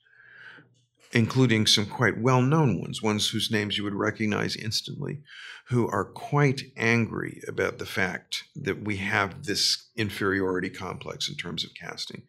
including 1.13 1.67
some 1.67 1.87
quite 1.87 2.19
well 2.19 2.43
known 2.43 2.81
ones, 2.81 3.03
ones 3.03 3.29
whose 3.29 3.51
names 3.51 3.77
you 3.77 3.85
would 3.85 3.95
recognize 3.95 4.57
instantly, 4.57 5.21
who 5.69 5.89
are 5.89 6.05
quite 6.05 6.63
angry 6.77 7.43
about 7.49 7.79
the 7.79 7.87
fact 7.87 8.45
that 8.55 8.85
we 8.85 8.97
have 8.97 9.45
this 9.45 9.89
inferiority 9.97 10.71
complex 10.71 11.29
in 11.29 11.35
terms 11.37 11.65
of 11.65 11.71
casting. 11.75 12.23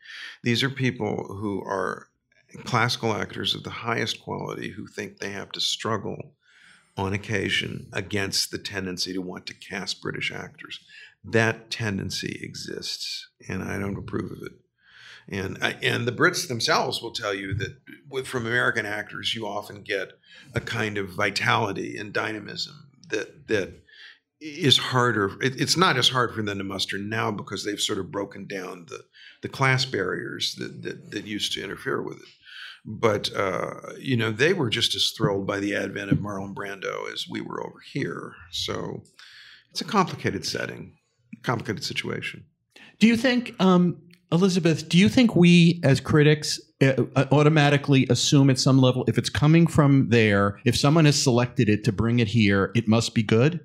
These 0.44 0.64
are 0.64 0.70
people 0.70 1.38
who 1.40 1.62
are 1.64 2.08
classical 2.66 3.14
actors 3.14 3.56
of 3.56 3.64
the 3.64 3.70
highest 3.70 4.22
quality 4.22 4.72
who 4.72 4.88
think 4.88 5.18
they 5.18 5.32
have 5.32 5.52
to 5.52 5.62
struggle 5.62 6.34
on 6.98 7.14
occasion 7.14 7.88
against 7.94 8.52
the 8.52 8.58
tendency 8.58 9.14
to 9.14 9.22
want 9.22 9.46
to 9.48 9.54
cast 9.54 10.02
British 10.02 10.32
actors. 10.32 10.80
That 11.24 11.70
tendency 11.70 12.40
exists, 12.42 13.30
and 13.48 13.64
I 13.64 13.80
don't 13.80 13.98
approve 13.98 14.32
of 14.32 14.40
it. 14.44 14.54
And 15.32 15.58
and 15.62 16.06
the 16.06 16.12
Brits 16.12 16.48
themselves 16.48 17.02
will 17.02 17.14
tell 17.14 17.34
you 17.34 17.54
that 17.56 17.78
with, 18.10 18.28
from 18.28 18.46
American 18.46 18.86
actors, 18.86 19.34
you 19.34 19.48
often 19.48 19.82
get 19.82 20.12
a 20.54 20.60
kind 20.60 20.98
of 20.98 21.10
vitality 21.10 21.98
and 21.98 22.12
dynamism 22.12 22.90
that 23.10 23.48
that 23.48 23.82
is 24.42 24.78
harder. 24.78 25.42
It, 25.42 25.60
it's 25.62 25.78
not 25.78 25.98
as 25.98 26.10
hard 26.10 26.34
for 26.34 26.42
them 26.42 26.58
to 26.58 26.64
muster 26.64 26.98
now 26.98 27.32
because 27.32 27.64
they've 27.64 27.80
sort 27.80 28.00
of 28.00 28.12
broken 28.12 28.46
down 28.46 28.88
the 28.90 29.06
the 29.42 29.50
class 29.50 29.86
barriers 29.86 30.56
that 30.56 30.84
that, 30.84 31.12
that 31.12 31.26
used 31.26 31.54
to 31.54 31.64
interfere 31.64 32.02
with 32.02 32.18
it. 32.18 32.30
But 32.84 33.34
uh, 33.34 33.94
you 34.00 34.18
know, 34.18 34.32
they 34.32 34.52
were 34.52 34.70
just 34.70 34.96
as 34.96 35.14
thrilled 35.16 35.48
by 35.48 35.60
the 35.60 35.76
advent 35.76 36.12
of 36.12 36.18
Marlon 36.18 36.54
Brando 36.54 37.12
as 37.14 37.26
we 37.30 37.40
were 37.40 37.66
over 37.66 37.80
here. 37.94 38.34
So 38.52 39.04
it's 39.70 39.82
a 39.82 39.86
complicated 39.86 40.46
setting, 40.46 40.98
complicated 41.44 41.84
situation. 41.86 42.44
Do 43.00 43.08
you 43.08 43.16
think, 43.16 43.56
um, 43.60 43.98
Elizabeth? 44.32 44.88
Do 44.88 44.98
you 44.98 45.10
think 45.10 45.36
we 45.36 45.80
as 45.84 46.00
critics 46.00 46.60
uh, 46.82 46.94
uh, 47.16 47.26
automatically 47.32 48.08
assume 48.10 48.50
at 48.50 48.58
some 48.60 48.80
level 48.80 49.04
if 49.08 49.18
it's 49.18 49.30
coming 49.30 49.68
from 49.68 50.10
there, 50.10 50.60
if 50.66 50.76
someone 50.78 51.06
has 51.06 51.22
selected 51.22 51.70
it 51.70 51.84
to 51.84 51.92
bring 51.92 52.20
it 52.20 52.28
here, 52.30 52.72
it 52.76 52.88
must 52.88 53.14
be 53.14 53.24
good? 53.24 53.60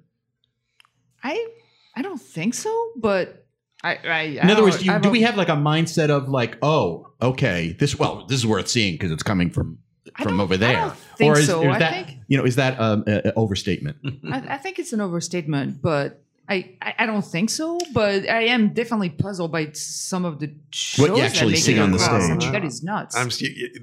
I 1.23 1.47
I 1.95 2.03
don't 2.03 2.21
think 2.21 2.55
so, 2.55 2.91
but 2.97 3.47
I. 3.83 3.97
I 4.05 4.21
In 4.23 4.51
other 4.51 4.63
words, 4.63 4.79
do, 4.79 4.85
you, 4.87 4.99
do 4.99 5.11
we 5.11 5.23
have 5.23 5.37
like 5.37 5.49
a 5.49 5.53
mindset 5.53 6.11
of 6.11 6.29
like, 6.29 6.59
oh, 6.63 7.13
okay, 7.23 7.77
this 7.79 7.99
well, 7.99 8.27
this 8.27 8.39
is 8.39 8.47
worth 8.47 8.69
seeing 8.69 8.95
because 8.95 9.11
it's 9.13 9.23
coming 9.23 9.51
from 9.51 9.79
from 10.23 10.41
over 10.41 10.57
there, 10.57 10.93
or 11.21 11.39
is, 11.39 11.47
so. 11.47 11.63
is 11.63 11.75
I 11.75 11.79
that 11.79 11.93
think- 11.93 12.21
you 12.29 12.37
know 12.39 12.45
is 12.45 12.57
that 12.57 12.79
um, 12.81 13.05
an 13.07 13.33
overstatement? 13.37 13.97
I, 14.31 14.55
I 14.55 14.57
think 14.59 14.79
it's 14.79 14.93
an 14.93 15.01
overstatement, 15.01 15.81
but 15.81 16.23
I, 16.49 16.77
I, 16.81 16.95
I 17.01 17.07
don't 17.07 17.25
think 17.25 17.51
so. 17.51 17.79
But 17.93 18.29
I 18.29 18.43
am 18.45 18.73
definitely 18.73 19.11
puzzled 19.11 19.51
by 19.51 19.71
some 19.73 20.25
of 20.25 20.39
the 20.39 20.55
shows 20.71 21.09
What 21.09 21.17
you 21.19 21.23
actually 21.25 21.47
that 21.47 21.57
make 21.57 21.63
see 21.65 21.79
on 21.79 21.91
the 21.91 21.97
across. 21.99 22.23
I 22.23 22.27
stage. 22.27 22.39
mean, 22.45 22.53
that 22.53 22.65
is 22.65 22.83
nuts. 22.83 23.17
I'm 23.17 23.31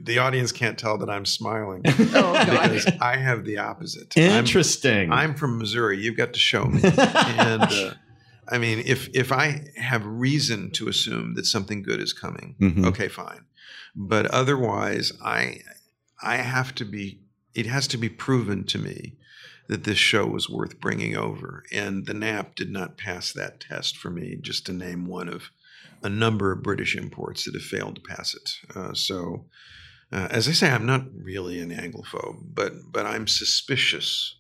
the 0.04 0.20
audience 0.20 0.52
can't 0.52 0.78
tell 0.78 0.98
that 1.00 1.10
I'm 1.10 1.26
smiling 1.26 1.82
oh 1.86 2.10
God. 2.12 2.46
because 2.72 2.86
I 3.02 3.18
have 3.18 3.44
the 3.46 3.58
opposite. 3.58 4.18
I'm- 4.18 4.32
Interesting. 4.40 5.12
I'm 5.12 5.36
from 5.36 5.58
Missouri. 5.58 5.98
You've 6.00 6.18
got 6.18 6.34
to 6.34 6.40
show 6.40 6.66
me. 6.66 6.82
and 6.84 7.64
uh, 7.64 7.94
I 8.50 8.58
mean, 8.58 8.84
if 8.86 9.10
if 9.14 9.32
I 9.32 9.66
have 9.78 10.06
reason 10.06 10.72
to 10.72 10.88
assume 10.88 11.36
that 11.36 11.46
something 11.46 11.82
good 11.84 12.00
is 12.02 12.14
coming, 12.14 12.56
Mhm. 12.62 12.86
okay, 12.88 13.08
fine. 13.10 13.46
But 13.96 14.26
otherwise, 14.28 15.12
I 15.24 15.60
I 16.22 16.38
have 16.38 16.74
to 16.76 16.86
be. 16.86 17.20
It 17.56 17.66
has 17.66 17.88
to 17.88 17.98
be 17.98 18.10
proven 18.10 18.64
to 18.66 18.80
me 18.80 19.16
that 19.68 19.84
this 19.84 19.98
show 19.98 20.26
was 20.26 20.50
worth 20.50 20.80
bringing 20.80 21.16
over, 21.16 21.64
and 21.72 22.06
the 22.06 22.14
Nap 22.14 22.56
did 22.56 22.70
not 22.70 22.98
pass 22.98 23.32
that 23.32 23.60
test 23.60 23.98
for 23.98 24.10
me. 24.10 24.38
Just 24.40 24.66
to 24.66 24.74
name 24.74 25.06
one 25.06 25.30
of 25.30 25.50
a 26.02 26.10
number 26.10 26.52
of 26.52 26.64
British 26.64 26.96
imports 26.96 27.46
that 27.46 27.54
have 27.54 27.64
failed 27.64 27.96
to 27.96 28.02
pass 28.02 28.34
it. 28.34 28.52
Uh, 28.76 28.94
so. 28.94 29.46
Uh, 30.12 30.28
as 30.30 30.48
I 30.48 30.52
say, 30.52 30.70
I'm 30.70 30.86
not 30.86 31.06
really 31.16 31.60
an 31.60 31.72
Anglophobe, 31.72 32.54
but 32.54 32.74
but 32.92 33.08
I'm 33.08 33.26
suspicious 33.26 34.36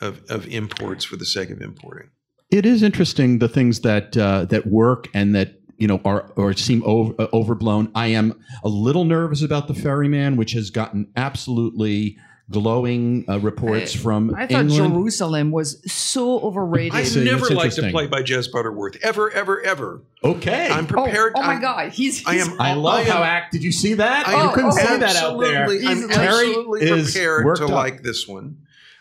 of, 0.00 0.22
of 0.28 0.46
imports 0.48 1.04
for 1.04 1.16
the 1.16 1.24
sake 1.24 1.50
of 1.50 1.60
importing. 1.60 2.10
It 2.50 2.64
is 2.64 2.82
interesting 2.82 3.38
the 3.38 3.48
things 3.48 3.80
that 3.80 4.16
uh, 4.16 4.44
that 4.46 4.66
work 4.66 5.08
and 5.14 5.34
that 5.34 5.60
you 5.78 5.86
know 5.86 6.00
are 6.04 6.32
or 6.36 6.52
seem 6.52 6.82
over, 6.84 7.14
uh, 7.18 7.26
overblown. 7.32 7.90
I 7.94 8.08
am 8.08 8.40
a 8.62 8.68
little 8.68 9.04
nervous 9.04 9.42
about 9.42 9.68
the 9.68 9.74
Ferryman, 9.74 10.36
which 10.36 10.52
has 10.52 10.70
gotten 10.70 11.08
absolutely 11.16 12.16
glowing 12.50 13.24
uh, 13.28 13.38
reports 13.40 13.94
I- 13.94 13.98
from 13.98 14.34
I 14.34 14.46
thought 14.46 14.62
England. 14.62 14.94
Jerusalem 14.94 15.50
was 15.50 15.82
so 15.90 16.38
overrated. 16.40 16.94
I've 16.94 17.16
never 17.16 17.50
liked 17.50 17.78
a 17.78 17.90
play 17.90 18.06
by 18.06 18.22
Jez 18.22 18.50
Butterworth 18.50 18.96
ever, 19.02 19.30
ever, 19.30 19.60
ever. 19.62 20.02
okay, 20.22 20.68
I'm 20.70 20.84
oh, 20.84 20.88
prepared. 20.88 21.32
oh 21.36 21.42
my 21.42 21.52
I'm- 21.54 21.60
God, 21.60 21.92
he's, 21.92 22.26
I 22.26 22.36
am. 22.36 22.60
I 22.60 22.74
love 22.74 23.00
am- 23.00 23.12
how 23.12 23.22
act. 23.22 23.52
Did 23.52 23.62
you 23.64 23.72
see 23.72 23.94
that? 23.94 24.28
I 24.28 24.32
you 24.32 24.48
am 24.48 24.54
couldn't 24.54 24.70
oh, 24.70 24.76
see 24.76 24.96
that 24.98 25.16
out 25.16 25.40
there. 25.40 25.62
absolutely- 25.62 25.86
I'm 25.86 25.96
Easily. 25.98 26.14
absolutely 26.14 26.80
Terry 26.80 26.98
is 27.00 27.12
prepared 27.12 27.44
worked 27.44 27.58
to 27.58 27.64
up. 27.66 27.70
like 27.70 28.02
this 28.02 28.26
one. 28.28 28.58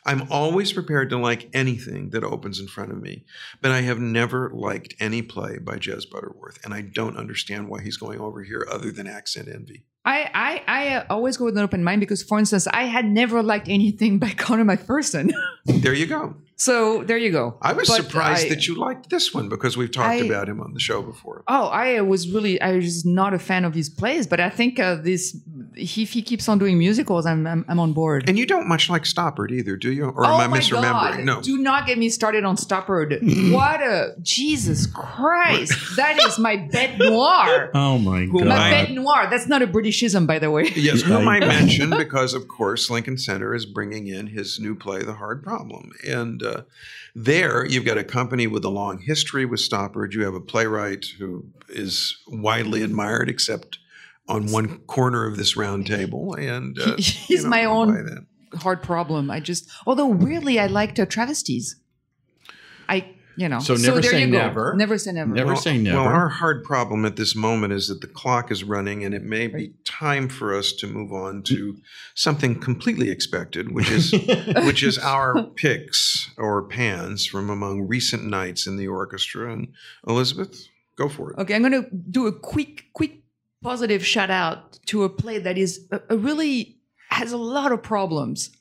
I'm 0.07 0.27
always 0.29 0.71
prepared 0.71 1.09
to 1.09 1.17
like 1.17 1.49
anything 1.53 2.11
that 2.11 2.23
opens 2.23 2.59
in 2.59 2.67
front 2.67 2.91
of 2.91 3.01
me, 3.01 3.25
but 3.61 3.71
I 3.71 3.81
have 3.81 3.97
never 3.99 4.51
liked 4.53 4.93
any 4.99 5.23
play 5.23 5.57
by 5.57 5.77
Jez 5.77 6.07
Butterworth, 6.07 6.63
and 6.63 6.75
I 6.75 6.81
don't 6.81 7.17
understand 7.17 7.69
why 7.69 7.81
he's 7.81 7.97
going 7.97 8.19
over 8.19 8.43
here 8.43 8.67
other 8.71 8.91
than 8.91 9.07
accent 9.07 9.47
envy. 9.47 9.83
I, 10.05 10.29
I, 10.33 10.63
I 10.67 11.05
always 11.09 11.35
go 11.37 11.45
with 11.45 11.57
an 11.57 11.63
open 11.63 11.83
mind 11.83 11.99
because, 11.99 12.21
for 12.21 12.37
instance, 12.37 12.67
I 12.67 12.83
had 12.83 13.05
never 13.05 13.41
liked 13.41 13.67
anything 13.67 14.19
by 14.19 14.29
Conor 14.29 14.63
McPherson. 14.63 15.33
There 15.65 15.93
you 15.93 16.05
go. 16.05 16.35
So 16.57 17.03
there 17.03 17.17
you 17.17 17.31
go. 17.31 17.57
I 17.61 17.73
was 17.73 17.87
But 17.89 17.97
surprised 18.03 18.45
I- 18.45 18.49
that 18.49 18.67
you 18.67 18.75
liked 18.75 19.09
this 19.09 19.33
one 19.33 19.49
because 19.49 19.75
we've 19.77 19.91
talked 19.91 20.21
I- 20.21 20.25
about 20.25 20.47
him 20.47 20.61
on 20.61 20.73
the 20.73 20.79
show 20.79 21.01
before. 21.01 21.43
Oh, 21.47 21.65
I 21.67 21.99
was 22.01 22.29
really, 22.29 22.59
I 22.61 22.75
was 22.77 23.05
not 23.05 23.33
a 23.33 23.39
fan 23.39 23.65
of 23.65 23.73
his 23.73 23.89
plays, 23.89 24.25
but 24.27 24.39
I 24.39 24.49
think 24.49 24.79
uh, 24.79 24.95
this, 24.95 25.37
if 25.75 26.11
he 26.13 26.21
keeps 26.21 26.47
on 26.47 26.57
doing 26.57 26.77
musicals, 26.77 27.25
I'm, 27.25 27.45
I'm, 27.45 27.65
I'm 27.67 27.79
on 27.79 27.93
board. 27.93 28.29
And 28.29 28.37
you 28.39 28.45
don't 28.45 28.67
much 28.67 28.89
like 28.89 29.03
Stoppard 29.03 29.51
either, 29.51 29.75
do 29.75 29.91
you? 29.91 30.05
Or 30.05 30.25
oh 30.25 30.35
am 30.35 30.39
I 30.39 30.47
my 30.47 30.59
misremembering? 30.59 31.17
God. 31.17 31.23
No. 31.25 31.41
Do 31.41 31.57
not 31.57 31.85
get 31.87 31.97
me 31.97 32.09
started 32.09 32.45
on 32.45 32.55
Stoppard. 32.55 33.19
what 33.51 33.81
a, 33.81 34.15
Jesus 34.21 34.87
Christ. 34.87 35.73
that 35.97 36.17
is 36.23 36.39
my 36.39 36.55
bête 36.57 36.97
noire. 36.97 37.71
oh 37.73 37.97
my 37.97 38.25
god! 38.25 38.45
My 38.47 38.71
bête 38.71 38.93
noire. 38.93 39.27
That's 39.29 39.47
not 39.47 39.61
a 39.61 39.67
Britishism, 39.67 40.25
by 40.25 40.39
the 40.39 40.49
way. 40.51 40.71
Yes, 40.75 41.01
whom 41.01 41.27
I 41.27 41.37
I- 41.37 41.39
mentioned 41.59 41.95
because, 41.97 42.33
of 42.33 42.47
course, 42.47 42.89
Lincoln 42.89 43.17
Center 43.17 43.53
is 43.53 43.65
bringing 43.65 44.07
in 44.07 44.27
his 44.27 44.59
new 44.59 44.75
play, 44.75 45.03
The 45.03 45.13
Hard 45.15 45.43
Problem. 45.43 45.91
And 46.07 46.41
uh, 46.45 46.61
there 47.15 47.65
you've 47.65 47.85
got 47.85 47.97
a 47.97 48.03
company 48.03 48.47
with 48.47 48.63
a 48.65 48.69
long 48.69 48.99
history 48.99 49.45
with 49.45 49.59
Stoppard. 49.59 50.13
You 50.13 50.23
have 50.23 50.33
a 50.35 50.41
playwright 50.41 51.05
who 51.17 51.45
is 51.69 52.17
widely 52.27 52.81
admired, 52.81 53.29
except 53.29 53.79
on 54.27 54.51
one 54.51 54.79
corner 54.79 55.25
of 55.25 55.37
this 55.37 55.55
round 55.55 55.87
table. 55.87 56.33
And 56.35 56.79
uh, 56.79 56.95
he's 56.97 57.29
you 57.29 57.43
know, 57.43 57.49
my 57.49 57.65
own- 57.65 58.27
Hard 58.53 58.81
problem. 58.81 59.29
I 59.29 59.41
just, 59.41 59.69
although 59.85 60.07
weirdly, 60.07 60.59
I 60.59 60.67
liked 60.67 60.97
uh, 60.97 61.05
travesties. 61.05 61.75
I, 62.87 63.14
you 63.37 63.49
know. 63.49 63.59
So 63.59 63.75
never 63.75 64.01
there 64.01 64.11
say 64.11 64.21
you 64.21 64.31
go. 64.31 64.37
never. 64.37 64.73
Never 64.75 64.97
say 64.97 65.11
never. 65.11 65.33
Never 65.33 65.53
Well, 65.53 65.61
say 65.61 65.77
never. 65.77 65.97
Well, 65.99 66.07
our 66.07 66.29
hard 66.29 66.63
problem 66.63 67.05
at 67.05 67.15
this 67.15 67.35
moment 67.35 67.73
is 67.73 67.87
that 67.87 68.01
the 68.01 68.07
clock 68.07 68.51
is 68.51 68.63
running, 68.63 69.03
and 69.03 69.13
it 69.13 69.23
may 69.23 69.47
be 69.47 69.73
time 69.85 70.29
for 70.29 70.55
us 70.55 70.71
to 70.73 70.87
move 70.87 71.11
on 71.11 71.43
to 71.43 71.77
something 72.13 72.59
completely 72.59 73.09
expected, 73.09 73.71
which 73.71 73.89
is 73.91 74.11
which 74.65 74.83
is 74.83 74.97
our 74.99 75.43
picks 75.43 76.31
or 76.37 76.63
pans 76.63 77.25
from 77.25 77.49
among 77.49 77.87
recent 77.87 78.23
nights 78.25 78.67
in 78.67 78.77
the 78.77 78.87
orchestra. 78.87 79.51
And 79.51 79.69
Elizabeth, 80.07 80.67
go 80.95 81.09
for 81.09 81.31
it. 81.31 81.39
Okay, 81.39 81.55
I'm 81.55 81.61
going 81.61 81.83
to 81.83 81.89
do 81.91 82.27
a 82.27 82.31
quick, 82.31 82.85
quick 82.93 83.21
positive 83.61 84.05
shout 84.05 84.29
out 84.29 84.79
to 84.85 85.03
a 85.03 85.09
play 85.09 85.39
that 85.39 85.57
is 85.57 85.87
a, 85.91 85.99
a 86.09 86.17
really 86.17 86.77
has 87.09 87.31
a 87.31 87.37
lot 87.37 87.71
of 87.71 87.81
problems, 87.81 88.51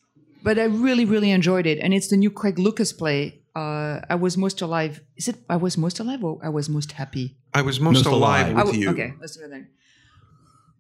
but 0.43 0.59
I 0.59 0.65
really, 0.65 1.05
really 1.05 1.31
enjoyed 1.31 1.67
it, 1.67 1.79
and 1.79 1.93
it's 1.93 2.09
the 2.09 2.17
new 2.17 2.31
Craig 2.31 2.59
Lucas 2.59 2.93
play. 2.93 3.41
Uh, 3.55 4.01
I 4.11 4.17
was 4.17 4.37
most 4.37 4.63
alive. 4.63 5.01
Is 5.17 5.29
it? 5.29 5.37
I 5.49 5.57
was 5.57 5.77
most 5.79 6.01
alive, 6.01 6.25
or 6.25 6.41
I 6.43 6.49
was 6.49 6.69
most 6.69 6.93
happy. 6.93 7.37
I 7.53 7.63
was 7.63 7.79
most, 7.79 7.95
Most 8.05 8.07
alive, 8.07 8.47
alive. 8.49 8.57
with 8.57 8.57
I 8.57 8.65
w- 8.67 8.81
you. 8.83 8.91
Okay, 8.91 9.15
let's 9.21 9.37
do 9.37 9.45
it 9.45 9.51
then. 9.51 9.69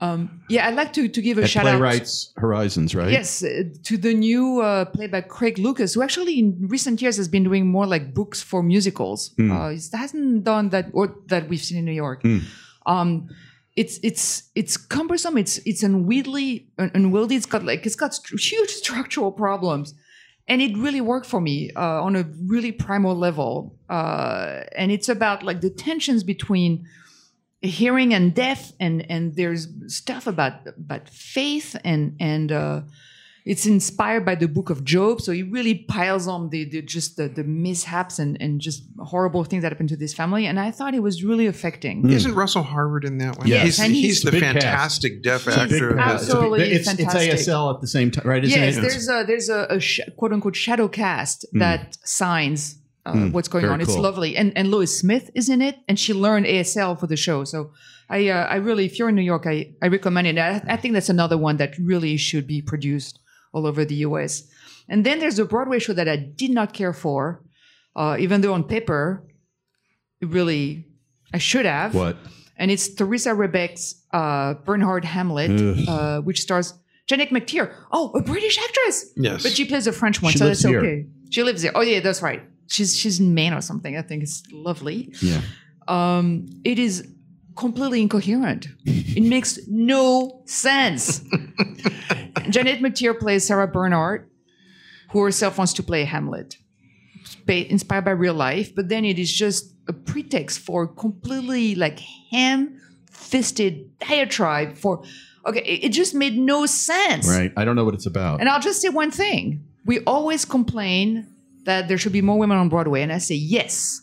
Um, 0.01 0.43
yeah, 0.51 0.67
I'd 0.67 0.75
like 0.75 0.93
to 0.95 1.09
to 1.09 1.23
give 1.23 1.39
a 1.39 1.45
At 1.45 1.51
shout 1.51 1.65
out. 1.67 1.71
Playwrights 1.79 2.33
Horizons, 2.37 2.95
right? 2.95 3.13
Yes, 3.13 3.43
uh, 3.45 3.63
to 3.85 3.97
the 3.97 4.13
new 4.13 4.61
uh, 4.61 4.85
play 4.87 5.07
by 5.07 5.21
Craig 5.21 5.57
Lucas, 5.59 5.95
who 5.95 6.03
actually 6.03 6.39
in 6.41 6.67
recent 6.69 7.01
years 7.01 7.17
has 7.17 7.29
been 7.29 7.45
doing 7.45 7.67
more 7.67 7.87
like 7.87 8.13
books 8.13 8.43
for 8.43 8.63
musicals. 8.63 9.31
Mm. 9.39 9.51
Uh, 9.53 9.69
he 9.71 9.81
hasn't 9.97 10.45
done 10.45 10.71
that 10.71 10.87
or 10.93 11.15
that 11.29 11.49
we've 11.49 11.63
seen 11.63 11.79
in 11.79 11.85
New 11.85 11.93
York. 11.93 12.23
Mm. 12.25 12.43
Um, 12.87 13.29
it's 13.77 13.99
it's 14.03 14.51
it's 14.57 14.77
cumbersome. 14.77 15.39
It's 15.39 15.59
it's 15.59 15.83
unwieldy, 15.85 16.69
un- 16.79 16.91
unwieldy. 16.95 17.37
It's 17.37 17.47
got 17.47 17.63
like 17.65 17.87
it's 17.87 17.97
got 17.97 18.15
st- 18.15 18.41
huge 18.41 18.71
structural 18.71 19.31
problems, 19.33 19.95
and 20.47 20.61
it 20.61 20.77
really 20.77 21.01
worked 21.01 21.27
for 21.27 21.41
me 21.41 21.71
uh, 21.75 22.03
on 22.03 22.17
a 22.17 22.25
really 22.47 22.73
primal 22.73 23.17
level. 23.17 23.77
Uh, 23.89 24.63
and 24.77 24.93
it's 24.93 25.09
about 25.09 25.43
like 25.43 25.61
the 25.61 25.71
tensions 25.71 26.23
between 26.23 26.87
hearing 27.63 28.13
and 28.13 28.35
deaf 28.35 28.73
and 28.79 29.11
and 29.11 29.37
there's 29.37 29.69
stuff 29.87 30.27
about 30.27 30.67
about 30.67 31.09
faith 31.09 31.75
and 31.83 32.15
and 32.21 32.53
uh 32.53 32.83
it's 33.47 33.67
inspired 33.67 34.25
by 34.25 34.35
the 34.35 34.49
book 34.49 34.71
of 34.71 34.85
job 34.85 35.21
so 35.21 35.31
he 35.31 35.43
really 35.43 35.75
piles 35.75 36.27
on 36.27 36.49
the, 36.49 36.65
the 36.65 36.81
just 36.81 37.17
the, 37.19 37.29
the 37.29 37.45
mishaps 37.45 38.19
and 38.19 38.41
and 38.41 38.59
just 38.61 38.83
horrible 39.01 39.45
things 39.45 39.63
that 39.63 39.71
happened 39.71 39.91
to 39.91 39.97
this 39.97 40.15
family 40.15 40.47
and 40.47 40.59
i 40.59 40.71
thought 40.71 40.95
it 40.95 41.03
was 41.03 41.23
really 41.23 41.47
affecting 41.47 42.09
Isn't 42.11 42.35
Russell 42.35 42.63
Harvard 42.63 43.05
in 43.05 43.19
that 43.19 43.37
one? 43.39 43.47
Yes, 43.47 43.65
he's, 43.65 43.81
and 43.81 43.93
he's, 43.93 44.05
he's- 44.05 44.23
the 44.23 44.29
It's 44.29 44.37
a 44.37 44.41
big 44.41 44.43
cast. 44.43 44.65
fantastic 44.65 45.23
deaf 45.23 45.45
He's 45.45 45.57
actor. 45.59 45.89
Big 45.89 45.97
that- 45.99 46.15
Absolutely 46.15 46.61
It's, 46.73 46.89
it's 46.89 47.01
fantastic. 47.03 47.33
ASL 47.33 47.75
at 47.75 47.81
the 47.81 47.87
same 47.87 48.11
time, 48.11 48.27
right? 48.27 48.43
Isn't 48.45 48.61
yes 48.63 48.77
it? 48.79 48.81
there's 48.81 49.09
a 49.09 49.25
there's 49.27 49.49
a, 49.51 49.67
a 49.71 49.79
sh- 49.81 50.01
quote 50.17 50.33
unquote 50.33 50.57
shadow 50.57 50.89
cast 50.89 51.45
that 51.53 51.97
signs 52.05 52.79
uh, 53.07 53.13
Mm, 53.13 53.33
what's 53.33 53.49
going 53.49 53.61
very 53.65 53.75
on 53.75 53.81
it's 53.83 53.95
lovely 54.09 54.35
and 54.35 54.57
and 54.57 54.71
lois 54.71 54.99
smith 54.99 55.31
is 55.35 55.51
in 55.51 55.61
it 55.61 55.77
and 55.89 55.99
she 56.01 56.15
learned 56.15 56.47
asl 56.47 56.99
for 56.99 57.07
the 57.07 57.19
show 57.27 57.45
so 57.45 57.71
i 58.09 58.29
uh, 58.31 58.47
i 58.47 58.57
really 58.69 58.87
if 58.87 58.99
you're 58.99 59.11
in 59.11 59.15
new 59.15 59.29
york 59.35 59.45
i 59.47 59.57
i 59.83 59.89
recommend 59.89 60.27
it 60.27 60.39
I, 60.39 60.63
I 60.75 60.77
think 60.79 60.95
that's 60.95 61.11
another 61.11 61.37
one 61.37 61.59
that 61.59 61.73
really 61.79 62.17
should 62.17 62.47
be 62.47 62.63
produced 62.63 63.19
all 63.55 63.67
over 63.67 63.85
the 63.85 63.97
us 63.97 64.43
and 64.89 65.07
then 65.07 65.19
there's 65.21 65.39
a 65.39 65.45
broadway 65.47 65.79
show 65.79 65.95
that 65.95 66.09
i 66.09 66.17
did 66.17 66.51
not 66.51 66.73
care 66.75 66.93
for 66.93 67.43
uh, 67.97 68.17
even 68.19 68.41
though 68.43 68.53
on 68.53 68.65
paper 68.65 69.25
it 70.21 70.29
really 70.29 70.85
i 71.33 71.39
should 71.39 71.65
have 71.67 71.95
what? 71.95 72.17
and 72.57 72.71
it's 72.71 72.87
Teresa 72.95 73.31
Rebeck's 73.31 73.87
uh, 74.13 74.55
Bernhardt 74.67 75.05
Hamlet, 75.05 75.51
uh, 75.89 76.21
which 76.21 76.41
stars 76.41 76.73
Janet 77.09 77.31
McTeer. 77.31 77.75
Oh, 77.91 78.13
a 78.15 78.23
British 78.23 78.57
actress, 78.59 79.11
Yes. 79.17 79.43
but 79.43 79.51
she 79.53 79.65
plays 79.65 79.89
a 79.89 79.93
French 79.93 80.23
one, 80.23 80.31
She 80.33 80.39
so 80.39 80.47
that's 80.47 80.63
here. 80.63 80.79
okay. 80.79 81.07
She 81.31 81.43
lives 81.43 81.63
there. 81.63 81.73
Oh 81.75 81.81
yeah, 81.83 81.99
that's 81.99 82.23
right. 82.23 82.43
She's 82.69 82.97
she's 82.97 83.19
in 83.19 83.35
Maine 83.35 83.53
or 83.55 83.61
something. 83.61 83.97
I 83.97 84.03
think 84.03 84.23
it's 84.23 84.43
lovely. 84.53 85.13
Yeah. 85.21 85.41
Um, 85.89 86.47
it 86.65 86.79
is 86.79 86.95
completely 87.57 88.01
incoherent. 88.03 88.69
it 88.87 89.25
makes 89.25 89.59
no 89.67 90.43
sense. 90.47 91.25
Janet 92.55 92.81
McTeer 92.81 93.19
plays 93.19 93.45
Sarah 93.45 93.67
Bernhardt, 93.67 94.31
who 95.11 95.23
herself 95.23 95.59
wants 95.59 95.73
to 95.75 95.83
play 95.83 96.05
Hamlet, 96.05 96.57
inspired 97.47 98.05
by 98.05 98.13
real 98.13 98.35
life, 98.35 98.75
but 98.75 98.89
then 98.89 99.05
it 99.05 99.19
is 99.19 99.33
just 99.33 99.75
a 99.89 99.93
pretext 99.93 100.61
for 100.61 100.87
completely 100.87 101.75
like 101.75 101.99
ham-fisted 102.31 103.99
diatribe 103.99 104.77
for. 104.77 105.03
Okay, 105.47 105.61
it 105.61 105.85
it 105.85 105.89
just 105.91 106.15
made 106.15 106.39
no 106.39 106.65
sense. 106.65 107.29
Right. 107.29 107.53
I 107.57 107.65
don't 107.65 107.77
know 107.77 107.85
what 107.85 107.95
it's 107.95 108.07
about. 108.07 108.41
And 108.41 108.49
I'll 108.49 108.61
just 108.61 108.81
say 108.81 108.89
one 108.89 109.11
thing. 109.11 109.63
We 109.85 110.01
always 110.05 110.47
complain 110.47 111.27
that 111.65 111.89
there 111.89 111.99
should 111.99 112.13
be 112.13 112.23
more 112.23 112.39
women 112.39 112.57
on 112.57 112.69
Broadway, 112.71 113.03
and 113.03 113.13
I 113.13 113.19
say 113.19 113.35
yes. 113.35 114.01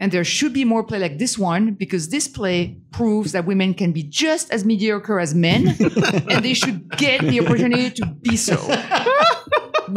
And 0.00 0.12
there 0.12 0.22
should 0.24 0.52
be 0.52 0.64
more 0.64 0.84
play 0.84 1.00
like 1.00 1.18
this 1.18 1.36
one 1.36 1.74
because 1.74 2.08
this 2.10 2.28
play 2.28 2.76
proves 2.92 3.32
that 3.32 3.46
women 3.46 3.74
can 3.74 3.90
be 3.92 4.04
just 4.04 4.50
as 4.52 4.64
mediocre 4.64 5.18
as 5.18 5.34
men, 5.34 5.68
and 6.30 6.44
they 6.44 6.54
should 6.54 6.88
get 6.96 7.20
the 7.22 7.40
opportunity 7.40 7.90
to 7.90 8.06
be 8.06 8.36
so. 8.36 8.56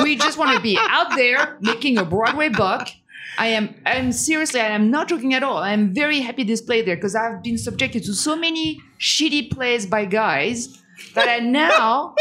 we 0.03 0.15
just 0.15 0.37
want 0.39 0.55
to 0.55 0.61
be 0.61 0.77
out 0.79 1.15
there 1.15 1.57
making 1.61 1.97
a 1.99 2.05
Broadway 2.05 2.49
buck. 2.49 2.89
I 3.37 3.47
am 3.47 3.75
I'm 3.85 4.11
seriously, 4.11 4.59
I 4.59 4.67
am 4.69 4.89
not 4.91 5.07
joking 5.07 5.33
at 5.33 5.43
all. 5.43 5.57
I 5.57 5.71
am 5.71 5.93
very 5.93 6.19
happy 6.19 6.43
this 6.43 6.61
play 6.61 6.81
there 6.81 6.95
because 6.95 7.15
I've 7.15 7.41
been 7.43 7.57
subjected 7.57 8.03
to 8.05 8.13
so 8.13 8.35
many 8.35 8.81
shitty 8.99 9.51
plays 9.51 9.85
by 9.85 10.05
guys 10.05 10.81
that 11.15 11.29
I 11.29 11.39
now 11.39 12.15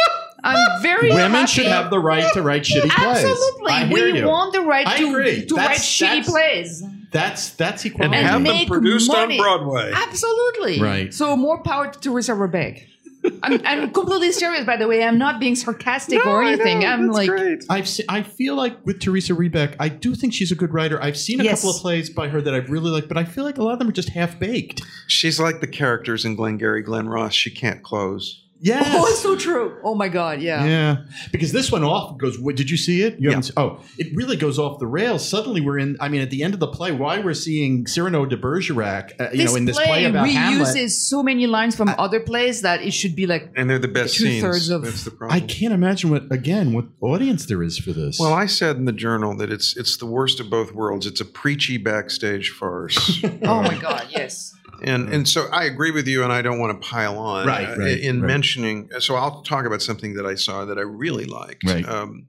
I'm 0.45 0.83
very 0.83 1.11
Women 1.11 1.33
happy. 1.33 1.47
should 1.53 1.67
have 1.67 1.91
the 1.91 1.99
right 1.99 2.33
to 2.35 2.43
write 2.43 2.63
shitty 2.63 2.91
plays. 2.91 3.25
Absolutely. 3.25 3.95
We 4.13 4.19
you. 4.21 4.27
want 4.27 4.53
the 4.53 4.63
right 4.63 4.87
I 4.87 4.99
to, 4.99 5.09
agree. 5.09 5.47
to 5.47 5.55
write 5.55 5.79
shitty 5.79 6.25
plays. 6.25 6.83
That's 7.11 7.51
that's 7.51 7.85
and 7.85 7.93
equality. 7.95 8.17
And 8.19 8.27
have 8.27 8.45
them 8.45 8.67
produced 8.67 9.09
money. 9.09 9.39
on 9.39 9.61
Broadway. 9.63 9.93
Absolutely. 9.95 10.81
Right. 10.81 11.13
So 11.15 11.37
more 11.37 11.63
power 11.63 11.91
to 11.91 11.99
Teresa 12.01 12.33
Rebeck. 12.33 12.87
I'm, 13.43 13.61
I'm 13.67 13.91
completely 13.91 14.33
serious, 14.33 14.65
by 14.65 14.79
the 14.79 14.89
way. 14.89 15.03
I'm 15.05 15.19
not 15.19 15.41
being 15.41 15.55
sarcastic 15.55 16.25
or 16.25 16.43
anything. 16.43 16.87
I'm 16.87 17.09
like, 17.09 17.29
great. 17.29 17.65
I've 17.69 17.87
se- 17.87 18.07
I 18.09 18.23
feel 18.23 18.55
like 18.55 18.87
with 18.87 18.99
Teresa 18.99 19.35
Rebeck, 19.35 19.77
I 19.79 19.91
do 19.91 20.15
think 20.15 20.33
she's 20.33 20.51
a 20.51 20.55
good 20.55 20.73
writer. 20.73 21.03
I've 21.03 21.19
seen 21.19 21.39
a 21.39 21.45
Yes. 21.45 21.61
couple 21.61 21.77
of 21.77 21.83
plays 21.83 22.09
by 22.09 22.29
her 22.29 22.41
that 22.41 22.55
I've 22.55 22.71
really 22.71 22.91
liked, 22.91 23.09
but 23.09 23.19
I 23.19 23.25
feel 23.25 23.45
like 23.45 23.59
a 23.59 23.63
lot 23.63 23.75
of 23.75 23.79
them 23.79 23.89
are 23.89 23.93
just 23.93 24.09
half 24.11 24.39
baked. 24.39 24.81
She's 25.07 25.39
like 25.39 25.61
the 25.61 25.67
characters 25.67 26.25
in 26.25 26.35
Glengarry 26.35 26.81
Glen 26.81 27.11
Ross. 27.11 27.35
She 27.35 27.51
can't 27.51 27.83
close. 27.83 28.43
Yes. 28.63 28.87
oh, 28.95 29.07
it's 29.07 29.21
so 29.21 29.37
true. 29.37 29.79
Oh 29.83 29.95
my 29.95 30.09
God. 30.09 30.43
Yeah. 30.43 30.65
Yeah, 30.65 30.97
because 31.33 31.51
this 31.53 31.73
one 31.73 31.83
off 31.83 32.19
goes. 32.19 32.39
What, 32.39 32.57
did 32.57 32.69
you 32.71 32.77
see 32.77 33.03
it? 33.03 33.15
You 33.19 33.31
Yeah. 33.31 33.37
haven't. 33.37 33.51
Oh, 33.57 33.81
it 33.99 34.15
really 34.15 34.37
goes 34.37 34.59
off 34.59 34.79
the 34.79 34.87
rails. 34.87 35.27
Suddenly, 35.27 35.61
we're 35.63 35.79
in. 35.79 35.97
I 35.99 36.09
mean, 36.09 36.21
at 36.21 36.31
the 36.31 36.43
end 36.43 36.53
of 36.55 36.61
the 36.61 36.67
play, 36.69 36.93
why 36.93 37.21
we're 37.21 37.33
seeing 37.35 37.87
Cyrano 37.87 38.27
de 38.27 38.37
Bergerac, 38.37 39.13
uh, 39.19 39.29
you 39.33 39.45
know, 39.45 39.55
in 39.57 39.65
this 39.65 39.77
play, 39.77 39.87
play 39.87 40.05
about 40.05 40.27
reuses 40.27 40.33
Hamlet. 40.35 40.91
so 40.91 41.23
many 41.23 41.47
lines 41.47 41.75
from 41.75 41.89
other 41.99 42.21
plays 42.21 42.61
that 42.63 42.83
it 42.83 42.93
should 42.93 43.17
be 43.17 43.27
like 43.27 43.51
And 43.57 43.69
they're 43.71 43.79
the 43.79 43.89
best 43.89 44.17
Two-thirds 44.17 44.69
of- 44.69 44.83
That's 44.83 45.05
the 45.05 45.13
I 45.31 45.41
can't 45.41 45.73
imagine 45.73 46.11
what 46.11 46.31
again 46.31 46.73
what 46.73 46.87
audience 47.01 47.47
there 47.47 47.63
is 47.63 47.79
for 47.79 47.93
this. 47.93 48.19
well, 48.21 48.33
I 48.35 48.47
said 48.47 48.77
in 48.77 48.85
the 48.85 48.93
journal 48.93 49.37
that 49.39 49.51
it's 49.51 49.77
it's 49.77 49.97
the 49.97 50.07
worst 50.07 50.39
of 50.41 50.51
both 50.51 50.73
worlds. 50.73 51.07
It's 51.07 51.21
a 51.21 51.25
preachy 51.25 51.79
backstage 51.79 52.51
farce. 52.51 53.21
oh 53.43 53.63
my 53.63 53.77
God, 53.79 54.07
yes. 54.11 54.55
And 54.83 55.09
and 55.09 55.29
so 55.29 55.47
I 55.53 55.65
agree 55.65 55.91
with 55.91 56.07
you, 56.07 56.23
and 56.25 56.33
I 56.33 56.43
don't 56.43 56.59
want 56.59 56.81
to 56.81 56.89
pile 56.89 57.19
on. 57.19 57.47
Right, 57.47 57.69
uh, 57.69 57.77
right, 57.77 57.99
in 57.99 58.21
right. 58.21 58.27
mentioning, 58.27 58.91
so 58.99 59.15
I'll 59.15 59.43
talk 59.43 59.65
about 59.67 59.83
something 59.83 60.15
that 60.15 60.27
I 60.27 60.35
saw 60.35 60.65
that 60.65 60.79
I 60.79 60.83
really 60.83 61.25
liked. 61.25 61.65
Right. 61.65 61.87
Um, 61.89 62.29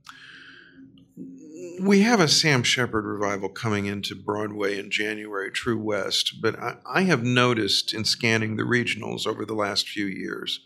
we 1.82 2.02
have 2.02 2.20
a 2.20 2.28
Sam 2.28 2.62
Shepard 2.64 3.06
revival 3.06 3.50
coming 3.50 3.88
into 3.88 4.14
Broadway 4.14 4.78
in 4.78 4.92
January, 4.92 5.52
True 5.52 5.80
West, 5.80 6.42
but 6.42 6.60
I, 6.60 6.76
I 6.86 7.02
have 7.04 7.24
noticed 7.24 7.94
in 7.94 8.06
scanning 8.06 8.56
the 8.56 8.64
regionals 8.64 9.26
over 9.26 9.46
the 9.46 9.56
last 9.56 9.90
few 9.90 10.06
years 10.06 10.60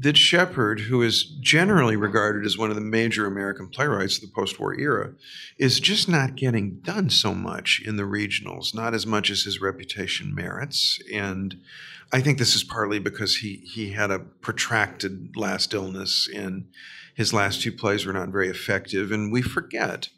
that 0.00 0.16
Shepard, 0.16 0.80
who 0.80 1.02
is 1.02 1.24
generally 1.24 1.96
regarded 1.96 2.46
as 2.46 2.56
one 2.56 2.70
of 2.70 2.76
the 2.76 2.80
major 2.80 3.26
American 3.26 3.68
playwrights 3.68 4.16
of 4.16 4.22
the 4.22 4.34
post-war 4.34 4.78
era, 4.78 5.14
is 5.58 5.80
just 5.80 6.08
not 6.08 6.36
getting 6.36 6.78
done 6.80 7.10
so 7.10 7.34
much 7.34 7.82
in 7.84 7.96
the 7.96 8.04
regionals, 8.04 8.74
not 8.74 8.94
as 8.94 9.06
much 9.06 9.28
as 9.28 9.42
his 9.42 9.60
reputation 9.60 10.34
merits. 10.34 11.00
And 11.12 11.60
I 12.12 12.20
think 12.20 12.38
this 12.38 12.54
is 12.54 12.62
partly 12.62 13.00
because 13.00 13.36
he 13.36 13.56
he 13.64 13.90
had 13.90 14.10
a 14.10 14.20
protracted 14.20 15.36
last 15.36 15.74
illness 15.74 16.28
and 16.34 16.68
his 17.14 17.32
last 17.32 17.62
two 17.62 17.72
plays 17.72 18.06
were 18.06 18.12
not 18.12 18.28
very 18.28 18.48
effective, 18.48 19.10
and 19.10 19.32
we 19.32 19.42
forget. 19.42 20.08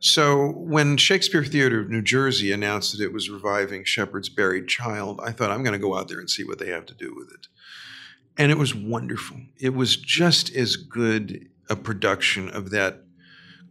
So 0.00 0.50
when 0.50 0.96
Shakespeare 0.96 1.44
Theater 1.44 1.80
of 1.80 1.88
New 1.88 2.02
Jersey 2.02 2.50
announced 2.50 2.90
that 2.92 3.04
it 3.04 3.12
was 3.12 3.30
reviving 3.30 3.84
Shepard's 3.84 4.28
Buried 4.28 4.66
Child, 4.66 5.20
I 5.22 5.30
thought 5.30 5.52
I'm 5.52 5.62
going 5.62 5.72
to 5.72 5.78
go 5.78 5.96
out 5.96 6.08
there 6.08 6.18
and 6.18 6.28
see 6.28 6.42
what 6.42 6.58
they 6.58 6.70
have 6.70 6.86
to 6.86 6.94
do 6.94 7.14
with 7.14 7.30
it. 7.32 7.46
And 8.36 8.50
it 8.50 8.58
was 8.58 8.74
wonderful. 8.74 9.36
It 9.58 9.74
was 9.74 9.96
just 9.96 10.54
as 10.54 10.76
good 10.76 11.48
a 11.70 11.76
production 11.76 12.48
of 12.50 12.70
that 12.70 13.04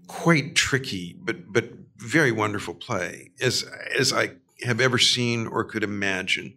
quite 0.07 0.55
tricky 0.55 1.16
but 1.24 1.51
but 1.51 1.72
very 1.97 2.32
wonderful 2.32 2.74
play 2.74 3.32
as 3.39 3.64
as 3.97 4.11
I 4.11 4.32
have 4.64 4.80
ever 4.80 4.97
seen 4.97 5.47
or 5.47 5.64
could 5.64 5.84
imagine. 5.84 6.53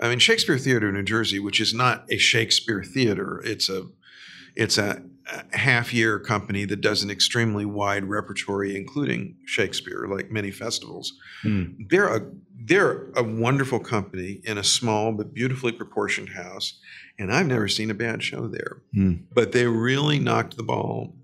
I 0.00 0.08
mean, 0.08 0.18
Shakespeare 0.18 0.58
Theater 0.58 0.88
in 0.88 0.94
New 0.94 1.02
Jersey, 1.02 1.38
which 1.38 1.60
is 1.60 1.72
not 1.72 2.04
a 2.10 2.18
Shakespeare 2.18 2.82
theater, 2.82 3.42
it's 3.44 3.68
a 3.68 3.86
it's 4.54 4.78
a, 4.78 5.02
a 5.52 5.56
half 5.56 5.92
year 5.92 6.18
company 6.18 6.64
that 6.64 6.80
does 6.80 7.02
an 7.02 7.10
extremely 7.10 7.66
wide 7.66 8.04
repertory, 8.04 8.74
including 8.76 9.36
Shakespeare, 9.44 10.06
like 10.08 10.30
many 10.30 10.50
festivals. 10.50 11.12
Hmm. 11.42 11.64
They're 11.88 12.14
a 12.14 12.26
they're 12.64 13.10
a 13.14 13.22
wonderful 13.22 13.78
company 13.78 14.40
in 14.44 14.58
a 14.58 14.64
small 14.64 15.12
but 15.12 15.34
beautifully 15.34 15.72
proportioned 15.72 16.30
house, 16.30 16.78
and 17.18 17.32
I've 17.32 17.46
never 17.46 17.68
seen 17.68 17.90
a 17.90 17.94
bad 17.94 18.22
show 18.22 18.46
there. 18.46 18.82
Hmm. 18.92 19.14
But 19.32 19.52
they 19.52 19.66
really 19.66 20.18
knocked 20.18 20.56
the 20.56 20.62
ball 20.62 21.14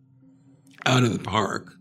out 0.86 1.04
of 1.04 1.12
the 1.12 1.18
park 1.18 1.74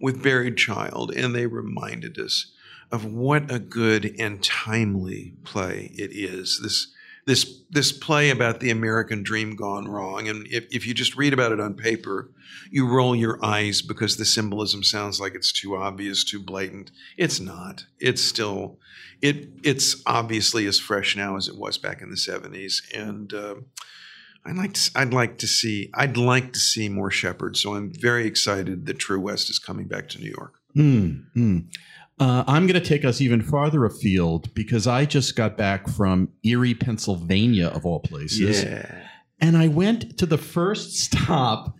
with 0.00 0.22
Buried 0.22 0.56
Child, 0.56 1.12
and 1.14 1.34
they 1.34 1.46
reminded 1.46 2.18
us 2.18 2.52
of 2.90 3.04
what 3.04 3.50
a 3.52 3.58
good 3.58 4.14
and 4.18 4.42
timely 4.42 5.34
play 5.44 5.90
it 5.94 6.10
is. 6.12 6.60
This 6.62 6.92
this 7.28 7.60
this 7.68 7.92
play 7.92 8.30
about 8.30 8.60
the 8.60 8.70
American 8.70 9.22
dream 9.22 9.54
gone 9.54 9.86
wrong, 9.86 10.28
and 10.28 10.46
if, 10.46 10.64
if 10.70 10.86
you 10.86 10.94
just 10.94 11.14
read 11.14 11.34
about 11.34 11.52
it 11.52 11.60
on 11.60 11.74
paper, 11.74 12.30
you 12.70 12.88
roll 12.88 13.14
your 13.14 13.38
eyes 13.44 13.82
because 13.82 14.16
the 14.16 14.24
symbolism 14.24 14.82
sounds 14.82 15.20
like 15.20 15.34
it's 15.34 15.52
too 15.52 15.76
obvious, 15.76 16.24
too 16.24 16.42
blatant. 16.42 16.90
It's 17.18 17.38
not. 17.38 17.84
It's 18.00 18.22
still 18.24 18.78
it 19.20 19.50
it's 19.62 20.02
obviously 20.06 20.66
as 20.66 20.80
fresh 20.80 21.16
now 21.16 21.36
as 21.36 21.48
it 21.48 21.58
was 21.58 21.76
back 21.76 22.00
in 22.00 22.10
the 22.10 22.16
'70s, 22.16 22.82
and. 22.96 23.32
Uh, 23.32 23.54
I'd 24.46 24.56
like 24.56 24.72
to. 24.72 24.90
I'd 24.94 25.12
like 25.12 25.36
to 25.38 25.46
see. 25.46 25.90
I'd 25.92 26.16
like 26.16 26.54
to 26.54 26.58
see 26.58 26.88
more 26.88 27.10
Shepard. 27.10 27.58
So 27.58 27.74
I'm 27.74 27.92
very 27.92 28.24
excited 28.24 28.86
that 28.86 28.98
True 28.98 29.20
West 29.20 29.50
is 29.50 29.58
coming 29.58 29.88
back 29.88 30.08
to 30.10 30.20
New 30.20 30.30
York. 30.30 30.54
Hmm. 31.34 31.58
Uh, 32.20 32.44
I'm 32.46 32.66
going 32.66 32.80
to 32.80 32.86
take 32.86 33.04
us 33.04 33.20
even 33.20 33.42
farther 33.42 33.84
afield 33.84 34.52
because 34.54 34.86
I 34.86 35.04
just 35.04 35.36
got 35.36 35.56
back 35.56 35.88
from 35.88 36.30
Erie, 36.42 36.74
Pennsylvania, 36.74 37.68
of 37.68 37.86
all 37.86 38.00
places. 38.00 38.64
And 39.40 39.56
I 39.56 39.68
went 39.68 40.18
to 40.18 40.26
the 40.26 40.38
first 40.38 40.96
stop 40.96 41.76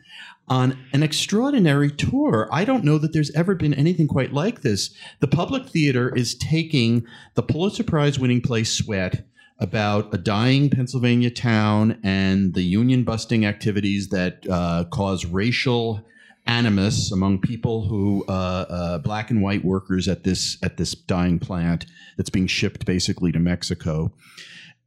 on 0.47 0.78
an 0.93 1.03
extraordinary 1.03 1.91
tour. 1.91 2.49
I 2.53 2.64
don't 2.64 2.84
know 2.84 2.99
that 2.99 3.12
there's 3.12 3.30
ever 3.32 3.55
been 3.55 3.74
anything 3.74 4.09
quite 4.09 4.32
like 4.32 4.62
this. 4.62 4.95
The 5.20 5.26
Public 5.26 5.68
Theater 5.68 6.14
is 6.14 6.34
taking 6.36 7.05
the 7.34 7.43
Pulitzer 7.43 7.84
Prize 7.84 8.18
winning 8.18 8.41
play 8.41 8.64
Sweat 8.64 9.26
about 9.59 10.14
a 10.14 10.18
dying 10.18 10.70
Pennsylvania 10.70 11.30
town 11.30 11.99
and 12.03 12.55
the 12.55 12.62
union 12.62 13.03
busting 13.03 13.45
activities 13.45 14.09
that 14.11 14.47
uh, 14.49 14.84
cause 14.91 15.26
racial 15.26 16.05
animus 16.49 17.12
among 17.12 17.38
people 17.38 17.86
who 17.86 18.24
uh, 18.28 18.32
uh, 18.68 18.99
black 18.99 19.30
and 19.30 19.42
white 19.42 19.64
workers 19.64 20.09
at 20.09 20.24
this 20.24 20.57
at 20.62 20.78
this 20.78 20.94
dying 20.94 21.38
plant 21.38 21.86
that's 22.16 22.30
being 22.30 22.46
shipped 22.46 22.86
basically 22.86 23.30
to 23.30 23.38
Mexico. 23.38 24.11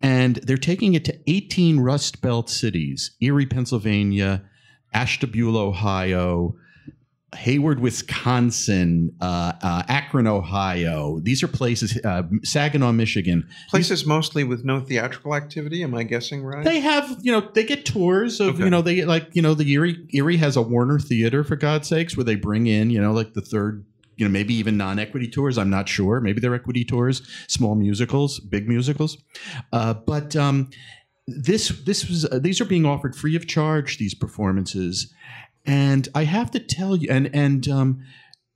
And 0.02 0.38
they're 0.38 0.58
taking 0.58 0.96
it 0.96 1.06
to 1.06 1.20
18 1.28 1.80
Rust 1.80 2.22
Belt 2.22 2.50
cities 2.50 3.12
Erie, 3.22 3.46
Pennsylvania, 3.46 4.44
Ashtabula, 4.94 5.68
Ohio, 5.68 6.56
Hayward, 7.36 7.80
Wisconsin, 7.80 9.16
uh, 9.22 9.54
uh, 9.62 9.84
Akron, 9.88 10.28
Ohio. 10.28 11.20
These 11.20 11.42
are 11.44 11.48
places, 11.48 11.98
uh, 12.04 12.24
Saginaw, 12.44 12.92
Michigan. 12.92 13.48
Places 13.70 14.06
mostly 14.06 14.44
with 14.44 14.66
no 14.66 14.82
theatrical 14.82 15.34
activity. 15.34 15.82
Am 15.84 15.96
I 15.96 16.04
guessing 16.04 16.44
right? 16.44 16.64
They 16.64 16.80
have, 16.82 17.18
you 17.22 17.32
know, 17.32 17.50
they 17.54 17.64
get 17.64 17.86
tours 17.86 18.40
of, 18.42 18.56
Okay. 18.56 18.66
you 18.66 18.70
know, 18.70 18.82
they 18.82 19.06
like, 19.06 19.30
you 19.34 19.42
know, 19.42 19.54
the 19.54 19.70
Erie, 19.72 20.06
Erie 20.14 20.38
has 20.38 20.58
a 20.58 20.62
Warner 20.62 21.00
Theater 21.00 21.44
for 21.44 21.56
God's 21.56 21.88
sakes, 21.88 22.18
where 22.18 22.26
they 22.26 22.36
bring 22.36 22.68
in, 22.68 22.90
you 22.90 23.00
know, 23.02 23.14
like 23.14 23.34
the 23.34 23.42
third, 23.42 23.86
you 24.18 24.26
know, 24.26 24.32
maybe 24.32 24.54
even 24.56 24.76
non-equity 24.76 25.30
tours. 25.30 25.58
I'm 25.58 25.70
not 25.70 25.88
sure. 25.88 26.20
Maybe 26.20 26.42
they're 26.42 26.54
equity 26.54 26.84
tours, 26.84 27.22
small 27.48 27.76
musicals, 27.76 28.40
big 28.42 28.68
musicals. 28.68 29.18
Uh, 29.72 29.94
but 29.94 30.36
um, 30.36 30.70
this 31.28 31.70
this 31.86 32.10
was 32.10 32.26
uh, 32.26 32.40
these 32.40 32.60
are 32.60 32.66
being 32.66 32.86
offered 32.86 33.16
free 33.16 33.36
of 33.38 33.48
charge. 33.48 33.98
These 34.00 34.14
performances, 34.16 35.14
and 35.66 36.08
I 36.16 36.24
have 36.24 36.52
to 36.52 36.60
tell 36.60 36.96
you, 36.96 37.10
and 37.10 37.30
and 37.34 37.68
um, 37.68 38.04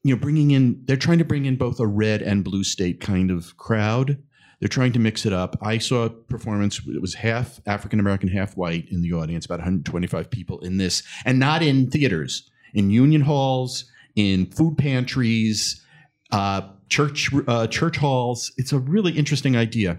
you 0.04 0.16
know, 0.16 0.22
bringing 0.22 0.52
in 0.52 0.82
they're 0.86 0.98
trying 0.98 1.20
to 1.20 1.26
bring 1.26 1.46
in 1.46 1.56
both 1.56 1.80
a 1.80 1.88
red 1.88 2.22
and 2.22 2.44
blue 2.44 2.64
state 2.64 3.02
kind 3.02 3.32
of 3.32 3.58
crowd. 3.58 4.22
They're 4.60 4.70
trying 4.70 4.94
to 4.94 5.00
mix 5.00 5.26
it 5.26 5.34
up. 5.34 5.58
I 5.62 5.80
saw 5.80 6.06
a 6.06 6.10
performance. 6.10 6.80
It 6.88 7.02
was 7.02 7.16
half 7.16 7.60
African 7.66 8.00
American, 8.00 8.30
half 8.30 8.56
white 8.56 8.88
in 8.90 9.02
the 9.02 9.14
audience, 9.14 9.46
about 9.46 9.60
125 9.60 10.30
people 10.30 10.60
in 10.60 10.78
this, 10.78 11.04
and 11.26 11.40
not 11.40 11.62
in 11.62 11.90
theaters, 11.90 12.50
in 12.74 12.90
union 12.90 13.22
halls, 13.22 13.86
in 14.16 14.46
food 14.46 14.78
pantries, 14.78 15.84
uh, 16.32 16.62
church 16.90 17.30
uh, 17.48 17.68
church 17.68 17.98
halls. 17.98 18.52
It's 18.58 18.72
a 18.72 18.80
really 18.80 19.12
interesting 19.14 19.56
idea, 19.58 19.98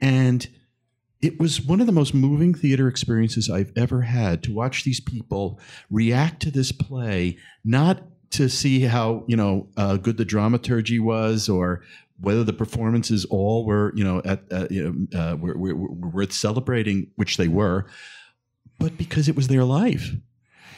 and 0.00 0.46
it 1.26 1.40
was 1.40 1.60
one 1.60 1.80
of 1.80 1.86
the 1.86 1.92
most 1.92 2.14
moving 2.14 2.54
theater 2.54 2.86
experiences 2.86 3.50
I've 3.50 3.72
ever 3.76 4.02
had 4.02 4.44
to 4.44 4.54
watch 4.54 4.84
these 4.84 5.00
people 5.00 5.58
react 5.90 6.40
to 6.42 6.52
this 6.52 6.70
play, 6.70 7.36
not 7.64 8.04
to 8.30 8.48
see 8.48 8.82
how 8.82 9.24
you 9.26 9.36
know 9.36 9.68
uh, 9.76 9.96
good 9.96 10.18
the 10.18 10.24
dramaturgy 10.24 11.00
was 11.00 11.48
or 11.48 11.82
whether 12.20 12.44
the 12.44 12.52
performances 12.52 13.24
all 13.24 13.66
were 13.66 13.92
you 13.96 14.04
know 14.04 14.22
at 14.24 14.44
uh, 14.52 14.68
you 14.70 15.08
know, 15.10 15.18
uh, 15.18 15.36
were, 15.36 15.58
were, 15.58 15.74
were 15.74 16.10
worth 16.10 16.32
celebrating, 16.32 17.10
which 17.16 17.38
they 17.38 17.48
were, 17.48 17.86
but 18.78 18.96
because 18.96 19.28
it 19.28 19.34
was 19.34 19.48
their 19.48 19.64
life. 19.64 20.12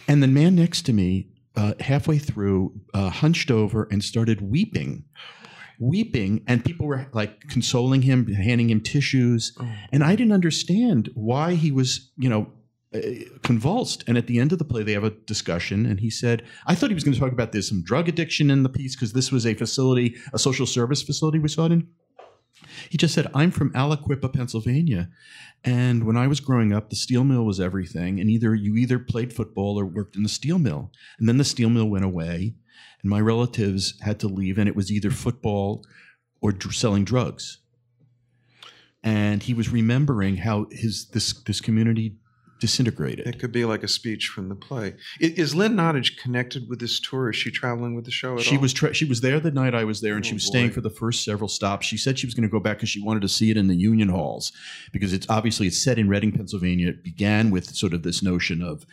And 0.08 0.22
the 0.22 0.26
man 0.26 0.54
next 0.54 0.86
to 0.86 0.94
me, 0.94 1.28
uh, 1.56 1.74
halfway 1.80 2.16
through, 2.16 2.80
uh, 2.94 3.10
hunched 3.10 3.50
over 3.50 3.86
and 3.90 4.02
started 4.02 4.40
weeping, 4.40 5.04
weeping, 5.78 6.42
and 6.46 6.64
people 6.64 6.86
were 6.86 7.06
like 7.12 7.40
consoling 7.48 8.02
him, 8.02 8.26
handing 8.26 8.70
him 8.70 8.80
tissues, 8.80 9.52
Oh. 9.60 9.68
and 9.92 10.02
I 10.04 10.16
didn't 10.16 10.32
understand 10.32 11.10
why 11.14 11.54
he 11.54 11.70
was, 11.72 12.10
you 12.18 12.28
know. 12.28 12.52
uh, 12.94 13.00
Convulsed, 13.42 14.02
and 14.06 14.16
at 14.16 14.26
the 14.28 14.38
end 14.38 14.50
of 14.50 14.58
the 14.58 14.64
play, 14.64 14.82
they 14.82 14.94
have 14.94 15.04
a 15.04 15.10
discussion. 15.26 15.84
And 15.84 16.00
he 16.00 16.08
said, 16.08 16.42
"I 16.66 16.74
thought 16.74 16.88
he 16.88 16.94
was 16.94 17.04
going 17.04 17.12
to 17.12 17.20
talk 17.20 17.32
about 17.32 17.52
there's 17.52 17.68
some 17.68 17.82
drug 17.82 18.08
addiction 18.08 18.50
in 18.50 18.62
the 18.62 18.70
piece 18.70 18.96
because 18.96 19.12
this 19.12 19.30
was 19.30 19.44
a 19.44 19.52
facility, 19.52 20.14
a 20.32 20.38
social 20.38 20.64
service 20.64 21.02
facility 21.02 21.38
we 21.38 21.48
saw 21.48 21.66
it 21.66 21.72
in." 21.72 21.86
He 22.90 22.96
just 22.96 23.14
said, 23.14 23.30
I'm 23.34 23.50
from 23.50 23.72
Aliquippa, 23.74 24.32
Pennsylvania. 24.32 25.10
And 25.64 26.04
when 26.04 26.16
I 26.16 26.26
was 26.26 26.40
growing 26.40 26.72
up, 26.72 26.88
the 26.90 26.96
steel 26.96 27.24
mill 27.24 27.44
was 27.44 27.60
everything. 27.60 28.18
And 28.20 28.30
either 28.30 28.54
you 28.54 28.74
either 28.76 28.98
played 28.98 29.32
football 29.32 29.78
or 29.78 29.84
worked 29.86 30.16
in 30.16 30.22
the 30.22 30.28
steel 30.28 30.58
mill. 30.58 30.90
And 31.18 31.28
then 31.28 31.36
the 31.36 31.44
steel 31.44 31.68
mill 31.70 31.88
went 31.90 32.04
away, 32.04 32.54
and 33.02 33.10
my 33.10 33.20
relatives 33.20 33.94
had 34.00 34.18
to 34.20 34.28
leave, 34.28 34.58
and 34.58 34.68
it 34.68 34.76
was 34.76 34.90
either 34.90 35.10
football 35.10 35.84
or 36.40 36.52
dr- 36.52 36.74
selling 36.74 37.04
drugs. 37.04 37.58
And 39.02 39.42
he 39.42 39.54
was 39.54 39.70
remembering 39.70 40.38
how 40.38 40.66
his 40.70 41.06
this 41.06 41.32
this 41.32 41.60
community 41.60 42.16
disintegrated. 42.60 43.26
It 43.26 43.38
could 43.38 43.52
be 43.52 43.64
like 43.64 43.82
a 43.82 43.88
speech 43.88 44.28
from 44.28 44.48
the 44.48 44.54
play. 44.54 44.94
Is 45.20 45.54
Lynn 45.54 45.74
Nottage 45.74 46.16
connected 46.16 46.68
with 46.68 46.80
this 46.80 46.98
tour? 47.00 47.30
Is 47.30 47.36
she 47.36 47.50
traveling 47.50 47.94
with 47.94 48.04
the 48.04 48.10
show 48.10 48.36
at 48.36 48.42
She 48.44 48.56
all? 48.56 48.62
was 48.62 48.72
tra- 48.72 48.94
she 48.94 49.04
was 49.04 49.20
there 49.20 49.40
the 49.40 49.50
night 49.50 49.74
I 49.74 49.84
was 49.84 50.00
there, 50.00 50.16
and 50.16 50.24
she 50.24 50.32
Oh, 50.32 50.34
was 50.34 50.46
staying 50.46 50.70
for 50.70 50.80
the 50.80 50.90
first 50.90 51.24
several 51.24 51.48
stops. 51.48 51.86
She 51.86 51.96
said 51.96 52.18
she 52.18 52.26
was 52.26 52.34
going 52.34 52.48
to 52.48 52.52
go 52.52 52.60
back 52.60 52.78
because 52.78 52.88
she 52.88 53.02
wanted 53.02 53.20
to 53.22 53.28
see 53.28 53.50
it 53.50 53.56
in 53.56 53.68
the 53.68 53.76
Union 53.76 54.08
Halls 54.08 54.52
because 54.92 55.12
it's 55.12 55.26
obviously 55.28 55.66
it's 55.66 55.78
set 55.82 55.98
in 55.98 56.08
Reading, 56.08 56.32
Pennsylvania. 56.32 56.88
It 56.88 57.02
began 57.04 57.50
with 57.50 57.74
sort 57.74 57.94
of 57.94 58.02
this 58.02 58.22
notion 58.22 58.62
of 58.62 58.84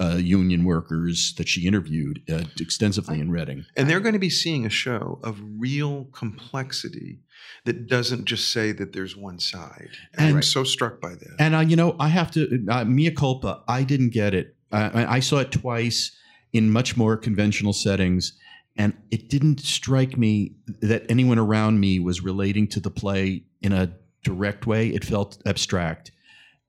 uh, 0.00 0.16
union 0.16 0.64
workers 0.64 1.34
that 1.36 1.46
she 1.46 1.66
interviewed 1.66 2.22
uh, 2.32 2.42
extensively 2.58 3.20
in 3.20 3.30
Reading. 3.30 3.64
And 3.76 3.88
they're 3.88 4.00
going 4.00 4.14
to 4.14 4.18
be 4.18 4.30
seeing 4.30 4.66
a 4.66 4.70
show 4.70 5.20
of 5.22 5.40
real 5.58 6.06
complexity 6.12 7.20
that 7.64 7.88
doesn't 7.88 8.24
just 8.24 8.52
say 8.52 8.72
that 8.72 8.92
there's 8.92 9.16
one 9.16 9.38
side. 9.38 9.90
And 10.18 10.36
I'm 10.36 10.42
so 10.42 10.64
struck 10.64 11.00
by 11.00 11.10
that. 11.10 11.36
And 11.38 11.54
uh, 11.54 11.60
you 11.60 11.76
know, 11.76 11.96
I 11.98 12.08
have 12.08 12.30
to 12.32 12.66
uh, 12.68 12.84
mea 12.84 13.10
culpa. 13.10 13.62
I 13.68 13.84
didn't 13.84 14.10
get 14.10 14.34
it. 14.34 14.56
Uh, 14.70 14.90
I 14.94 15.16
I 15.16 15.20
saw 15.20 15.38
it 15.38 15.52
twice 15.52 16.16
in 16.52 16.70
much 16.70 16.96
more 16.96 17.16
conventional 17.16 17.72
settings, 17.72 18.38
and 18.76 18.94
it 19.10 19.28
didn't 19.28 19.60
strike 19.60 20.16
me 20.18 20.54
that 20.80 21.04
anyone 21.08 21.38
around 21.38 21.80
me 21.80 21.98
was 21.98 22.22
relating 22.22 22.66
to 22.68 22.80
the 22.80 22.90
play 22.90 23.44
in 23.60 23.72
a 23.72 23.92
direct 24.24 24.66
way. 24.66 24.88
It 24.88 25.04
felt 25.04 25.40
abstract, 25.46 26.12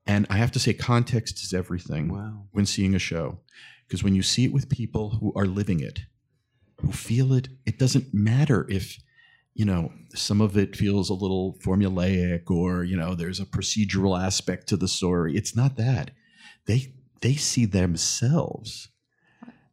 and 0.05 0.27
I 0.29 0.37
have 0.37 0.51
to 0.51 0.59
say, 0.59 0.73
context 0.73 1.43
is 1.43 1.53
everything 1.53 2.09
wow. 2.09 2.45
when 2.51 2.65
seeing 2.65 2.95
a 2.95 2.99
show, 2.99 3.39
because 3.87 4.03
when 4.03 4.15
you 4.15 4.23
see 4.23 4.45
it 4.45 4.53
with 4.53 4.69
people 4.69 5.11
who 5.11 5.33
are 5.35 5.45
living 5.45 5.79
it, 5.79 5.99
who 6.81 6.91
feel 6.91 7.33
it, 7.33 7.47
it 7.65 7.79
doesn't 7.79 8.13
matter 8.13 8.67
if 8.69 8.99
you 9.53 9.65
know 9.65 9.91
some 10.15 10.41
of 10.41 10.57
it 10.57 10.75
feels 10.75 11.09
a 11.09 11.13
little 11.13 11.57
formulaic 11.63 12.49
or 12.49 12.83
you 12.83 12.97
know 12.97 13.15
there's 13.15 13.39
a 13.39 13.45
procedural 13.45 14.19
aspect 14.19 14.67
to 14.67 14.77
the 14.77 14.87
story. 14.87 15.35
It's 15.35 15.55
not 15.55 15.77
that. 15.77 16.11
They 16.65 16.93
they 17.21 17.35
see 17.35 17.65
themselves. 17.65 18.89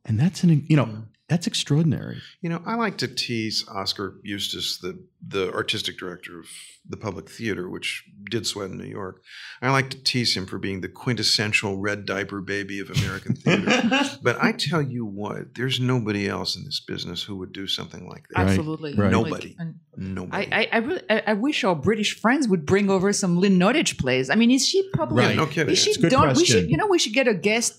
And 0.05 0.19
that's 0.19 0.43
an 0.45 0.67
you 0.69 0.77
know 0.77 0.87
Yeah. 0.87 0.99
That's 1.31 1.47
extraordinary 1.47 2.21
You 2.41 2.51
know, 2.51 2.61
I 2.67 2.75
like 2.75 2.99
to 2.99 3.09
tease 3.09 3.65
Oskar 3.69 4.17
Eustis, 4.25 4.81
the 4.81 4.99
the 5.25 5.53
artistic 5.53 5.97
director 5.97 6.41
of 6.41 6.47
the 6.89 6.97
Public 6.97 7.31
Theater, 7.31 7.71
which 7.71 8.05
did 8.29 8.49
Sweat 8.49 8.71
in 8.71 8.79
New 8.79 8.85
York. 8.85 9.23
I 9.63 9.71
like 9.71 9.91
to 9.91 10.03
tease 10.03 10.37
him 10.37 10.47
for 10.47 10.59
being 10.59 10.81
the 10.81 10.89
quintessential 10.89 11.79
red 11.79 12.05
diaper 12.05 12.41
baby 12.41 12.81
of 12.81 12.91
American 12.91 13.37
theater. 13.37 13.71
but 14.23 14.43
I 14.43 14.51
tell 14.53 14.83
you 14.83 15.05
what, 15.05 15.55
there's 15.55 15.79
nobody 15.79 16.29
else 16.29 16.57
in 16.57 16.65
this 16.65 16.81
business 16.81 17.23
who 17.23 17.37
would 17.37 17.53
do 17.53 17.69
something 17.69 18.09
like 18.09 18.27
that. 18.31 18.49
Absolutely. 18.49 18.95
right. 18.95 19.13
Nobody. 19.13 19.55
and 19.59 19.77
Nobody. 19.97 20.51
I, 20.51 20.63
I, 20.63 20.69
I, 20.73 20.79
really, 20.79 21.03
I 21.09 21.23
I 21.29 21.33
wish 21.35 21.63
our 21.63 21.77
British 21.77 22.19
friends 22.19 22.49
would 22.49 22.67
bring 22.67 22.91
over 22.91 23.13
some 23.13 23.39
Lynn 23.39 23.57
Nottage 23.57 23.99
plays. 23.99 24.31
I 24.31 24.35
mean, 24.35 24.51
is 24.51 24.67
she 24.67 24.83
probably? 24.95 25.23
Right. 25.23 25.37
no 25.37 25.47
kidding. 25.47 25.73
Is 25.73 25.79
she 25.79 25.91
It's 25.91 25.99
a 25.99 26.03
good 26.03 26.11
done? 26.11 26.29
We 26.29 26.35
question. 26.35 26.47
should, 26.47 26.71
you 26.71 26.77
know, 26.77 26.89
we 26.89 26.99
should 26.99 27.13
get 27.13 27.29
a 27.29 27.35
guest 27.35 27.77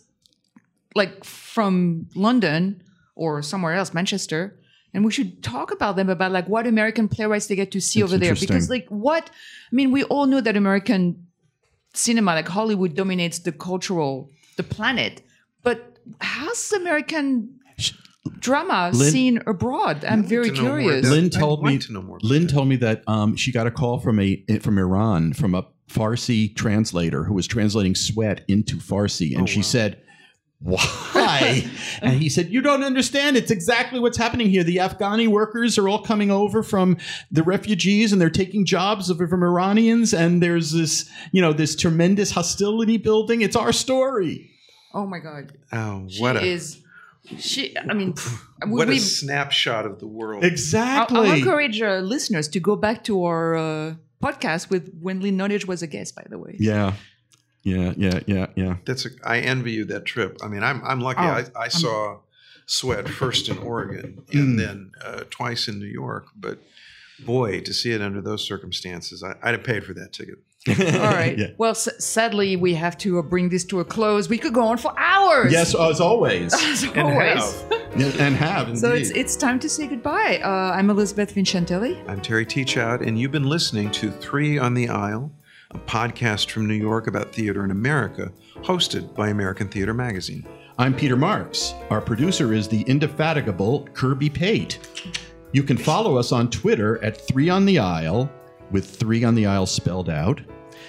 like 0.96 1.26
from 1.26 2.08
London 2.16 2.84
or 3.16 3.42
somewhere 3.42 3.74
else, 3.74 3.94
Manchester, 3.94 4.60
and 4.94 5.06
we 5.06 5.12
should 5.12 5.42
talk 5.44 5.72
about 5.72 5.96
them 5.96 6.10
about 6.10 6.32
like 6.32 6.48
what 6.48 6.68
American 6.68 7.08
playwrights 7.08 7.48
they 7.48 7.56
get 7.56 7.72
to 7.72 7.80
see 7.82 8.02
That's 8.02 8.12
over 8.14 8.18
there. 8.24 8.36
Because 8.36 8.70
like 8.70 8.88
what 8.90 9.30
I 9.72 9.76
mean, 9.76 9.92
we 9.92 10.04
all 10.06 10.26
know 10.26 10.42
that 10.42 10.58
American 10.58 11.28
cinema, 11.94 12.34
like 12.36 12.48
Hollywood, 12.48 12.96
dominates 12.96 13.40
the 13.40 13.52
cultural 13.52 14.30
the 14.58 14.64
planet, 14.64 15.22
but 15.64 15.98
how's 16.20 16.72
American 16.74 17.58
drama 18.40 18.92
Lynn- 18.94 19.12
seen 19.12 19.42
abroad? 19.48 20.04
I'm 20.06 20.24
very 20.24 20.46
like 20.50 20.56
to 20.56 20.62
know 20.64 20.70
more 20.70 20.80
curious. 20.80 21.10
Lynn 21.10 21.30
told 21.30 21.64
me- 21.64 21.78
to 21.78 21.94
know 21.94 22.02
more. 22.02 22.20
lynn 22.22 22.48
that. 22.48 22.54
told 22.54 22.68
me 22.68 22.76
that 22.78 23.04
um, 23.08 23.36
she 23.36 23.52
got 23.52 23.68
a 23.68 23.72
call 23.72 24.00
from 24.00 24.20
a 24.20 24.44
from 24.62 24.78
iran 24.78 25.34
from 25.34 25.56
a 25.56 25.66
farsi 25.90 26.56
translator 26.56 27.26
who 27.26 27.34
was 27.34 27.48
translating 27.48 27.96
sweat 27.96 28.46
into 28.48 28.78
farsi 28.78 29.34
and 29.34 29.44
Oh, 29.44 29.46
she 29.46 29.60
wow. 29.60 29.64
said 29.64 30.02
why? 30.62 31.70
and 32.02 32.22
he 32.22 32.30
said, 32.30 32.50
You 32.52 32.62
don't 32.62 32.84
understand. 32.84 33.36
It's 33.38 33.52
exactly 33.52 34.00
what's 34.00 34.18
happening 34.18 34.50
here. 34.50 34.64
The 34.64 34.78
Afghani 34.78 35.28
workers 35.28 35.78
are 35.78 35.90
all 35.90 36.02
coming 36.04 36.30
over 36.32 36.62
from 36.64 36.98
the 37.32 37.44
refugees 37.44 38.12
and 38.12 38.22
they're 38.22 38.30
taking 38.30 38.66
jobs 38.66 39.10
of- 39.10 39.18
from 39.18 39.44
Iranians. 39.44 40.14
And 40.14 40.42
there's 40.42 40.72
this, 40.72 41.10
you 41.32 41.42
know, 41.42 41.54
this 41.54 41.76
tremendous 41.76 42.32
hostility 42.32 42.98
building. 42.98 43.42
It's 43.42 43.56
our 43.56 43.72
story. 43.72 44.52
Oh 44.94 45.06
my 45.08 45.20
God, 45.20 45.54
Oh, 45.72 46.06
she 46.10 46.22
what 46.22 46.38
a 46.38 46.42
is. 46.46 46.78
She, 47.38 47.78
I 47.78 47.94
mean, 47.94 48.14
we, 48.66 48.72
what 48.72 48.90
a 48.90 48.98
snapshot 48.98 49.86
of 49.86 50.00
the 50.00 50.08
world. 50.08 50.44
I'll, 50.44 50.50
Exactly. 50.50 51.18
I'll 51.20 51.32
encourage 51.38 51.82
uh, 51.82 52.00
listeners 52.00 52.48
to 52.50 52.60
go 52.60 52.76
back 52.76 53.04
to 53.06 53.24
our 53.24 53.56
uh, 53.56 53.94
podcast 54.22 54.70
with 54.70 54.92
when 55.00 55.22
Lynn 55.22 55.38
Nottage 55.38 55.66
was 55.66 55.82
a 55.82 55.88
guest, 55.88 56.16
by 56.16 56.26
the 56.30 56.38
way. 56.38 56.56
yeah. 56.60 56.94
Yeah. 57.64 57.94
Yeah. 57.98 58.20
Yeah. 58.26 58.48
Yeah. 58.56 58.78
That's 58.86 59.06
a, 59.06 59.10
I 59.24 59.40
envy 59.40 59.72
you 59.72 59.86
that 59.86 60.06
trip. 60.06 60.38
I 60.44 60.48
mean, 60.48 60.64
I'm 60.64 60.84
I'm 60.84 61.00
lucky. 61.02 61.22
Oh, 61.22 61.24
I, 61.24 61.46
I 61.56 61.68
saw 61.68 62.20
Sweat 62.66 63.08
first 63.10 63.50
in 63.50 63.58
Oregon 63.60 64.24
and 64.34 64.56
Mm. 64.56 64.58
then 64.58 64.92
uh, 65.04 65.24
twice 65.30 65.68
in 65.68 65.78
New 65.80 65.86
York. 65.86 66.26
But 66.36 66.60
boy, 67.26 67.62
to 67.62 67.74
see 67.74 67.92
it 67.92 68.02
under 68.02 68.22
those 68.22 68.44
circumstances, 68.44 69.24
I, 69.24 69.36
I'd 69.44 69.54
have 69.54 69.64
paid 69.64 69.84
for 69.84 69.94
that 69.94 70.14
ticket. 70.14 70.40
All 70.70 70.76
right. 70.76 71.38
Yeah. 71.38 71.48
Well, 71.58 71.72
s- 71.72 71.90
sadly, 72.04 72.56
we 72.56 72.76
have 72.76 72.96
to 73.00 73.18
uh, 73.20 73.24
bring 73.24 73.50
this 73.50 73.66
to 73.66 73.80
a 73.80 73.86
close. 73.86 74.30
We 74.30 74.38
could 74.38 74.54
go 74.54 74.62
on 74.68 74.78
for 74.78 74.94
hours. 74.98 75.52
Yes, 75.52 75.74
as 75.76 76.00
always. 76.00 76.54
As 76.64 76.84
And 76.84 76.98
always. 77.00 77.62
have. 77.62 77.72
And 78.22 78.36
have. 78.38 78.68
Indeed. 78.70 78.80
So 78.80 78.94
it's 78.94 79.10
it's 79.10 79.36
time 79.36 79.60
to 79.60 79.68
say 79.68 79.86
goodbye. 79.88 80.40
Uh, 80.42 80.48
I'm 80.78 80.90
Elizabeth 80.90 81.36
Vincentelli. 81.36 82.02
I'm 82.08 82.22
Terry 82.22 82.46
Teachout, 82.46 83.06
and 83.06 83.20
you've 83.20 83.34
been 83.34 83.50
listening 83.50 83.92
to 83.92 84.10
Three 84.12 84.58
on 84.58 84.76
the 84.76 84.88
Aisle, 84.88 85.30
a 85.74 85.80
podcast 85.80 86.50
from 86.50 86.68
New 86.68 86.76
York 86.76 87.08
about 87.08 87.34
theater 87.34 87.64
in 87.64 87.72
America, 87.72 88.32
hosted 88.58 89.16
by 89.16 89.30
American 89.30 89.68
Theater 89.68 89.94
Magazine. 89.94 90.46
I'm 90.78 90.96
Peter 90.96 91.16
Marks. 91.16 91.74
Our 91.90 92.02
producer 92.02 92.54
is 92.54 92.68
the 92.68 92.82
indefatigable 92.84 93.88
Kirby 93.94 94.30
Pate. 94.30 94.80
You 95.54 95.64
can 95.64 95.78
follow 95.78 96.18
us 96.18 96.32
on 96.32 96.50
Twitter 96.50 97.04
at 97.04 97.28
Three 97.28 97.50
on 97.50 97.66
the 97.66 97.80
Aisle, 97.80 98.32
with 98.72 98.90
Three 98.90 99.24
on 99.24 99.36
the 99.36 99.46
Aisle 99.46 99.66
spelled 99.66 100.10
out. 100.10 100.42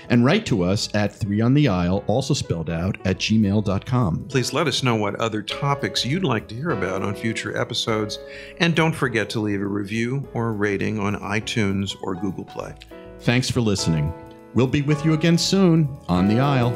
And 0.08 0.24
write 0.24 0.46
to 0.46 0.62
us 0.62 0.92
at 0.94 1.14
3 1.14 1.40
on 1.40 1.54
the 1.54 1.68
aisle, 1.68 2.02
also 2.06 2.34
spelled 2.34 2.68
out, 2.68 2.98
at 3.06 3.18
gmail.com. 3.18 4.24
Please 4.28 4.52
let 4.52 4.66
us 4.66 4.82
know 4.82 4.96
what 4.96 5.14
other 5.16 5.42
topics 5.42 6.04
you'd 6.04 6.24
like 6.24 6.48
to 6.48 6.54
hear 6.54 6.70
about 6.70 7.02
on 7.02 7.14
future 7.14 7.56
episodes. 7.56 8.18
And 8.58 8.74
don't 8.74 8.92
forget 8.94 9.30
to 9.30 9.40
leave 9.40 9.60
a 9.60 9.66
review 9.66 10.28
or 10.34 10.48
a 10.48 10.52
rating 10.52 10.98
on 10.98 11.16
iTunes 11.16 11.96
or 12.02 12.14
Google 12.14 12.44
Play. 12.44 12.74
Thanks 13.20 13.48
for 13.48 13.60
listening. 13.60 14.12
We'll 14.54 14.66
be 14.66 14.82
with 14.82 15.04
you 15.04 15.14
again 15.14 15.38
soon 15.38 15.96
on 16.08 16.28
the 16.28 16.40
aisle. 16.40 16.72